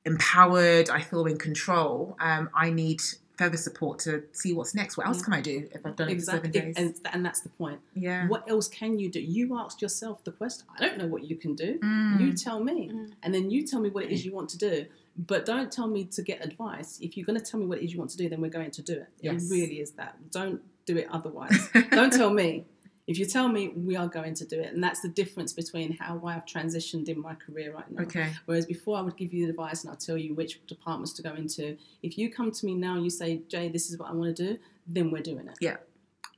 empowered. 0.05 0.89
I 0.89 1.01
feel 1.01 1.25
in 1.25 1.37
control. 1.37 2.15
Um, 2.19 2.49
I 2.53 2.69
need 2.71 3.01
further 3.37 3.57
support 3.57 3.99
to 3.99 4.23
see 4.33 4.51
what's 4.53 4.73
next. 4.73 4.97
What 4.97 5.05
else 5.07 5.21
can 5.21 5.33
I 5.33 5.41
do 5.41 5.67
if 5.71 5.85
I've 5.85 5.95
done 5.95 6.09
it 6.09 6.13
exactly 6.13 6.49
for 6.49 6.53
seven 6.55 6.65
days? 6.73 6.75
and, 6.77 6.95
and 7.13 7.25
that's 7.25 7.41
the 7.41 7.49
point 7.49 7.79
yeah. 7.93 8.27
what 8.27 8.49
else 8.49 8.67
can 8.67 8.97
you 8.99 9.09
do 9.11 9.19
you 9.21 9.57
asked 9.59 9.81
yourself 9.81 10.23
the 10.23 10.31
question 10.31 10.65
i 10.75 10.79
don't 10.83 10.97
know 10.97 11.07
what 11.07 11.23
you 11.29 11.35
can 11.35 11.53
do 11.55 11.77
Mm. 11.79 12.19
you 12.21 12.33
tell 12.33 12.59
me 12.63 12.89
Mm. 12.91 13.11
and 13.23 13.33
then 13.35 13.49
you 13.51 13.65
tell 13.65 13.79
me 13.79 13.89
what 13.89 14.03
it 14.05 14.11
is 14.11 14.25
you 14.25 14.33
want 14.33 14.49
to 14.49 14.57
do 14.57 14.85
but 15.31 15.45
don't 15.45 15.71
tell 15.71 15.87
me 15.87 16.05
to 16.05 16.21
get 16.21 16.43
advice 16.43 16.99
if 17.01 17.15
you're 17.15 17.25
going 17.25 17.39
to 17.39 17.45
tell 17.49 17.59
me 17.59 17.65
what 17.65 17.77
it 17.79 17.85
is 17.85 17.91
you 17.93 17.99
want 17.99 18.11
to 18.11 18.17
do 18.17 18.27
then 18.29 18.41
we're 18.41 18.49
going 18.59 18.71
to 18.71 18.81
do 18.81 18.93
it 18.93 19.09
Yes. 19.21 19.43
it 19.49 19.53
really 19.53 19.79
is 19.81 19.91
that 19.91 20.15
don't 20.31 20.61
do 20.85 20.97
it 20.97 21.07
otherwise 21.11 21.69
don't 21.91 22.13
tell 22.21 22.31
me 22.31 22.65
if 23.07 23.17
you 23.17 23.25
tell 23.25 23.47
me 23.47 23.69
we 23.69 23.95
are 23.95 24.07
going 24.07 24.33
to 24.33 24.45
do 24.45 24.59
it 24.59 24.73
and 24.73 24.83
that's 24.83 24.99
the 24.99 25.07
difference 25.07 25.53
between 25.53 25.93
how 25.97 26.21
i've 26.25 26.45
transitioned 26.45 27.07
in 27.07 27.19
my 27.19 27.33
career 27.35 27.73
right 27.73 27.89
now 27.89 28.03
Okay. 28.03 28.31
Whereas 28.45 28.65
before, 28.65 28.97
I 28.97 29.01
would 29.01 29.17
give 29.17 29.33
you 29.33 29.45
the 29.45 29.51
advice 29.51 29.83
and 29.83 29.91
I'll 29.91 29.97
tell 29.97 30.17
you 30.17 30.33
which 30.33 30.65
departments 30.67 31.13
to 31.13 31.21
go 31.23 31.33
into. 31.33 31.77
If 32.03 32.17
you 32.17 32.29
come 32.31 32.51
to 32.51 32.65
me 32.65 32.73
now 32.75 32.93
and 32.95 33.03
you 33.03 33.09
say, 33.09 33.41
Jay, 33.49 33.67
this 33.69 33.89
is 33.89 33.97
what 33.97 34.09
I 34.09 34.13
want 34.13 34.35
to 34.35 34.53
do, 34.53 34.59
then 34.87 35.11
we're 35.11 35.21
doing 35.31 35.47
it. 35.47 35.57
Yeah. 35.59 35.77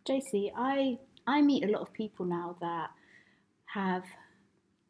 JC, 0.08 0.52
I 0.56 0.98
I 1.28 1.42
meet 1.42 1.64
a 1.64 1.68
lot 1.68 1.82
of 1.82 1.92
people 1.94 2.26
now 2.26 2.56
that 2.62 2.90
have 3.66 4.04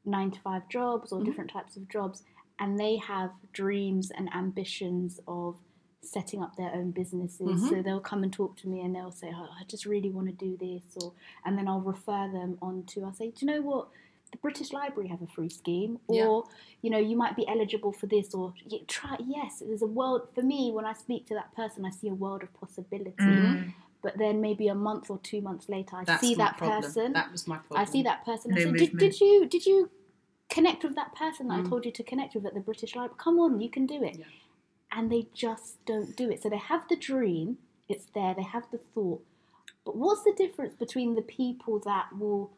nine 0.05 0.31
to 0.31 0.39
five 0.41 0.67
jobs 0.69 1.11
or 1.11 1.19
Mhm. 1.19 1.25
different 1.25 1.51
types 1.51 1.75
of 1.75 1.87
jobs, 1.89 2.23
and 2.59 2.79
they 2.79 2.95
have 2.97 3.31
dreams 3.51 4.11
and 4.11 4.29
ambitions 4.33 5.19
of 5.27 5.57
setting 6.01 6.41
up 6.41 6.55
their 6.55 6.71
own 6.73 6.91
businesses. 6.91 7.61
Mhm. 7.61 7.69
So 7.69 7.81
they'll 7.81 7.99
come 7.99 8.23
and 8.23 8.31
talk 8.31 8.55
to 8.57 8.67
me, 8.69 8.81
and 8.81 8.95
they'll 8.95 9.11
say, 9.11 9.31
"Oh, 9.33 9.49
I 9.59 9.63
just 9.65 9.85
really 9.85 10.09
want 10.09 10.27
to 10.27 10.33
do 10.33 10.57
this," 10.57 10.97
or 11.03 11.13
and 11.45 11.57
then 11.57 11.67
I'll 11.67 11.81
refer 11.81 12.29
them 12.31 12.57
on 12.61 12.83
to. 12.87 13.03
I'll 13.03 13.13
say, 13.13 13.31
"Do 13.31 13.45
you 13.45 13.51
know 13.51 13.61
what?" 13.61 13.89
The 14.31 14.37
British 14.37 14.71
Library 14.71 15.09
have 15.09 15.21
a 15.23 15.27
free 15.27 15.49
scheme, 15.49 15.99
Yeah. 16.07 16.25
or 16.27 16.45
you 16.81 16.89
know, 16.89 16.99
you 16.99 17.17
might 17.17 17.35
be 17.35 17.47
eligible 17.47 17.91
for 17.91 18.05
this, 18.07 18.33
or 18.33 18.53
try. 18.87 19.17
Yes, 19.25 19.59
there's 19.65 19.81
a 19.81 19.87
world 19.87 20.29
for 20.35 20.43
me. 20.43 20.71
When 20.71 20.85
I 20.85 20.93
speak 20.93 21.25
to 21.27 21.33
that 21.33 21.53
person, 21.55 21.83
I 21.83 21.89
see 21.89 22.07
a 22.09 22.13
world 22.13 22.43
of 22.43 22.53
possibility 22.53 23.13
Mm. 23.17 23.73
but 24.01 24.17
then 24.17 24.39
maybe 24.39 24.69
a 24.69 24.75
month 24.75 25.09
or 25.11 25.17
two 25.17 25.41
months 25.41 25.67
later 25.67 25.97
I 25.97 26.05
That's 26.05 26.21
see 26.21 26.33
that 26.35 26.55
problem. 26.57 26.81
person 26.83 27.11
That 27.11 27.33
was 27.33 27.45
my 27.47 27.57
problem. 27.57 27.81
I 27.81 27.83
see 27.83 28.01
that 28.03 28.23
person 28.23 28.51
No 28.51 28.55
I 28.57 28.63
say 28.63 28.71
did, 28.71 28.97
did 28.97 29.19
you 29.19 29.45
did 29.45 29.65
you 29.65 29.89
connect 30.47 30.83
with 30.85 30.95
that 30.95 31.13
person 31.15 31.49
that 31.49 31.59
I 31.59 31.61
Mm. 31.63 31.69
told 31.69 31.85
you 31.85 31.91
to 31.91 32.03
connect 32.03 32.33
with 32.33 32.45
at 32.45 32.53
the 32.53 32.61
British 32.61 32.95
Library 32.95 33.17
come 33.17 33.39
on 33.39 33.59
you 33.59 33.69
can 33.69 33.85
do 33.85 34.01
it 34.01 34.17
Yeah. 34.19 34.25
And 34.91 35.11
they 35.11 35.27
just 35.33 35.83
don't 35.85 36.15
do 36.15 36.29
it 36.29 36.41
so 36.41 36.49
they 36.49 36.57
have 36.57 36.87
the 36.89 36.95
dream 36.95 37.57
it's 37.87 38.05
there 38.13 38.33
they 38.33 38.43
have 38.43 38.65
the 38.71 38.77
thought 38.77 39.21
but 39.85 39.95
what's 39.95 40.23
the 40.23 40.33
difference 40.37 40.75
between 40.75 41.15
the 41.15 41.21
people 41.21 41.79
that 41.79 42.07
will 42.17 42.51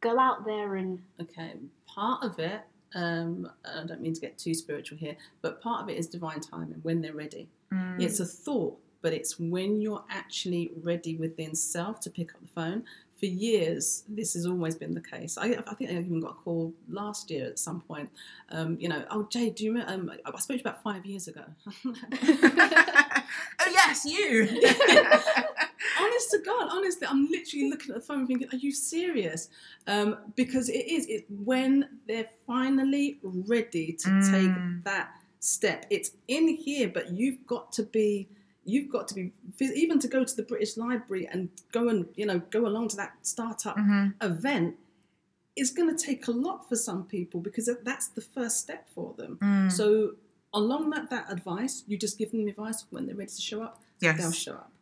go 0.00 0.18
out 0.18 0.44
there 0.44 0.76
and 0.76 1.00
Okay, 1.20 1.54
part 1.86 2.22
of 2.24 2.38
it, 2.38 2.60
um, 2.94 3.50
I 3.64 3.84
don't 3.84 4.00
mean 4.00 4.14
to 4.14 4.20
get 4.20 4.38
too 4.38 4.54
spiritual 4.54 4.98
here, 4.98 5.16
but 5.42 5.60
part 5.60 5.82
of 5.82 5.88
it 5.88 5.98
is 5.98 6.06
divine 6.06 6.40
timing 6.40 6.80
when 6.82 7.00
they're 7.00 7.14
ready. 7.14 7.48
Mm. 7.72 8.00
It's 8.02 8.20
a 8.20 8.26
thought, 8.26 8.78
but 9.02 9.12
it's 9.12 9.38
when 9.38 9.80
you're 9.80 10.04
actually 10.10 10.72
ready 10.82 11.16
within 11.16 11.54
self 11.54 12.00
to 12.00 12.10
pick 12.10 12.34
up 12.34 12.40
the 12.40 12.48
phone. 12.48 12.84
For 13.20 13.26
years, 13.26 14.04
this 14.08 14.32
has 14.34 14.46
always 14.46 14.74
been 14.74 14.94
the 14.94 15.00
case. 15.02 15.36
I, 15.38 15.48
I 15.66 15.74
think 15.74 15.90
I 15.90 15.94
even 15.94 16.20
got 16.20 16.30
a 16.30 16.34
call 16.34 16.72
last 16.88 17.30
year 17.30 17.44
at 17.46 17.58
some 17.58 17.82
point. 17.82 18.08
Um, 18.50 18.78
you 18.80 18.88
know, 18.88 19.04
oh 19.10 19.24
Jay, 19.30 19.50
do 19.50 19.62
you 19.64 19.72
remember? 19.72 19.92
Um, 19.92 20.10
I 20.24 20.30
spoke 20.40 20.46
to 20.46 20.54
you 20.54 20.60
about 20.60 20.82
five 20.82 21.04
years 21.04 21.28
ago. 21.28 21.44
oh 21.84 23.70
yes, 23.70 24.04
you. 24.06 24.48
honest 26.00 26.30
to 26.30 26.38
God, 26.44 26.68
honestly, 26.70 27.06
I'm 27.06 27.26
literally 27.30 27.70
looking 27.70 27.90
at 27.90 27.96
the 27.96 28.00
phone 28.00 28.26
thinking, 28.26 28.48
are 28.52 28.56
you 28.56 28.72
serious? 28.72 29.48
Um, 29.86 30.16
because 30.36 30.68
it 30.68 30.86
is, 30.86 31.06
it, 31.06 31.26
when 31.44 31.88
they're 32.06 32.28
finally 32.46 33.18
ready 33.22 33.92
to 33.92 34.08
Mm. 34.10 34.30
take 34.30 34.84
that 34.84 35.10
step, 35.40 35.86
it's 35.90 36.12
in 36.28 36.48
here, 36.48 36.88
but 36.88 37.10
you've 37.12 37.46
got 37.46 37.72
to 37.72 37.82
be, 37.82 38.28
you've 38.64 38.90
got 38.90 39.08
to 39.08 39.14
be, 39.14 39.32
even 39.60 39.98
to 39.98 40.08
go 40.08 40.22
to 40.24 40.36
the 40.36 40.42
British 40.42 40.76
Library 40.76 41.26
and 41.30 41.48
go 41.72 41.88
and, 41.88 42.06
you 42.14 42.26
know, 42.26 42.38
go 42.50 42.66
along 42.66 42.88
to 42.88 42.96
that 42.96 43.14
startup 43.22 43.76
Mhm. 43.76 44.14
event 44.20 44.76
is 45.56 45.70
going 45.70 45.94
to 45.94 46.04
take 46.04 46.26
a 46.28 46.30
lot 46.30 46.68
for 46.68 46.76
some 46.76 47.04
people 47.04 47.40
because 47.40 47.68
that's 47.82 48.08
the 48.08 48.20
first 48.20 48.58
step 48.58 48.88
for 48.94 49.14
them. 49.14 49.38
Mm. 49.42 49.72
So 49.72 50.14
along 50.54 50.90
that, 50.90 51.10
that 51.10 51.30
advice, 51.32 51.84
you 51.86 51.96
just 51.98 52.18
give 52.18 52.30
them 52.32 52.46
advice 52.46 52.84
when 52.90 53.06
they're 53.06 53.16
ready 53.16 53.30
to 53.32 53.40
show 53.40 53.62
up, 53.62 53.82
Yes. 54.00 54.18
they'll 54.18 54.30
show 54.32 54.52
up. 54.54 54.72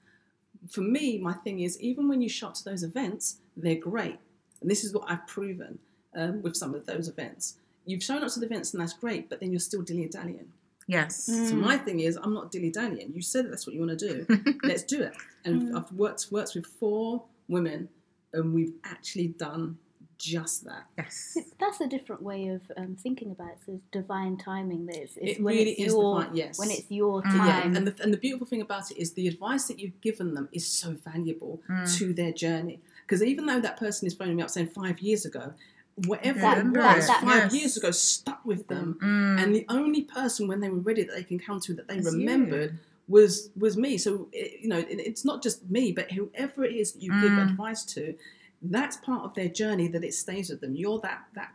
For 0.69 0.81
me, 0.83 1.19
my 1.19 1.33
thing 1.35 1.61
is, 1.61 1.81
even 1.81 2.09
when 2.09 2.21
you 2.21 2.29
show 2.29 2.49
up 2.49 2.55
to 2.55 2.65
those 2.65 2.83
events, 2.83 3.39
they're 3.57 3.77
great. 3.77 4.19
And 4.61 4.71
this 4.71 4.83
is 4.85 4.93
what 4.93 5.05
I've 5.11 5.27
proven 5.27 5.79
um, 6.15 6.43
with 6.43 6.57
some 6.57 6.75
of 6.75 6.85
those 6.87 7.07
events. 7.09 7.57
You've 7.87 8.03
shown 8.03 8.23
up 8.23 8.31
to 8.33 8.41
the 8.41 8.47
events 8.47 8.73
and 8.75 8.81
that's 8.83 8.93
great, 8.93 9.29
but 9.31 9.41
then 9.41 9.51
you're 9.53 9.61
still 9.61 9.83
dilly 9.83 10.07
dallying. 10.09 10.53
Yes. 10.89 11.25
So 11.27 11.33
Mm. 11.55 11.61
my 11.61 11.77
thing 11.77 12.01
is, 12.01 12.17
I'm 12.17 12.33
not 12.35 12.51
dilly 12.51 12.71
dallying. 12.71 13.13
You 13.15 13.23
said 13.23 13.45
that 13.45 13.51
that's 13.51 13.67
what 13.67 13.75
you 13.75 13.81
want 13.85 13.97
to 13.99 14.09
do. 14.27 14.55
Let's 14.65 14.83
do 14.83 15.03
it. 15.03 15.13
And 15.45 15.63
Mm. 15.63 15.77
I've 15.77 15.93
worked 15.93 16.29
worked 16.33 16.55
with 16.57 16.67
four 16.67 17.25
women, 17.47 17.89
and 18.33 18.53
we've 18.55 18.73
actually 18.85 19.29
done 19.29 19.79
just 20.17 20.65
that. 20.65 20.85
yes. 20.97 21.37
that's 21.61 21.81
a 21.81 21.87
different 21.87 22.21
way 22.23 22.49
of 22.49 22.61
um, 22.77 22.97
thinking 22.97 23.31
about 23.31 23.51
it 23.51 23.59
so 23.65 23.73
it's 23.75 23.85
divine 23.93 24.37
timing 24.37 24.85
that 24.87 24.97
it's, 24.97 25.17
it's 25.17 25.39
It 25.39 25.43
when 25.45 25.55
really 25.55 25.71
it's 25.71 25.81
is 25.83 25.93
your 25.93 26.19
the 26.21 26.27
fun. 26.27 26.37
Yes. 26.37 26.59
when 26.59 26.71
it's 26.73 26.91
your 26.91 27.23
Mm. 27.23 27.47
Yeah, 27.47 27.67
and 27.77 27.87
the, 27.87 27.95
and 28.03 28.13
the 28.13 28.17
beautiful 28.17 28.45
thing 28.47 28.61
about 28.61 28.91
it 28.91 28.97
is 28.99 29.13
the 29.13 29.29
advice 29.29 29.69
that 29.69 29.79
you've 29.79 30.01
given 30.01 30.35
them 30.35 30.49
is 30.53 30.67
so 30.67 30.97
valuable 31.05 31.61
Mm. 31.69 31.97
to 31.99 32.13
their 32.13 32.33
journey. 32.33 32.81
Because 33.07 33.23
even 33.23 33.47
though 33.47 33.61
that 33.61 33.77
person 33.79 34.07
is 34.09 34.15
phoning 34.15 34.37
me 34.37 34.43
up 34.43 34.51
saying 34.51 34.69
five 34.69 34.99
years 34.99 35.25
ago, 35.25 35.53
whatever 36.07 36.41
That- 36.41 36.59
it 36.59 36.65
was 36.67 36.75
that- 36.75 37.07
that- 37.07 37.21
five 37.25 37.53
yes. 37.53 37.55
years 37.55 37.77
ago 37.77 37.91
stuck 37.91 38.45
with 38.45 38.69
them. 38.69 38.99
Mm. 39.03 39.43
And 39.43 39.55
the 39.55 39.67
only 39.69 40.03
person 40.03 40.47
when 40.49 40.61
they 40.61 40.69
were 40.69 40.79
ready 40.79 41.03
that 41.03 41.15
they 41.15 41.23
can 41.25 41.39
come 41.39 41.61
to 41.61 41.75
that 41.75 41.89
they 41.89 41.97
It's 41.99 42.13
you. 42.13 42.19
remembered 42.19 42.79
was 43.09 43.51
was 43.57 43.77
me. 43.77 43.97
So 43.99 44.29
it, 44.33 44.61
you 44.61 44.69
know, 44.69 44.79
it, 44.79 44.87
it's 44.91 45.25
not 45.25 45.43
just 45.43 45.69
me, 45.71 45.93
but 45.93 46.13
whoever 46.13 46.65
it 46.65 46.75
is 46.75 46.93
that 46.93 47.03
you 47.03 47.11
give 47.21 47.33
Mm. 47.33 47.51
advice 47.51 47.83
to, 47.95 48.15
that's 48.61 48.97
part 48.99 49.25
of 49.25 49.35
their 49.35 49.49
journey 49.49 49.89
that 49.89 50.05
it 50.05 50.13
stays 50.15 50.51
with 50.51 50.61
them. 50.61 50.75
You're 50.77 50.99
that 51.01 51.25
that 51.35 51.53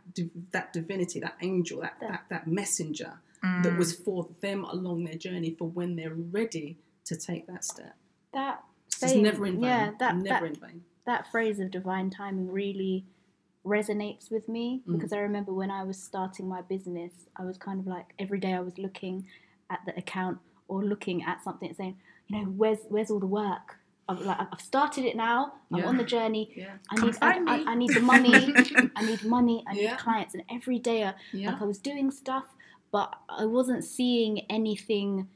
that 0.52 0.72
divinity, 0.72 1.20
that 1.20 1.36
angel, 1.42 1.80
that 1.82 1.96
Yeah. 2.02 2.08
that, 2.10 2.24
that 2.30 2.46
messenger 2.46 3.14
Mm. 3.42 3.62
that 3.62 3.78
was 3.78 3.92
for 3.94 4.26
them 4.40 4.64
along 4.64 5.04
their 5.04 5.16
journey 5.16 5.54
for 5.58 5.68
when 5.68 5.96
they're 5.96 6.14
ready 6.14 6.76
to 7.04 7.14
take 7.16 7.46
that 7.46 7.64
step. 7.64 7.94
That 8.32 8.64
It's 9.02 9.14
never 9.14 9.46
in 9.46 9.54
vain. 9.54 9.62
yeah, 9.64 9.90
that 9.98 10.16
never 10.16 10.46
that, 10.46 10.54
in 10.54 10.60
vain. 10.60 10.84
that 11.04 11.30
phrase 11.30 11.60
of 11.60 11.70
divine 11.70 12.08
timing 12.10 12.50
really 12.50 13.04
resonates 13.64 14.30
with 14.30 14.48
me 14.48 14.82
Mm. 14.86 14.92
because 14.94 15.12
I 15.12 15.18
remember 15.18 15.52
when 15.52 15.70
I 15.70 15.82
was 15.84 16.00
starting 16.02 16.48
my 16.48 16.62
business, 16.62 17.12
I 17.36 17.44
was 17.44 17.56
kind 17.58 17.80
of 17.80 17.86
like 17.86 18.12
every 18.18 18.38
day 18.38 18.52
I 18.54 18.60
was 18.60 18.78
looking 18.78 19.26
at 19.70 19.80
the 19.86 19.96
account 19.96 20.38
or 20.68 20.84
looking 20.84 21.22
at 21.24 21.42
something 21.42 21.68
and 21.68 21.76
saying, 21.76 21.96
you 22.28 22.38
know, 22.38 22.44
where's 22.50 22.78
where's 22.88 23.10
all 23.10 23.20
the 23.20 23.26
work? 23.26 23.78
I've, 24.06 24.20
like, 24.20 24.36
I've 24.52 24.60
started 24.60 25.06
it 25.06 25.16
now. 25.16 25.54
I'm 25.72 25.78
Yeah. 25.78 25.86
on 25.86 25.96
the 25.96 26.04
journey. 26.04 26.52
Yeah. 26.54 26.74
I 26.90 27.02
need 27.04 27.16
I, 27.22 27.38
I. 27.46 27.64
I 27.72 27.74
need 27.74 27.94
the 27.94 28.00
money. 28.00 28.52
I 28.96 29.02
need 29.06 29.24
money. 29.24 29.64
I 29.66 29.72
need 29.72 29.82
Yeah. 29.84 29.96
clients. 29.96 30.34
And 30.34 30.42
every 30.50 30.78
day, 30.78 31.04
I, 31.04 31.14
like 31.32 31.62
I 31.62 31.64
was 31.64 31.78
doing 31.78 32.10
stuff, 32.10 32.44
but 32.90 33.14
I 33.30 33.46
wasn't 33.46 33.82
seeing 33.82 34.40
anything 34.50 35.28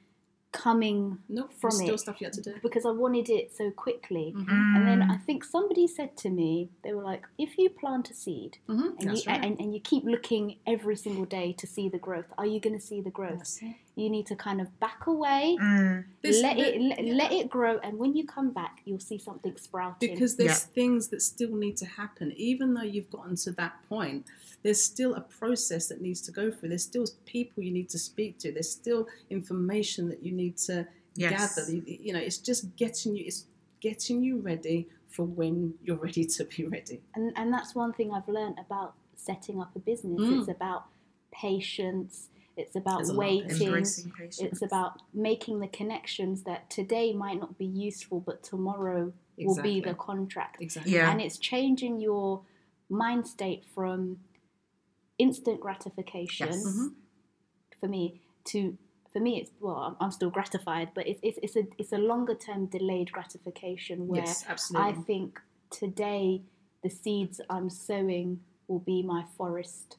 coming 0.52 1.18
Nope. 1.28 1.52
from 1.52 1.70
Still 1.72 1.94
it. 1.94 1.98
stuff 1.98 2.20
you 2.20 2.24
had 2.26 2.32
to 2.34 2.40
do. 2.40 2.54
because 2.62 2.86
I 2.86 2.90
wanted 2.90 3.28
it 3.28 3.52
so 3.54 3.70
quickly. 3.70 4.32
Mhm. 4.36 4.48
And 4.76 4.86
then. 4.86 5.02
I 5.02 5.16
think 5.18 5.44
somebody 5.44 5.86
said 5.86 6.16
to 6.18 6.30
me, 6.30 6.70
they 6.82 6.92
were 6.94 7.02
like, 7.02 7.24
if 7.38 7.58
you 7.58 7.68
plant 7.70 8.10
a 8.10 8.14
seed 8.14 8.58
Mhm. 8.68 8.98
and, 8.98 9.16
you, 9.16 9.22
right. 9.26 9.44
and, 9.44 9.60
and 9.60 9.74
you 9.74 9.80
keep 9.80 10.04
looking 10.04 10.56
every 10.66 10.96
single 10.96 11.24
day 11.26 11.52
to 11.52 11.66
see 11.66 11.88
the 11.88 11.98
growth, 11.98 12.26
are 12.38 12.46
you 12.46 12.60
going 12.60 12.78
to 12.78 12.84
see 12.84 13.00
the 13.00 13.10
growth? 13.10 13.58
That's 13.98 14.00
it. 14.00 14.02
You 14.04 14.10
need 14.10 14.26
to 14.26 14.36
kind 14.36 14.60
of 14.60 14.68
back 14.80 15.06
away, 15.06 15.56
Mm. 15.60 16.04
This- 16.22 16.42
let 16.42 16.58
it 16.58 16.74
the- 16.74 16.88
let, 16.88 17.04
yeah. 17.04 17.14
let 17.14 17.32
it 17.32 17.48
grow, 17.50 17.78
and 17.78 17.98
when 17.98 18.14
you 18.16 18.24
come 18.26 18.50
back, 18.52 18.80
you'll 18.84 19.00
see 19.00 19.18
something 19.18 19.56
sprouting. 19.56 20.10
because 20.14 20.36
there's 20.36 20.50
Yeah. 20.66 20.72
things 20.74 21.08
that 21.08 21.22
still 21.22 21.54
need 21.56 21.76
to 21.78 21.86
happen 21.86 22.32
even 22.36 22.74
though 22.74 22.82
you've 22.82 23.10
gotten 23.10 23.34
to 23.36 23.52
that 23.52 23.74
point 23.88 24.24
there's 24.62 24.82
still 24.82 25.14
a 25.14 25.20
process 25.20 25.88
that 25.88 26.00
needs 26.00 26.20
to 26.20 26.32
go 26.32 26.50
through 26.50 26.68
there's 26.68 26.82
still 26.82 27.06
people 27.26 27.62
you 27.62 27.70
need 27.70 27.88
to 27.88 27.98
speak 27.98 28.38
to 28.38 28.50
there's 28.52 28.70
still 28.70 29.06
information 29.30 30.08
that 30.08 30.22
you 30.22 30.32
need 30.32 30.56
to 30.56 30.86
Yes. 31.14 31.54
gather 31.56 31.72
you, 31.72 31.82
you 31.86 32.12
know 32.12 32.18
it's 32.18 32.38
just 32.38 32.74
getting 32.76 33.14
you 33.16 33.24
it's 33.26 33.46
getting 33.80 34.22
you 34.22 34.38
ready 34.38 34.88
for 35.08 35.24
when 35.24 35.74
you're 35.84 35.96
ready 35.96 36.24
to 36.24 36.44
be 36.44 36.64
ready 36.66 37.00
and 37.14 37.32
and 37.36 37.52
that's 37.52 37.74
one 37.74 37.92
thing 37.92 38.12
I've 38.12 38.28
learned 38.28 38.58
about 38.58 38.94
setting 39.16 39.60
up 39.60 39.74
a 39.74 39.80
business. 39.80 40.20
Mm. 40.20 40.38
It's 40.40 40.48
about 40.48 40.84
patience. 41.32 42.28
It's 42.58 42.74
about 42.74 42.98
There's 42.98 43.12
waiting. 43.12 43.72
It's 43.76 44.62
about 44.62 45.00
making 45.14 45.60
the 45.60 45.68
connections 45.68 46.42
that 46.42 46.68
today 46.68 47.12
might 47.12 47.38
not 47.38 47.56
be 47.56 47.66
useful, 47.66 48.18
but 48.20 48.42
tomorrow 48.42 49.12
will 49.38 49.62
be 49.62 49.80
the 49.80 49.94
contract. 49.94 50.60
exactly 50.60 50.92
Yeah. 50.94 51.10
And 51.10 51.20
it's 51.20 51.38
changing 51.38 52.00
your 52.00 52.42
mind 52.90 53.26
state 53.28 53.64
from 53.74 54.18
instant 55.18 55.60
gratification 55.60 56.48
Yes. 56.48 56.64
Mhm. 56.66 56.94
for 57.80 57.88
me 57.88 58.20
to 58.46 58.76
for 59.12 59.20
me 59.20 59.40
it's 59.40 59.50
well 59.60 59.76
I'm- 59.76 59.96
I'm 60.00 60.10
still 60.10 60.30
gratified, 60.30 60.92
but 60.94 61.06
it's 61.06 61.20
it's, 61.22 61.38
it's 61.42 61.56
a 61.56 61.66
it's 61.78 61.92
a 61.92 61.98
longer 61.98 62.34
term 62.34 62.66
delayed 62.66 63.12
gratification 63.12 64.06
where 64.08 64.22
yes 64.22 64.44
I 64.74 64.92
think 64.92 65.40
today 65.70 66.42
the 66.82 66.90
seeds 66.90 67.40
I'm 67.50 67.68
sowing 67.70 68.42
will 68.68 68.80
be 68.80 69.02
my 69.02 69.24
forest 69.36 69.96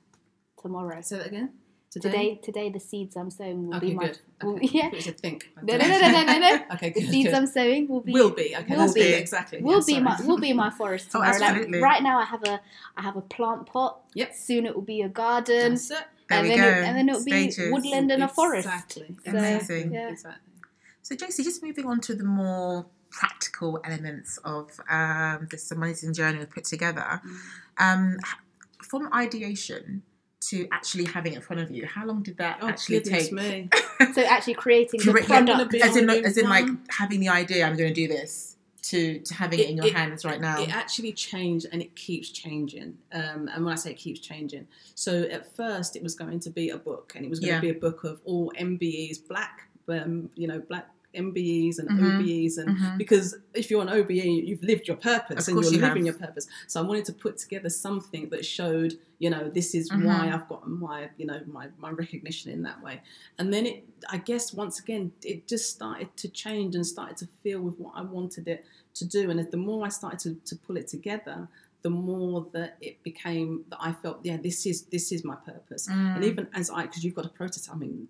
tomorrow. 0.61 0.99
say 1.01 1.17
that 1.17 1.27
again 1.27 1.58
Today, 1.91 2.39
today 2.43 2.69
the 2.69 2.79
seeds 2.79 3.15
I'm 3.17 3.31
sowing 3.31 3.67
will 3.67 3.77
okay 3.77 3.87
be 3.87 3.93
my 3.95 4.05
good 4.07 4.19
will- 4.43 4.55
okay. 4.57 4.69
yeah. 4.71 4.87
It 4.87 4.93
was 4.95 5.07
a 5.07 5.11
think 5.11 5.49
No, 5.63 5.75
no, 5.75 5.87
no, 5.87 5.99
no, 5.99 6.11
no, 6.11 6.23
no, 6.23 6.37
no. 6.39 6.59
okay 6.75 6.91
The 6.91 7.01
seeds 7.01 7.25
good. 7.29 7.33
I'm 7.35 7.47
sowing 7.47 7.87
will 7.87 8.01
be 8.01 8.11
will 8.13 8.29
be 8.29 8.55
okay 8.55 8.75
will 8.75 8.81
that's 8.81 8.93
be. 8.93 9.01
exactly 9.01 9.59
will 9.61 9.73
yeah, 9.73 9.77
be 9.79 9.93
sorry. 9.93 10.03
my 10.03 10.21
will 10.23 10.37
be 10.37 10.53
my 10.53 10.69
forest 10.69 11.07
Oh, 11.09 11.11
tomorrow. 11.13 11.31
Like, 11.31 11.41
absolutely. 11.41 11.79
right 11.81 12.03
now 12.03 12.19
I 12.19 12.25
have 12.25 12.43
a 12.43 12.61
I 12.95 13.01
have 13.01 13.15
a 13.17 13.21
plant 13.21 13.65
pot. 13.65 14.01
Yep. 14.13 14.35
Soon 14.35 14.65
it 14.67 14.75
will 14.75 14.83
be 14.83 15.01
a 15.01 15.09
garden. 15.09 15.71
That's 15.71 15.89
it. 15.89 15.97
There 16.29 16.37
and 16.37 16.47
we 16.47 16.55
then 16.55 16.59
go. 16.59 16.67
It, 16.79 16.83
and 16.85 16.97
then 16.97 17.09
it'll 17.09 17.25
be 17.25 17.71
woodland 17.71 18.11
and 18.11 18.21
a 18.21 18.27
forest. 18.27 18.67
Exactly. 18.67 19.15
So, 19.25 19.31
Amazing. 19.31 19.91
yeah. 19.93 20.09
Exactly. 20.09 20.41
So, 21.01 21.15
JC, 21.15 21.43
just 21.43 21.63
moving 21.63 21.87
on 21.87 22.01
to 22.01 22.13
the 22.13 22.23
more 22.23 22.85
practical 23.09 23.79
elements 23.83 24.37
of 24.45 24.79
um, 24.91 25.47
this 25.49 25.71
amazing 25.71 26.13
journey 26.13 26.37
we've 26.37 26.51
put 26.51 26.65
together. 26.65 27.19
Um, 27.79 28.17
from 28.83 29.11
ideation 29.11 30.03
to 30.41 30.67
actually 30.71 31.05
having 31.05 31.33
it 31.33 31.37
in 31.37 31.41
front 31.41 31.61
of 31.61 31.69
you, 31.71 31.85
how 31.85 32.05
long 32.05 32.23
did 32.23 32.37
that 32.37 32.59
Oh, 32.61 32.67
actually 32.69 33.01
take? 33.01 33.31
me. 33.31 33.69
So 34.13 34.21
actually 34.23 34.53
creating 34.53 35.01
the 35.01 35.11
Correct, 35.11 35.27
yeah, 35.29 35.43
product. 35.43 35.75
as 35.75 35.97
in, 35.97 36.09
on 36.09 36.23
as 36.23 36.37
in, 36.37 36.47
like 36.47 36.65
having 36.89 37.19
the 37.19 37.27
idea, 37.27 37.65
I'm 37.65 37.75
going 37.75 37.93
to 37.93 37.93
do 37.93 38.07
this, 38.07 38.55
to 38.83 39.19
to 39.19 39.33
having 39.33 39.59
it, 39.59 39.63
It- 39.63 39.69
in 39.71 39.75
your 39.77 39.87
it- 39.87 39.93
hands 39.93 40.23
right 40.23 40.39
now. 40.39 40.61
It 40.63 40.73
actually 40.73 41.11
changed 41.11 41.65
and 41.71 41.81
it 41.81 41.93
keeps 41.97 42.29
changing. 42.29 42.97
Um, 43.11 43.49
and 43.53 43.65
when 43.65 43.73
I 43.73 43.75
say 43.75 43.91
it 43.91 43.97
keeps 43.97 44.21
changing, 44.21 44.67
so 44.95 45.23
at 45.23 45.53
first 45.53 45.97
it 45.97 46.01
was 46.03 46.15
going 46.15 46.39
to 46.39 46.49
be 46.49 46.69
a 46.69 46.77
book 46.77 47.11
and 47.15 47.25
it 47.25 47.29
was 47.29 47.41
going 47.41 47.49
Yeah. 47.51 47.57
to 47.57 47.61
be 47.61 47.69
a 47.71 47.79
book 47.87 48.05
of 48.05 48.21
all 48.23 48.53
MBEs, 48.57 49.17
black, 49.27 49.67
um, 49.89 50.29
you 50.35 50.47
know, 50.47 50.59
black 50.59 50.87
MBEs 51.13 51.79
and 51.79 51.89
Mhm. 51.89 52.19
OBEs. 52.19 52.57
And 52.57 52.77
Mhm. 52.77 52.97
because 52.97 53.35
if 53.53 53.69
you're 53.71 53.81
an 53.81 53.89
OBE, 53.89 54.13
you've 54.47 54.63
lived 54.63 54.87
your 54.87 54.97
purpose 54.97 55.43
Of 55.43 55.47
and 55.49 55.55
course 55.55 55.71
you're 55.71 55.81
you 55.81 55.87
living 55.87 56.05
have. 56.05 56.19
your 56.19 56.27
purpose. 56.27 56.47
So 56.67 56.79
I 56.79 56.83
wanted 56.83 57.05
to 57.05 57.13
put 57.13 57.37
together 57.37 57.69
something 57.69 58.29
that 58.29 58.45
showed, 58.45 58.99
you 59.19 59.29
know, 59.29 59.49
this 59.49 59.73
is 59.73 59.89
Mhm. 59.89 60.03
why 60.05 60.31
I've 60.31 60.47
got 60.47 60.67
my, 60.69 61.09
you 61.17 61.25
know, 61.25 61.41
my, 61.47 61.69
my 61.79 61.91
recognition 61.91 62.51
in 62.51 62.61
that 62.63 62.81
way. 62.83 63.01
And 63.37 63.51
then 63.53 63.65
it, 63.65 63.83
I 64.09 64.17
guess, 64.17 64.53
once 64.53 64.79
again, 64.79 65.11
it 65.23 65.47
just 65.47 65.69
started 65.71 66.15
to 66.17 66.27
change 66.29 66.75
and 66.75 66.85
started 66.85 67.17
to 67.17 67.27
feel 67.43 67.61
with 67.61 67.79
what 67.79 67.93
I 67.95 68.01
wanted 68.03 68.47
it 68.47 68.65
to 68.95 69.05
do. 69.05 69.29
And 69.29 69.39
as 69.39 69.49
the 69.49 69.57
more 69.57 69.85
I 69.85 69.89
started 69.89 70.19
to, 70.19 70.35
to 70.49 70.55
pull 70.55 70.77
it 70.77 70.87
together, 70.87 71.47
the 71.81 71.89
more 71.89 72.45
that 72.51 72.75
it 72.81 73.01
became 73.03 73.63
that 73.69 73.77
I 73.79 73.93
felt, 73.93 74.19
yeah, 74.23 74.35
this 74.35 74.65
is 74.65 74.81
this 74.83 75.13
is 75.13 75.23
my 75.23 75.35
purpose. 75.35 75.87
Mm. 75.87 76.15
And 76.17 76.25
even 76.25 76.47
as 76.53 76.69
I, 76.69 76.81
because 76.83 77.05
you've 77.05 77.15
got 77.15 77.25
a 77.25 77.29
prototype, 77.29 77.73
I 77.73 77.77
mean, 77.77 78.07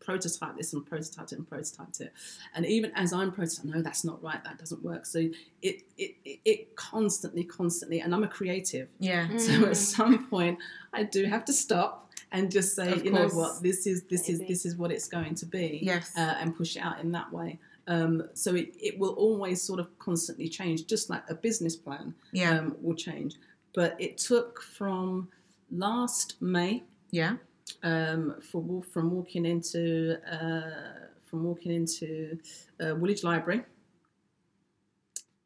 prototype 0.00 0.56
this 0.56 0.72
and 0.72 0.84
prototyped 0.84 1.32
it 1.32 1.38
and 1.38 1.48
prototyped 1.48 2.00
it, 2.00 2.12
and 2.54 2.66
even 2.66 2.90
as 2.94 3.12
I'm 3.12 3.30
prototyping, 3.30 3.66
no, 3.66 3.82
that's 3.82 4.04
not 4.04 4.22
right, 4.22 4.42
that 4.44 4.58
doesn't 4.58 4.82
work. 4.82 5.06
So 5.06 5.18
it 5.62 5.82
it 5.98 6.16
it, 6.24 6.38
it 6.44 6.76
constantly, 6.76 7.44
constantly, 7.44 8.00
and 8.00 8.14
I'm 8.14 8.24
a 8.24 8.28
creative, 8.28 8.88
yeah. 8.98 9.28
so 9.36 9.52
Mm. 9.52 9.68
at 9.68 9.76
some 9.76 10.26
point 10.28 10.58
I 10.92 11.02
do 11.04 11.24
have 11.26 11.44
to 11.46 11.52
stop 11.52 12.08
and 12.32 12.50
just 12.50 12.74
say, 12.76 12.92
Of 12.92 13.04
you 13.04 13.10
know 13.12 13.28
what, 13.28 13.62
this 13.62 13.86
is 13.86 14.04
this 14.04 14.28
is 14.28 14.38
this 14.40 14.64
is 14.64 14.76
what 14.76 14.90
it's 14.92 15.08
going 15.08 15.34
to 15.36 15.46
be 15.46 15.80
Yes. 15.82 16.12
uh, 16.16 16.36
and 16.40 16.56
push 16.56 16.76
it 16.76 16.80
out 16.80 17.00
in 17.00 17.12
that 17.12 17.32
way. 17.32 17.58
Um, 17.88 18.22
so 18.34 18.54
it, 18.54 18.72
it 18.80 18.98
will 19.00 19.14
always 19.14 19.60
sort 19.60 19.80
of 19.80 19.86
constantly 19.98 20.48
change, 20.48 20.86
just 20.86 21.10
like 21.10 21.24
a 21.28 21.34
business 21.34 21.74
plan 21.74 22.14
yeah. 22.32 22.58
um, 22.58 22.76
will 22.80 22.94
change. 22.94 23.34
But 23.74 23.96
it 23.98 24.16
took 24.16 24.62
from 24.62 25.28
last 25.72 26.40
May 26.40 26.84
yeah. 27.10 27.36
Um, 27.82 28.36
for 28.40 28.82
from 28.82 29.10
walking 29.10 29.44
into 29.46 30.16
uh, 30.30 31.08
from 31.26 31.44
walking 31.44 31.72
into 31.72 32.38
uh, 32.80 32.94
Woolwich 32.96 33.22
Library. 33.24 33.62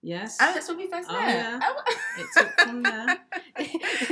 Yes, 0.07 0.37
Oh, 0.39 0.53
that's 0.53 0.69
when 0.69 0.77
we 0.77 0.87
first 0.87 1.09
Oh, 1.11 1.15
met. 1.19 1.29
yeah. 1.35 1.61
Oh. 1.63 1.83
it 2.19 2.27
took 2.37 2.61
from 2.61 2.83
there. 2.83 3.07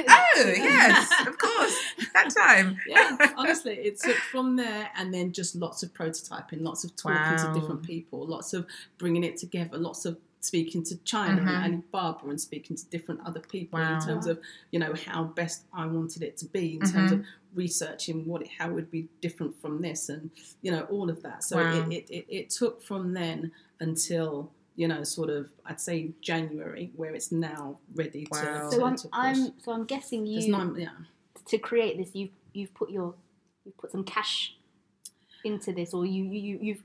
oh, 0.08 0.52
yes, 0.56 1.26
of 1.26 1.36
course. 1.36 1.78
That 2.14 2.30
time. 2.34 2.78
yeah, 2.88 3.14
honestly, 3.36 3.74
it 3.74 4.00
took 4.00 4.16
from 4.16 4.56
there 4.56 4.88
and 4.96 5.12
then 5.12 5.32
just 5.32 5.54
lots 5.54 5.82
of 5.82 5.92
prototyping, 5.92 6.62
lots 6.62 6.84
of 6.84 6.96
talking 6.96 7.18
Wow. 7.18 7.52
to 7.52 7.60
different 7.60 7.82
people, 7.82 8.26
lots 8.26 8.54
of 8.54 8.66
bringing 8.96 9.22
it 9.22 9.36
together, 9.36 9.76
lots 9.76 10.06
of 10.06 10.16
speaking 10.42 10.82
to 10.82 10.96
China 11.04 11.40
and 11.40 11.48
mm-hmm. 11.48 11.94
Alibaba 11.96 12.28
and 12.28 12.40
speaking 12.40 12.76
to 12.76 12.84
different 12.86 13.20
other 13.24 13.40
people 13.40 13.78
Wow. 13.78 13.94
in 13.94 14.04
terms 14.04 14.26
of 14.26 14.40
you 14.72 14.78
know 14.80 14.92
how 15.06 15.24
best 15.24 15.62
I 15.72 15.86
wanted 15.86 16.22
it 16.22 16.36
to 16.38 16.46
be 16.46 16.74
in 16.74 16.80
terms 16.80 17.12
of 17.12 17.18
mm-hmm. 17.20 17.28
researching 17.54 18.26
what 18.26 18.42
it, 18.42 18.48
how 18.58 18.68
it 18.70 18.72
would 18.72 18.90
be 18.90 19.08
different 19.20 19.58
from 19.60 19.80
this 19.80 20.08
and 20.08 20.30
you 20.60 20.72
know 20.72 20.82
all 20.90 21.08
of 21.08 21.22
that. 21.22 21.44
So 21.44 21.56
Wow. 21.56 21.86
it, 21.88 21.92
it, 21.92 22.10
it, 22.10 22.26
it 22.28 22.50
took 22.50 22.82
from 22.82 23.14
then 23.14 23.52
until 23.80 24.50
you 24.74 24.88
know 24.88 25.04
sort 25.04 25.30
of 25.30 25.48
I'd 25.64 25.80
say 25.80 26.10
January 26.20 26.90
where 26.96 27.14
it's 27.14 27.30
now 27.30 27.78
ready 27.94 28.26
Wow. 28.30 28.40
to, 28.40 28.70
So 28.72 28.78
to, 28.80 28.84
I'm 28.84 28.96
to 28.96 29.02
push. 29.08 29.10
I'm 29.12 29.52
so 29.62 29.72
I'm 29.72 29.84
guessing 29.84 30.26
you 30.26 30.50
nine- 30.50 30.74
yeah. 30.76 30.88
to 31.46 31.58
create 31.58 31.98
this 31.98 32.10
you've 32.14 32.30
you've 32.52 32.74
put 32.74 32.90
your 32.90 33.14
you've 33.64 33.76
put 33.78 33.92
some 33.92 34.02
cash 34.02 34.56
into 35.44 35.72
this 35.72 35.94
or 35.94 36.04
you 36.04 36.24
you 36.24 36.58
you've 36.60 36.82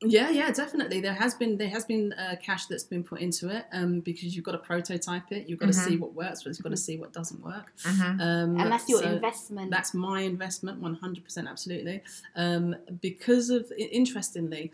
Yeah, 0.00 0.30
yeah, 0.30 0.52
definitely. 0.52 1.00
There 1.00 1.12
has 1.12 1.34
been 1.34 1.58
there 1.58 1.68
has 1.70 1.84
been 1.84 2.12
uh, 2.12 2.36
cash 2.40 2.66
that's 2.66 2.84
been 2.84 3.02
put 3.02 3.20
into 3.20 3.48
it 3.48 3.66
um, 3.72 3.98
because 4.00 4.36
you've 4.36 4.44
got 4.44 4.52
to 4.52 4.58
prototype 4.58 5.32
it. 5.32 5.48
You've 5.48 5.58
got 5.58 5.70
Mhm. 5.70 5.84
to 5.84 5.90
see 5.90 5.96
what 5.96 6.14
works, 6.14 6.44
but 6.44 6.50
you've 6.50 6.62
got 6.62 6.70
to 6.70 6.76
see 6.76 6.98
what 6.98 7.12
doesn't 7.12 7.42
work. 7.42 7.72
Mhm. 7.82 8.20
Um, 8.20 8.60
and 8.60 8.70
that's 8.72 8.88
your 8.88 9.00
so 9.02 9.10
investment. 9.14 9.70
That's 9.72 9.94
my 9.94 10.20
investment, 10.20 10.80
one 10.80 10.94
hundred 10.94 11.24
percent, 11.24 11.48
absolutely. 11.48 12.02
Um, 12.36 12.76
because 13.00 13.50
of 13.50 13.72
interestingly, 13.76 14.70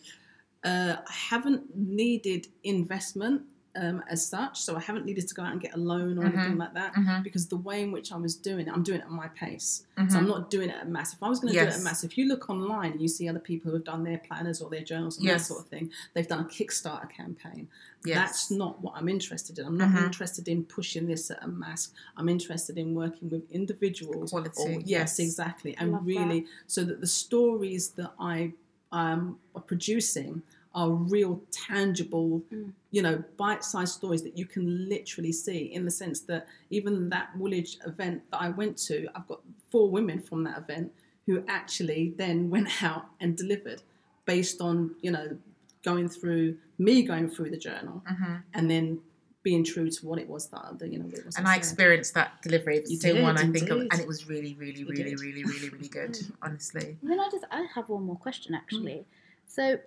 uh, 0.62 0.96
I 1.08 1.12
haven't 1.12 1.74
needed 1.74 2.48
investment 2.62 3.42
um, 3.76 4.02
as 4.08 4.24
such. 4.26 4.60
So 4.60 4.76
I 4.76 4.80
haven't 4.80 5.04
needed 5.04 5.26
to 5.28 5.34
go 5.34 5.42
out 5.42 5.52
and 5.52 5.60
get 5.60 5.74
a 5.74 5.78
loan 5.78 6.18
or 6.18 6.22
Mhm. 6.24 6.34
anything 6.38 6.58
like 6.58 6.74
that 6.74 6.94
Mhm. 6.94 7.22
because 7.24 7.46
the 7.48 7.56
way 7.56 7.82
in 7.82 7.90
which 7.92 8.12
I 8.12 8.16
was 8.16 8.34
doing 8.36 8.66
it, 8.66 8.72
I'm 8.72 8.82
doing 8.82 9.00
it 9.00 9.04
at 9.04 9.10
my 9.10 9.28
pace. 9.28 9.84
So 9.96 10.02
Mhm. 10.02 10.14
I'm 10.16 10.26
not 10.28 10.50
doing 10.50 10.68
it 10.70 10.76
at 10.76 10.88
mass. 10.88 11.12
If 11.12 11.22
I 11.22 11.28
was 11.28 11.40
going 11.40 11.52
to 11.54 11.58
do 11.58 11.62
it 11.62 11.66
Yes. 11.66 11.78
at 11.78 11.82
mass, 11.84 12.04
if 12.04 12.16
you 12.16 12.26
look 12.28 12.48
online 12.50 12.92
and 12.92 13.00
you 13.02 13.08
see 13.08 13.28
other 13.28 13.38
people 13.40 13.70
who 13.70 13.76
have 13.76 13.84
done 13.84 14.04
their 14.04 14.18
planners 14.18 14.60
or 14.60 14.70
their 14.70 14.82
journals 14.84 15.16
and 15.16 15.26
Yes. 15.26 15.42
that 15.42 15.54
sort 15.54 15.64
of 15.64 15.68
thing, 15.70 15.90
they've 16.14 16.28
done 16.28 16.40
a 16.40 16.44
Kickstarter 16.48 17.08
campaign. 17.10 17.68
Yes. 18.04 18.16
That's 18.16 18.50
not 18.50 18.82
what 18.82 18.94
I'm 18.96 19.08
interested 19.08 19.58
in. 19.58 19.64
I'm 19.66 19.78
not 19.78 19.90
Mhm. 19.90 20.04
interested 20.04 20.46
in 20.48 20.64
pushing 20.64 21.06
this 21.06 21.30
at 21.30 21.42
a 21.42 21.48
mass. 21.48 21.90
I'm 22.16 22.28
interested 22.28 22.76
in 22.78 22.94
working 22.94 23.30
with 23.30 23.50
individuals. 23.50 24.30
Quality, 24.30 24.62
or- 24.62 24.70
yes, 24.80 24.84
yes. 24.86 25.18
exactly. 25.20 25.76
And 25.78 25.92
Love 25.92 26.06
really, 26.06 26.46
so 26.66 26.84
that 26.84 27.00
the 27.00 27.06
stories 27.06 27.90
that 27.90 28.12
I 28.20 28.52
um, 28.92 29.40
are 29.56 29.60
producing 29.62 30.42
are 30.74 30.90
real, 30.90 31.40
tangible, 31.50 32.42
Mm. 32.52 32.72
you 32.90 33.02
know, 33.02 33.22
bite-sized 33.36 33.94
stories 33.94 34.22
that 34.22 34.36
you 34.36 34.46
can 34.46 34.88
literally 34.88 35.32
see. 35.32 35.72
In 35.72 35.84
the 35.84 35.90
sense 35.90 36.20
that 36.22 36.46
even 36.70 37.08
that 37.10 37.36
Woolwich 37.36 37.78
event 37.86 38.22
that 38.30 38.38
I 38.40 38.48
went 38.50 38.76
to, 38.88 39.06
I've 39.14 39.26
got 39.28 39.40
four 39.70 39.90
women 39.90 40.20
from 40.20 40.42
that 40.44 40.58
event 40.58 40.92
who 41.26 41.44
actually 41.48 42.14
then 42.18 42.50
went 42.54 42.82
out 42.82 43.06
and 43.20 43.36
delivered, 43.36 43.82
based 44.26 44.60
on 44.60 44.94
you 45.00 45.10
know 45.10 45.36
going 45.84 46.08
through 46.08 46.56
me 46.78 47.02
going 47.02 47.28
through 47.28 47.50
the 47.50 47.58
journal 47.58 48.02
Mhm. 48.10 48.42
and 48.54 48.70
then 48.70 49.00
being 49.42 49.62
true 49.62 49.90
to 49.90 50.06
what 50.06 50.18
it 50.18 50.26
was 50.26 50.46
that 50.48 50.78
that, 50.78 50.90
you 50.90 50.98
know 50.98 51.06
it 51.06 51.24
was 51.26 51.36
And 51.36 51.46
I 51.46 51.52
I 51.52 51.56
experienced 51.56 52.14
that 52.14 52.40
delivery. 52.42 52.78
It's 52.78 52.90
You 52.90 52.96
the 52.96 53.02
same 53.02 53.22
one 53.22 53.36
I 53.36 53.42
did, 53.44 53.52
think 53.52 53.70
of, 53.70 53.78
and 53.92 54.00
it 54.00 54.06
was 54.08 54.26
really, 54.26 54.54
really, 54.54 54.80
You 54.80 54.86
really, 54.86 55.14
really, 55.16 55.44
really, 55.44 55.68
really 55.68 55.88
good. 56.00 56.18
Honestly. 56.42 56.96
Then 57.02 57.20
I 57.20 57.28
just 57.30 57.44
I 57.50 57.62
have 57.74 57.88
one 57.90 58.04
more 58.04 58.16
question 58.16 58.54
actually. 58.54 59.04
So 59.46 59.78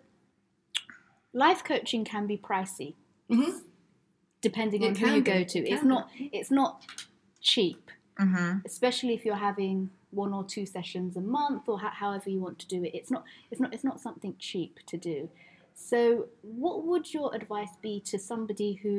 life 1.45 1.61
coaching 1.71 2.03
can 2.13 2.23
be 2.31 2.37
pricey 2.49 2.91
Mhm. 3.29 3.61
depending 4.41 4.81
It 4.83 4.87
on 4.89 4.95
who 4.95 5.07
you 5.17 5.21
be, 5.23 5.31
go 5.35 5.43
to. 5.53 5.59
it 5.59 5.71
It's 5.73 5.83
not 5.83 6.09
it's 6.37 6.51
not 6.51 6.71
cheap, 7.41 7.83
Mm-hmm. 8.19 8.59
especially 8.65 9.13
if 9.13 9.21
you're 9.25 9.43
having 9.51 9.91
one 10.23 10.33
or 10.33 10.43
two 10.53 10.65
sessions 10.65 11.15
a 11.17 11.21
month 11.39 11.63
or 11.71 11.77
ho- 11.83 11.95
however 12.03 12.27
you 12.33 12.39
want 12.39 12.57
to 12.63 12.67
do 12.75 12.79
it. 12.83 12.91
It's 12.99 13.11
not 13.15 13.23
it's 13.51 13.61
not 13.61 13.73
it's 13.75 13.83
not 13.89 13.99
something 13.99 14.33
cheap 14.39 14.73
to 14.91 14.97
do. 15.11 15.29
So 15.75 15.99
what 16.63 16.77
would 16.87 17.05
your 17.13 17.29
advice 17.39 17.73
be 17.87 17.99
to 18.11 18.17
somebody 18.31 18.71
who 18.81 18.95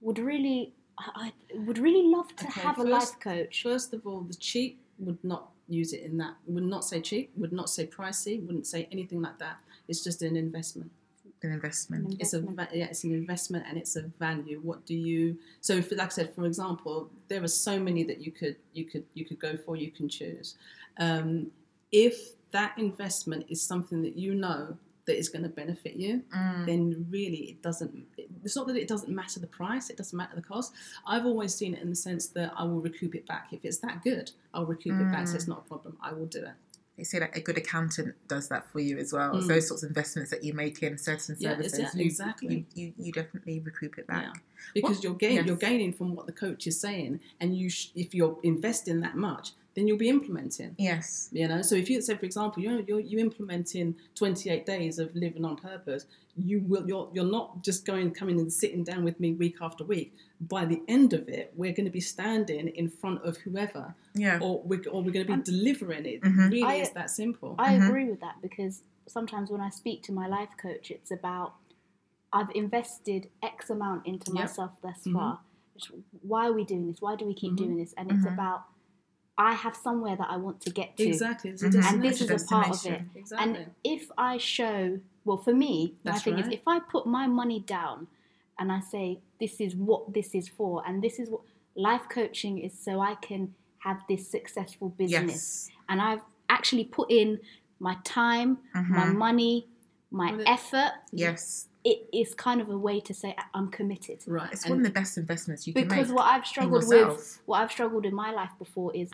would 0.00 0.18
really 0.18 0.60
I, 1.00 1.06
I 1.54 1.58
would 1.66 1.78
really 1.86 2.04
love 2.16 2.34
to 2.40 2.44
Okay, 2.46 2.60
have 2.62 2.78
a 2.78 2.82
first- 2.82 2.90
life 2.98 3.20
coach. 3.20 3.62
First 3.62 3.94
of 3.96 4.00
all, 4.06 4.20
the 4.22 4.34
cheap 4.34 4.72
would 4.98 5.22
not 5.22 5.42
use 5.68 5.92
it 5.92 6.02
in 6.08 6.16
that. 6.22 6.34
Would 6.46 6.64
not 6.74 6.82
say 6.90 7.00
cheap. 7.00 7.30
Would 7.36 7.52
not 7.52 7.68
say 7.70 7.86
pricey. 7.86 8.34
Wouldn't 8.44 8.66
say 8.66 8.88
anything 8.90 9.20
like 9.26 9.38
that. 9.38 9.58
It's 9.86 10.02
just 10.02 10.22
an 10.22 10.34
investment. 10.36 10.90
An 11.42 11.52
investment. 11.52 12.16
It's 12.18 12.34
a 12.34 12.40
yeah, 12.72 12.86
it's 12.86 13.04
an 13.04 13.12
investment 13.14 13.64
and 13.68 13.78
it's 13.78 13.94
a 13.96 14.02
value. 14.18 14.60
What 14.62 14.84
do 14.84 14.94
you? 14.94 15.38
So, 15.60 15.80
for, 15.80 15.94
like 15.94 16.08
I 16.08 16.10
said, 16.10 16.34
for 16.34 16.44
example, 16.46 17.08
there 17.28 17.42
are 17.44 17.48
so 17.48 17.78
many 17.78 18.02
that 18.04 18.20
you 18.20 18.32
could 18.32 18.56
you 18.72 18.84
could 18.84 19.04
you 19.14 19.24
could 19.24 19.38
go 19.38 19.56
for. 19.56 19.76
You 19.76 19.90
can 19.92 20.08
choose. 20.08 20.56
Um, 20.98 21.52
if 21.92 22.16
that 22.50 22.76
investment 22.76 23.46
is 23.48 23.62
something 23.62 24.02
that 24.02 24.16
you 24.16 24.34
know 24.34 24.76
that 25.06 25.16
is 25.16 25.28
going 25.28 25.42
to 25.44 25.48
benefit 25.48 25.94
you, 25.96 26.22
Mm. 26.34 26.66
then 26.66 27.06
really 27.08 27.42
it 27.52 27.62
doesn't. 27.62 28.04
It's 28.44 28.56
not 28.56 28.66
that 28.66 28.76
it 28.76 28.88
doesn't 28.88 29.14
matter 29.14 29.38
the 29.38 29.46
price; 29.46 29.90
it 29.90 29.96
doesn't 29.96 30.16
matter 30.16 30.34
the 30.34 30.42
cost. 30.42 30.72
I've 31.06 31.24
always 31.24 31.54
seen 31.54 31.72
it 31.74 31.82
in 31.82 31.88
the 31.88 31.96
sense 31.96 32.26
that 32.28 32.52
I 32.56 32.64
will 32.64 32.80
recoup 32.80 33.14
it 33.14 33.26
back 33.26 33.52
if 33.52 33.64
it's 33.64 33.78
that 33.78 34.02
good. 34.02 34.32
I'll 34.52 34.66
recoup 34.66 35.00
it 35.00 35.10
back, 35.12 35.28
so 35.28 35.34
Mm. 35.34 35.36
it's 35.36 35.46
not 35.48 35.58
a 35.64 35.68
problem. 35.68 35.96
I 36.02 36.12
will 36.12 36.26
do 36.26 36.40
it. 36.44 36.52
They 36.98 37.04
say 37.04 37.20
that 37.20 37.34
a 37.36 37.40
good 37.40 37.56
accountant 37.56 38.16
does 38.26 38.48
that 38.48 38.70
for 38.72 38.80
you 38.80 38.98
as 38.98 39.12
well. 39.12 39.32
Mm. 39.34 39.46
Those 39.46 39.68
sorts 39.68 39.84
of 39.84 39.88
investments 39.88 40.30
that 40.32 40.42
you 40.42 40.52
make 40.52 40.82
in 40.82 40.98
certain 40.98 41.36
Yeah, 41.38 41.50
services, 41.56 41.78
exa- 41.78 41.94
you, 41.94 42.04
exactly. 42.04 42.66
You, 42.74 42.84
you, 42.86 42.92
you 42.98 43.12
definitely 43.12 43.60
recoup 43.60 43.98
it 43.98 44.06
back. 44.08 44.24
Yeah. 44.24 44.32
because 44.74 44.96
What- 44.96 45.04
you're 45.04 45.14
gain, 45.14 45.36
yes. 45.36 45.46
you're 45.46 45.56
gaining 45.56 45.92
from 45.92 46.16
what 46.16 46.26
the 46.26 46.32
coach 46.32 46.66
is 46.66 46.78
saying, 46.80 47.20
and 47.40 47.56
you 47.56 47.70
sh- 47.70 47.90
if 47.94 48.14
you're 48.14 48.36
investing 48.42 49.00
that 49.00 49.16
much, 49.16 49.52
then 49.78 49.86
you'll 49.86 49.96
be 49.96 50.08
implementing. 50.08 50.74
Yes. 50.76 51.28
You 51.32 51.46
know, 51.46 51.62
so 51.62 51.76
if 51.76 51.88
you 51.88 52.00
say, 52.00 52.16
for 52.16 52.26
example, 52.26 52.62
you're 52.62 52.80
you're 52.80 53.00
you 53.00 53.18
implementing 53.20 53.94
28 54.16 54.66
days 54.66 54.98
of 54.98 55.14
living 55.14 55.44
on 55.44 55.56
purpose, 55.56 56.06
you 56.36 56.60
will 56.66 56.86
you're 56.88 57.08
you're 57.14 57.24
not 57.38 57.62
just 57.62 57.86
going 57.86 58.10
coming 58.10 58.40
and 58.40 58.52
sitting 58.52 58.82
down 58.82 59.04
with 59.04 59.20
me 59.20 59.32
week 59.32 59.56
after 59.60 59.84
week. 59.84 60.14
By 60.40 60.64
the 60.64 60.82
end 60.88 61.12
of 61.12 61.28
it, 61.28 61.52
we're 61.56 61.72
going 61.72 61.86
to 61.86 61.92
be 61.92 62.00
standing 62.00 62.68
in 62.68 62.88
front 62.90 63.22
of 63.24 63.36
whoever, 63.38 63.94
Yeah. 64.14 64.40
or 64.42 64.60
we're 64.62 64.82
or 64.90 65.02
we're 65.02 65.12
going 65.12 65.26
to 65.26 65.36
be 65.36 65.42
delivering 65.42 66.06
it. 66.06 66.20
Mhm. 66.22 66.50
Really, 66.50 66.62
I- 66.64 66.74
is 66.76 66.90
that 66.90 67.10
simple. 67.10 67.54
I 67.58 67.74
Mhm. 67.76 67.86
agree 67.88 68.04
with 68.10 68.20
that 68.20 68.36
because 68.42 68.82
sometimes 69.06 69.50
when 69.50 69.60
I 69.60 69.70
speak 69.70 70.02
to 70.08 70.12
my 70.12 70.26
life 70.26 70.50
coach, 70.60 70.90
it's 70.90 71.10
about 71.10 71.54
I've 72.32 72.50
invested 72.54 73.30
X 73.42 73.70
amount 73.70 74.06
into 74.06 74.30
Yep. 74.32 74.34
myself 74.42 74.72
thus 74.82 75.02
Mhm. 75.04 75.12
far. 75.14 75.40
It's, 75.76 75.90
Why 76.22 76.46
are 76.48 76.52
we 76.52 76.64
doing 76.64 76.86
this? 76.88 77.00
Why 77.00 77.14
do 77.16 77.24
we 77.24 77.32
keep 77.34 77.52
Mhm. 77.52 77.56
doing 77.62 77.76
this? 77.78 77.92
And 77.96 78.10
it's 78.12 78.24
Mhm. 78.26 78.34
about 78.34 78.64
I 79.40 79.52
have 79.54 79.76
somewhere 79.76 80.16
that 80.16 80.28
I 80.28 80.36
want 80.36 80.60
to 80.62 80.70
get 80.70 80.96
to. 80.96 81.04
exactly, 81.06 81.50
it's 81.50 81.62
a 81.62 81.68
Mhm. 81.68 81.84
And 81.92 82.02
this 82.02 82.20
is 82.20 82.30
a 82.42 82.44
part 82.46 82.70
of 82.70 82.84
it. 82.92 83.02
Exactly. 83.14 83.54
And 83.60 83.70
if 83.84 84.10
I 84.18 84.36
show, 84.36 84.98
well, 85.24 85.36
for 85.36 85.54
me, 85.54 85.94
my 86.04 86.18
thing 86.18 86.34
right. 86.34 86.46
is 86.46 86.52
if 86.52 86.66
I 86.66 86.80
put 86.80 87.06
my 87.06 87.26
money 87.28 87.60
down 87.60 88.08
and 88.58 88.72
I 88.72 88.80
say, 88.80 89.20
this 89.38 89.60
is 89.60 89.76
what 89.76 90.12
this 90.12 90.34
is 90.34 90.48
for, 90.48 90.82
and 90.86 91.02
this 91.02 91.20
is 91.20 91.30
what 91.30 91.42
life 91.76 92.08
coaching 92.08 92.58
is 92.58 92.76
so 92.76 93.00
I 93.00 93.14
can 93.14 93.54
have 93.78 94.02
this 94.08 94.28
successful 94.28 94.88
business. 94.88 95.68
Yes. 95.68 95.70
And 95.88 96.02
I've 96.02 96.22
actually 96.48 96.84
put 96.84 97.08
in 97.10 97.38
my 97.78 97.96
time, 98.02 98.58
my 98.74 98.80
Mhm. 99.06 99.14
money, 99.16 99.68
my 100.10 100.32
Well, 100.32 100.40
it- 100.40 100.48
effort. 100.48 100.92
Yes. 101.12 101.68
It 101.84 102.08
is 102.12 102.34
kind 102.34 102.60
of 102.60 102.68
a 102.70 102.76
way 102.76 102.98
to 103.00 103.14
say 103.14 103.36
I'm 103.54 103.68
committed. 103.70 104.24
right. 104.26 104.52
It's 104.52 104.64
and- 104.64 104.70
one 104.70 104.78
of 104.80 104.84
the 104.84 104.90
best 104.90 105.16
investments 105.16 105.68
you 105.68 105.72
can 105.72 105.82
make. 105.82 105.90
Because 105.90 106.10
what 106.12 106.24
I've 106.26 106.44
struggled 106.44 106.88
with, 106.88 107.40
what 107.46 107.62
I've 107.62 107.70
struggled 107.70 108.04
in 108.04 108.14
my 108.14 108.32
life 108.32 108.50
before 108.58 108.92
is 108.96 109.10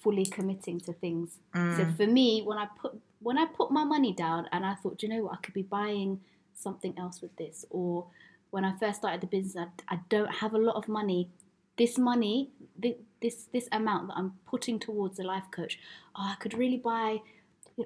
fully 0.00 0.24
committing 0.26 0.78
to 0.80 0.92
things. 0.92 1.38
So 1.52 1.84
Mm. 1.84 1.96
for 1.96 2.06
me, 2.06 2.42
when 2.42 2.58
I 2.58 2.66
put 2.80 2.92
when 3.20 3.36
I 3.36 3.46
put 3.46 3.70
my 3.72 3.82
money 3.82 4.12
down 4.12 4.46
and 4.52 4.64
I 4.64 4.74
thought, 4.76 4.98
"Do 4.98 5.06
you 5.06 5.12
know 5.12 5.24
what, 5.24 5.32
I 5.34 5.36
could 5.42 5.54
be 5.54 5.62
buying 5.62 6.20
something 6.54 6.94
else 6.96 7.20
with 7.20 7.34
this, 7.36 7.64
or 7.70 8.06
when 8.50 8.64
I 8.64 8.72
first 8.78 8.98
started 9.00 9.20
the 9.20 9.26
business, 9.26 9.66
I, 9.88 9.94
I 9.94 10.00
don't 10.08 10.32
have 10.36 10.54
a 10.54 10.58
lot 10.58 10.76
of 10.76 10.86
money. 10.88 11.28
This 11.76 11.98
money, 11.98 12.50
thi- 12.80 12.96
this 13.20 13.46
this 13.52 13.68
amount 13.72 14.08
that 14.08 14.16
I'm 14.16 14.32
putting 14.46 14.78
towards 14.78 15.16
the 15.16 15.24
life 15.24 15.48
coach, 15.50 15.78
oh, 16.16 16.28
I 16.32 16.36
could 16.40 16.54
really 16.54 16.76
buy 16.78 17.20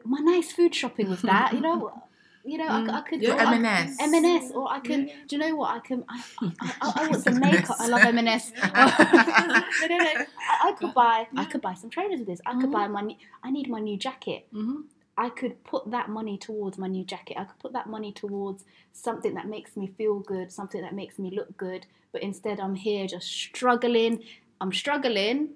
my 0.04 0.20
nice 0.20 0.52
food 0.52 0.74
shopping 0.74 1.08
with 1.10 1.22
that. 1.22 1.52
you 1.54 1.60
know, 1.60 1.78
you 2.44 2.58
know, 2.58 2.66
I 2.68 3.00
could 3.02 3.22
Yeah, 3.22 3.34
or 3.34 3.40
I- 3.40 3.54
M&S. 3.56 3.96
M&S, 4.00 4.50
or 4.52 4.70
I 4.70 4.80
can. 4.80 5.08
Yeah. 5.08 5.14
Do 5.28 5.36
you 5.36 5.42
know 5.42 5.56
what 5.56 5.70
I 5.76 5.78
can? 5.80 6.04
I, 6.08 6.22
I, 6.40 6.52
I, 6.60 6.92
I 6.96 7.08
want 7.10 7.22
some 7.22 7.38
makeup. 7.38 7.76
I 7.78 7.86
love 7.88 8.02
M&S. 8.02 8.52
no, 8.62 8.66
no, 8.68 9.96
no. 9.96 10.10
I, 10.14 10.26
I 10.64 10.72
could 10.78 10.94
buy. 10.94 11.26
I 11.36 11.44
could 11.44 11.60
buy 11.60 11.74
some 11.74 11.90
trainers 11.90 12.18
with 12.20 12.26
this. 12.28 12.40
I 12.46 12.52
could 12.52 12.70
Mhm. 12.70 12.72
buy 12.72 12.88
my. 12.88 13.16
I 13.42 13.50
need 13.50 13.68
my 13.68 13.80
new 13.80 13.96
jacket. 13.96 14.46
Mhm. 14.52 14.84
I 15.16 15.28
could 15.28 15.62
put 15.64 15.90
that 15.90 16.08
money 16.08 16.38
towards 16.38 16.78
my 16.78 16.86
new 16.88 17.04
jacket. 17.04 17.36
I 17.38 17.44
could 17.44 17.58
put 17.58 17.72
that 17.74 17.86
money 17.86 18.12
towards 18.12 18.64
something 18.92 19.34
that 19.34 19.46
makes 19.46 19.76
me 19.76 19.86
feel 19.86 20.18
good, 20.20 20.50
something 20.50 20.80
that 20.80 20.94
makes 20.94 21.18
me 21.18 21.30
look 21.30 21.56
good. 21.56 21.86
But 22.12 22.22
instead, 22.22 22.58
I'm 22.60 22.74
here 22.74 23.06
just 23.06 23.28
struggling. 23.28 24.22
I'm 24.60 24.72
struggling. 24.72 25.50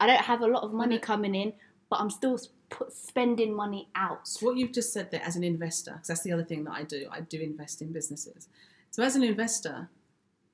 I 0.00 0.06
don't 0.06 0.22
have 0.22 0.40
a 0.40 0.46
lot 0.46 0.62
of 0.62 0.72
money 0.72 0.98
coming 0.98 1.34
in, 1.34 1.52
but 1.88 2.00
I'm 2.00 2.10
still 2.10 2.38
put, 2.70 2.92
spending 2.92 3.54
money 3.54 3.88
out. 3.94 4.26
So 4.26 4.46
what 4.46 4.56
you've 4.56 4.72
just 4.72 4.92
said 4.92 5.10
there 5.10 5.22
as 5.22 5.36
an 5.36 5.44
investor, 5.44 5.92
because 5.92 6.08
that's 6.08 6.22
the 6.22 6.32
other 6.32 6.44
thing 6.44 6.64
that 6.64 6.72
I 6.72 6.82
do. 6.82 7.08
I 7.10 7.20
do 7.20 7.40
invest 7.40 7.82
in 7.82 7.92
businesses. 7.92 8.48
So 8.90 9.02
as 9.02 9.16
an 9.16 9.22
investor, 9.22 9.88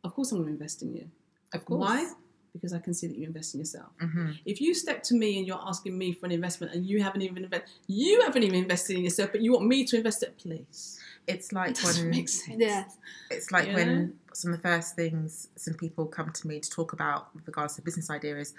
of 0.05 0.15
course 0.15 0.33
I'm 0.33 0.39
going 0.39 0.49
to 0.49 0.53
invest 0.53 0.83
in 0.83 0.95
you. 0.95 1.09
Of 1.55 1.65
course. 1.65 1.81
Why? 1.81 2.13
Because 2.53 2.75
I 2.75 2.81
can 2.81 2.93
see 2.93 3.07
that 3.07 3.17
you 3.17 3.27
invest 3.27 3.55
in 3.55 3.61
yourself. 3.61 3.89
hmm 3.99 4.33
If 4.45 4.61
you 4.61 4.75
step 4.75 5.03
to 5.05 5.15
me 5.15 5.39
and 5.39 5.47
you're 5.47 5.61
asking 5.65 5.97
me 5.97 6.13
for 6.13 6.27
an 6.27 6.33
investment 6.33 6.75
and 6.75 6.87
you 6.87 7.03
haven't 7.03 7.23
even 7.23 7.45
invested, 7.45 7.71
you 7.87 8.21
haven't 8.21 8.43
even 8.43 8.59
invested 8.59 8.97
in 8.97 9.05
yourself, 9.05 9.33
but 9.33 9.41
you 9.41 9.53
want 9.53 9.67
me 9.67 9.85
to 9.87 9.97
invest 9.97 10.23
it, 10.23 10.37
please. 10.39 10.99
It's 11.27 11.51
It 11.51 11.55
like 11.55 11.75
doesn't 11.75 12.05
when 12.05 12.11
make 12.11 12.29
sense. 12.29 12.57
Yeah. 12.61 12.85
it's 13.31 13.51
like 13.53 13.69
You 13.69 13.75
when 13.75 14.15
some 14.35 14.53
of 14.53 14.61
the 14.61 14.69
first 14.69 14.97
things 14.97 15.49
some 15.57 15.75
people 15.75 16.05
come 16.07 16.31
to 16.31 16.47
me 16.47 16.59
to 16.61 16.69
talk 16.69 16.93
about 16.93 17.35
with 17.35 17.47
regards 17.47 17.77
to 17.77 17.83
business 17.83 18.11
idea 18.11 18.37
is 18.39 18.55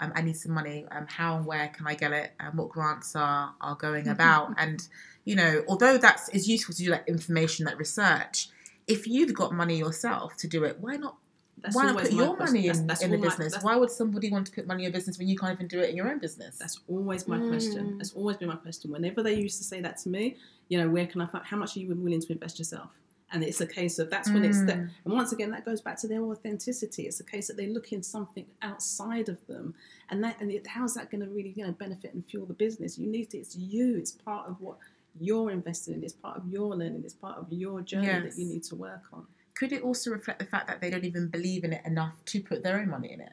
um, 0.00 0.12
I 0.14 0.22
need 0.22 0.36
some 0.36 0.52
money. 0.52 0.86
Um, 0.90 1.06
how 1.08 1.36
and 1.36 1.46
where 1.46 1.68
can 1.68 1.86
I 1.86 1.94
get 1.94 2.12
it? 2.12 2.32
And 2.40 2.56
what 2.58 2.68
grants 2.68 3.16
are 3.16 3.54
are 3.60 3.74
going 3.74 4.08
about? 4.08 4.54
and 4.58 4.86
you 5.24 5.34
know, 5.34 5.64
although 5.68 5.98
that's 5.98 6.28
is 6.30 6.48
useful 6.48 6.74
to 6.74 6.84
do 6.84 6.90
that 6.90 7.08
information, 7.08 7.64
that 7.64 7.78
research. 7.78 8.48
If 8.86 9.08
you've 9.08 9.34
got 9.34 9.52
money 9.52 9.76
yourself 9.78 10.36
to 10.36 10.46
do 10.46 10.62
it, 10.64 10.78
why 10.80 10.96
not? 10.96 11.16
That's 11.58 11.74
why 11.74 11.86
not 11.86 12.02
put 12.02 12.12
your 12.12 12.36
question. 12.36 12.54
money 12.54 12.66
That's- 12.68 12.78
in, 12.80 12.86
that's 12.86 13.02
in 13.02 13.10
the 13.10 13.16
all 13.16 13.22
my- 13.22 13.28
business? 13.28 13.62
Why 13.62 13.76
would 13.76 13.90
somebody 13.90 14.30
want 14.30 14.46
to 14.46 14.52
put 14.52 14.66
money 14.66 14.84
in 14.84 14.92
your 14.92 14.92
business 14.92 15.18
when 15.18 15.26
you 15.26 15.36
can't 15.36 15.52
even 15.54 15.66
do 15.66 15.80
it 15.80 15.90
in 15.90 15.96
your 15.96 16.08
own 16.08 16.18
business? 16.20 16.58
That's 16.58 16.78
always 16.86 17.26
my 17.26 17.38
question. 17.38 17.94
Mm. 17.94 17.98
That's 17.98 18.12
always 18.12 18.36
been 18.36 18.48
my 18.48 18.56
question. 18.56 18.92
Whenever 18.92 19.22
they 19.22 19.34
used 19.34 19.58
to 19.58 19.64
say 19.64 19.80
that 19.80 19.96
to 19.98 20.08
me, 20.10 20.36
you 20.68 20.78
know, 20.78 20.88
where 20.88 21.06
can 21.06 21.20
I 21.22 21.26
find, 21.26 21.44
how 21.44 21.56
much 21.56 21.76
are 21.76 21.80
you 21.80 21.94
willing 21.94 22.20
to 22.20 22.32
invest 22.32 22.58
yourself? 22.58 22.90
And 23.32 23.42
it's 23.42 23.60
a 23.60 23.66
case 23.66 23.98
of 23.98 24.08
that's 24.08 24.30
when 24.30 24.44
it's 24.44 24.62
that. 24.66 24.76
Mm. 24.76 24.90
And 25.04 25.14
once 25.14 25.32
again, 25.32 25.50
that 25.50 25.64
goes 25.64 25.80
back 25.80 25.98
to 26.00 26.06
their 26.06 26.22
authenticity. 26.22 27.02
It's 27.08 27.18
a 27.18 27.24
case 27.24 27.48
that 27.48 27.56
they 27.56 27.66
look 27.66 27.92
in 27.92 28.02
something 28.02 28.46
outside 28.62 29.28
of 29.28 29.44
them, 29.48 29.74
and 30.10 30.22
that 30.22 30.40
and 30.40 30.50
it, 30.52 30.66
how's 30.66 30.94
that 30.94 31.10
going 31.10 31.24
to 31.24 31.30
really 31.30 31.52
you 31.56 31.66
know 31.66 31.72
benefit 31.72 32.14
and 32.14 32.24
fuel 32.24 32.46
the 32.46 32.54
business? 32.54 32.98
You 32.98 33.08
need 33.08 33.30
to, 33.30 33.38
it's 33.38 33.56
you. 33.56 33.96
It's 33.96 34.12
part 34.12 34.48
of 34.48 34.60
what 34.60 34.76
you're 35.18 35.50
investing 35.50 35.94
in. 35.94 36.04
It's 36.04 36.12
part 36.12 36.36
of 36.36 36.46
your 36.46 36.76
learning. 36.76 37.02
It's 37.04 37.14
part 37.14 37.38
of 37.38 37.46
your 37.50 37.80
journey 37.80 38.06
Yes. 38.06 38.36
that 38.36 38.40
you 38.40 38.48
need 38.48 38.62
to 38.64 38.76
work 38.76 39.02
on. 39.12 39.26
could 39.56 39.72
it 39.72 39.82
also 39.82 40.10
reflect 40.10 40.38
the 40.38 40.44
fact 40.44 40.68
that 40.68 40.80
they 40.82 40.90
don't 40.90 41.04
even 41.04 41.28
believe 41.28 41.64
in 41.64 41.72
it 41.72 41.82
enough 41.86 42.14
to 42.26 42.40
put 42.42 42.62
their 42.62 42.78
own 42.78 42.90
money 42.90 43.10
in 43.12 43.20
it? 43.22 43.32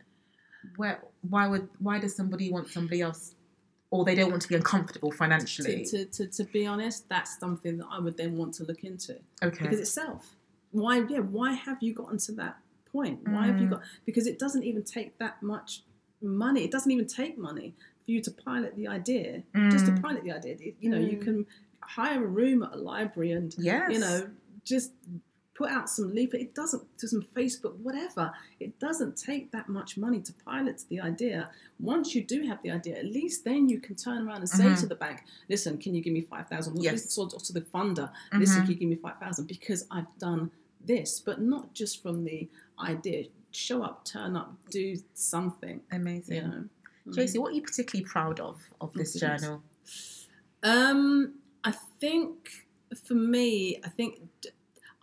Where, 0.78 1.04
why 1.30 1.46
would 1.48 1.68
why 1.80 2.00
does 2.00 2.16
somebody 2.16 2.50
want 2.50 2.70
somebody 2.70 3.02
else, 3.02 3.36
or 3.94 4.04
they 4.04 4.16
don't 4.16 4.32
want 4.32 4.42
to 4.42 4.48
be 4.48 4.56
uncomfortable 4.56 5.12
financially? 5.12 5.86
To, 5.86 6.06
to, 6.06 6.26
to, 6.26 6.28
to 6.28 6.44
be 6.46 6.66
honest, 6.66 7.08
that's 7.10 7.38
something 7.40 7.78
that 7.78 7.86
I 7.92 8.00
would 8.00 8.18
then 8.18 8.36
want 8.36 8.56
to 8.56 8.64
look 8.64 8.84
into 8.84 9.20
okay. 9.44 9.62
because 9.62 9.80
itself. 9.80 10.36
Why? 10.72 11.04
Yeah. 11.08 11.20
Why 11.20 11.54
have 11.54 11.78
you 11.82 11.94
gotten 11.94 12.18
to 12.28 12.32
that 12.34 12.58
point? 12.92 13.20
Why 13.28 13.46
have 13.46 13.60
you 13.62 13.68
Mm. 13.68 13.72
got? 13.72 13.82
Because 14.06 14.26
it 14.26 14.40
doesn't 14.40 14.64
even 14.64 14.84
take 14.84 15.20
that 15.20 15.44
much 15.44 15.84
money. 16.22 16.64
It 16.64 16.72
doesn't 16.72 16.90
even 16.92 17.06
take 17.06 17.38
money 17.38 17.76
for 18.04 18.10
you 18.12 18.20
to 18.22 18.32
pilot 18.32 18.76
the 18.76 18.88
idea. 18.88 19.44
Just 19.70 19.86
to 19.86 19.92
Mm. 19.92 20.02
pilot 20.02 20.24
the 20.24 20.32
idea, 20.32 20.56
it- 20.60 20.76
you 20.80 20.90
know, 20.90 20.98
you 20.98 21.18
Mm. 21.20 21.24
can 21.24 21.46
hire 21.82 22.24
a 22.24 22.28
room 22.28 22.64
at 22.64 22.72
a 22.74 22.78
library 22.78 23.32
and 23.32 23.54
yes. 23.60 23.92
you 23.94 24.00
know 24.00 24.30
just 24.64 24.92
put 25.56 25.70
out 25.70 25.88
some 25.90 26.14
leaflet. 26.14 26.42
It 26.42 26.56
doesn't 26.56 26.84
to 26.98 27.08
some 27.08 27.22
Facebook, 27.36 27.76
whatever. 27.78 28.32
It 28.60 28.80
doesn't 28.80 29.16
take 29.18 29.52
that 29.52 29.70
much 29.70 29.98
money 29.98 30.20
to 30.22 30.34
pilot 30.34 30.84
the 30.90 31.00
idea. 31.00 31.50
Once 31.80 32.16
you 32.16 32.24
do 32.24 32.42
have 32.48 32.62
the 32.64 32.72
idea, 32.72 32.98
at 32.98 33.06
least 33.06 33.44
then 33.44 33.70
you 33.70 33.80
can 33.80 33.96
turn 33.96 34.28
around 34.28 34.38
and 34.38 34.50
say 34.50 34.64
Mhm. 34.66 34.80
to 34.80 34.88
the 34.88 34.96
bank, 34.96 35.24
"Listen, 35.50 35.78
can 35.78 35.94
you 35.94 36.02
give 36.02 36.14
me 36.14 36.22
five 36.22 36.48
thousand? 36.50 36.82
Yes. 36.82 37.18
Or 37.18 37.28
to 37.30 37.54
the 37.54 37.62
funder, 37.62 38.12
listen, 38.34 38.62
Mhm. 38.62 38.66
can 38.66 38.72
you 38.72 38.80
give 38.80 38.90
me 38.90 38.96
five 38.96 39.18
thousand 39.20 39.48
because 39.48 39.86
I've 39.92 40.18
done 40.18 40.52
this, 40.84 41.20
but 41.20 41.40
not 41.42 41.74
just 41.74 42.02
from 42.02 42.24
the 42.24 42.50
idea. 42.80 43.28
Show 43.52 43.84
up, 43.84 44.04
turn 44.06 44.36
up, 44.36 44.58
do 44.72 44.98
something. 45.14 45.82
Amazing. 45.92 46.36
You 46.36 46.42
know. 46.48 46.70
JC, 47.12 47.38
what 47.38 47.52
are 47.52 47.56
you 47.56 47.62
particularly 47.62 48.06
proud 48.06 48.40
of 48.40 48.60
of 48.82 48.92
this 48.94 49.16
Oh, 49.16 49.20
goodness. 49.20 49.42
journal? 49.42 49.64
Um, 50.64 51.36
I 51.64 51.72
think 51.72 52.66
for 52.96 53.14
me, 53.16 53.80
I 53.84 53.90
think 53.90 54.22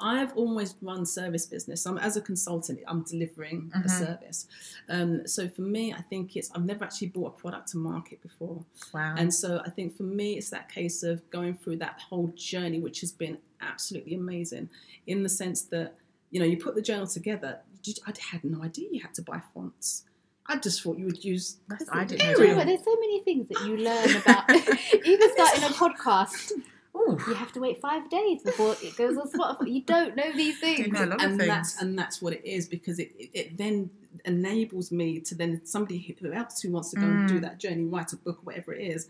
I've 0.01 0.35
always 0.37 0.75
run 0.81 1.05
service 1.05 1.47
business. 1.47 1.85
I'm 1.87 1.99
as 1.99 2.17
a 2.17 2.21
consultant, 2.21 2.81
I'm 2.87 3.03
delivering 3.03 3.71
Mhm. 3.75 3.85
a 3.85 3.89
service. 3.89 4.47
Um, 4.89 5.27
so 5.27 5.49
for 5.49 5.63
me, 5.63 5.93
I 5.93 6.01
think 6.03 6.37
it's 6.37 6.51
I've 6.53 6.65
never 6.65 6.85
actually 6.85 7.09
brought 7.09 7.29
a 7.29 7.41
product 7.41 7.69
to 7.73 7.77
market 7.79 8.23
before, 8.23 8.65
Wow. 8.95 9.15
and 9.19 9.33
so 9.33 9.61
I 9.65 9.71
think 9.71 9.97
for 9.97 10.05
me, 10.05 10.37
it's 10.39 10.51
that 10.51 10.69
case 10.71 11.03
of 11.03 11.29
going 11.31 11.55
through 11.55 11.77
that 11.79 12.01
whole 12.09 12.29
journey, 12.37 12.81
which 12.81 13.01
has 13.03 13.13
been 13.13 13.39
absolutely 13.61 14.15
amazing, 14.15 14.71
in 15.07 15.23
the 15.23 15.29
sense 15.29 15.63
that 15.65 15.97
you 16.31 16.41
know 16.41 16.47
you 16.47 16.57
put 16.57 16.75
the 16.75 16.83
journal 16.83 17.07
together. 17.07 17.61
you- 17.85 17.95
I 18.07 18.13
had 18.33 18.45
no 18.45 18.63
idea 18.63 18.89
you 18.93 19.01
had 19.01 19.15
to 19.15 19.23
buy 19.23 19.41
fonts. 19.55 20.05
I 20.47 20.57
just 20.59 20.83
thought 20.83 20.99
you 20.99 21.07
would 21.07 21.25
use. 21.25 21.57
That's, 21.69 21.85
I 21.91 22.05
didn't 22.05 22.19
know. 22.27 22.31
you 22.33 22.39
know 22.39 22.47
that. 22.49 22.57
what? 22.59 22.67
There's 22.67 22.85
so 22.85 22.95
many 22.97 23.21
things 23.21 23.49
that 23.49 23.65
you 23.67 23.77
learn 23.79 24.17
about. 24.17 24.51
Even 25.07 25.31
starting 25.37 25.65
a 25.65 25.69
podcast, 25.69 26.53
Ooh, 27.13 27.19
you 27.29 27.35
have 27.35 27.53
to 27.53 27.61
wait 27.61 27.81
five 27.81 28.09
days 28.11 28.43
before 28.43 28.75
it 28.83 28.97
goes 28.97 29.17
on 29.17 29.31
Spotify. 29.31 29.67
You 29.77 29.83
don't 29.83 30.17
know 30.17 30.33
these 30.33 30.59
things. 30.61 30.89
Know 30.89 31.05
a 31.05 31.07
lot 31.07 31.15
of 31.25 31.31
and 31.31 31.39
things. 31.39 31.49
that's 31.49 31.81
and 31.83 31.99
that's 31.99 32.21
what 32.23 32.33
it 32.33 32.45
is 32.45 32.67
because 32.67 32.99
it, 32.99 33.11
it, 33.19 33.31
it 33.35 33.57
then 33.59 33.91
enables 34.25 34.91
me 34.93 35.21
to 35.21 35.35
then 35.35 35.61
somebody 35.65 36.17
who 36.21 36.33
else 36.33 36.61
who 36.61 36.71
wants 36.73 36.91
to 36.91 36.97
go 36.97 37.07
and 37.07 37.29
do 37.29 37.39
Mm. 37.39 37.43
that 37.43 37.59
journey, 37.59 37.85
write 37.85 38.13
a 38.13 38.17
book, 38.17 38.41
whatever 38.45 38.73
it 38.75 38.83
is. 38.87 39.07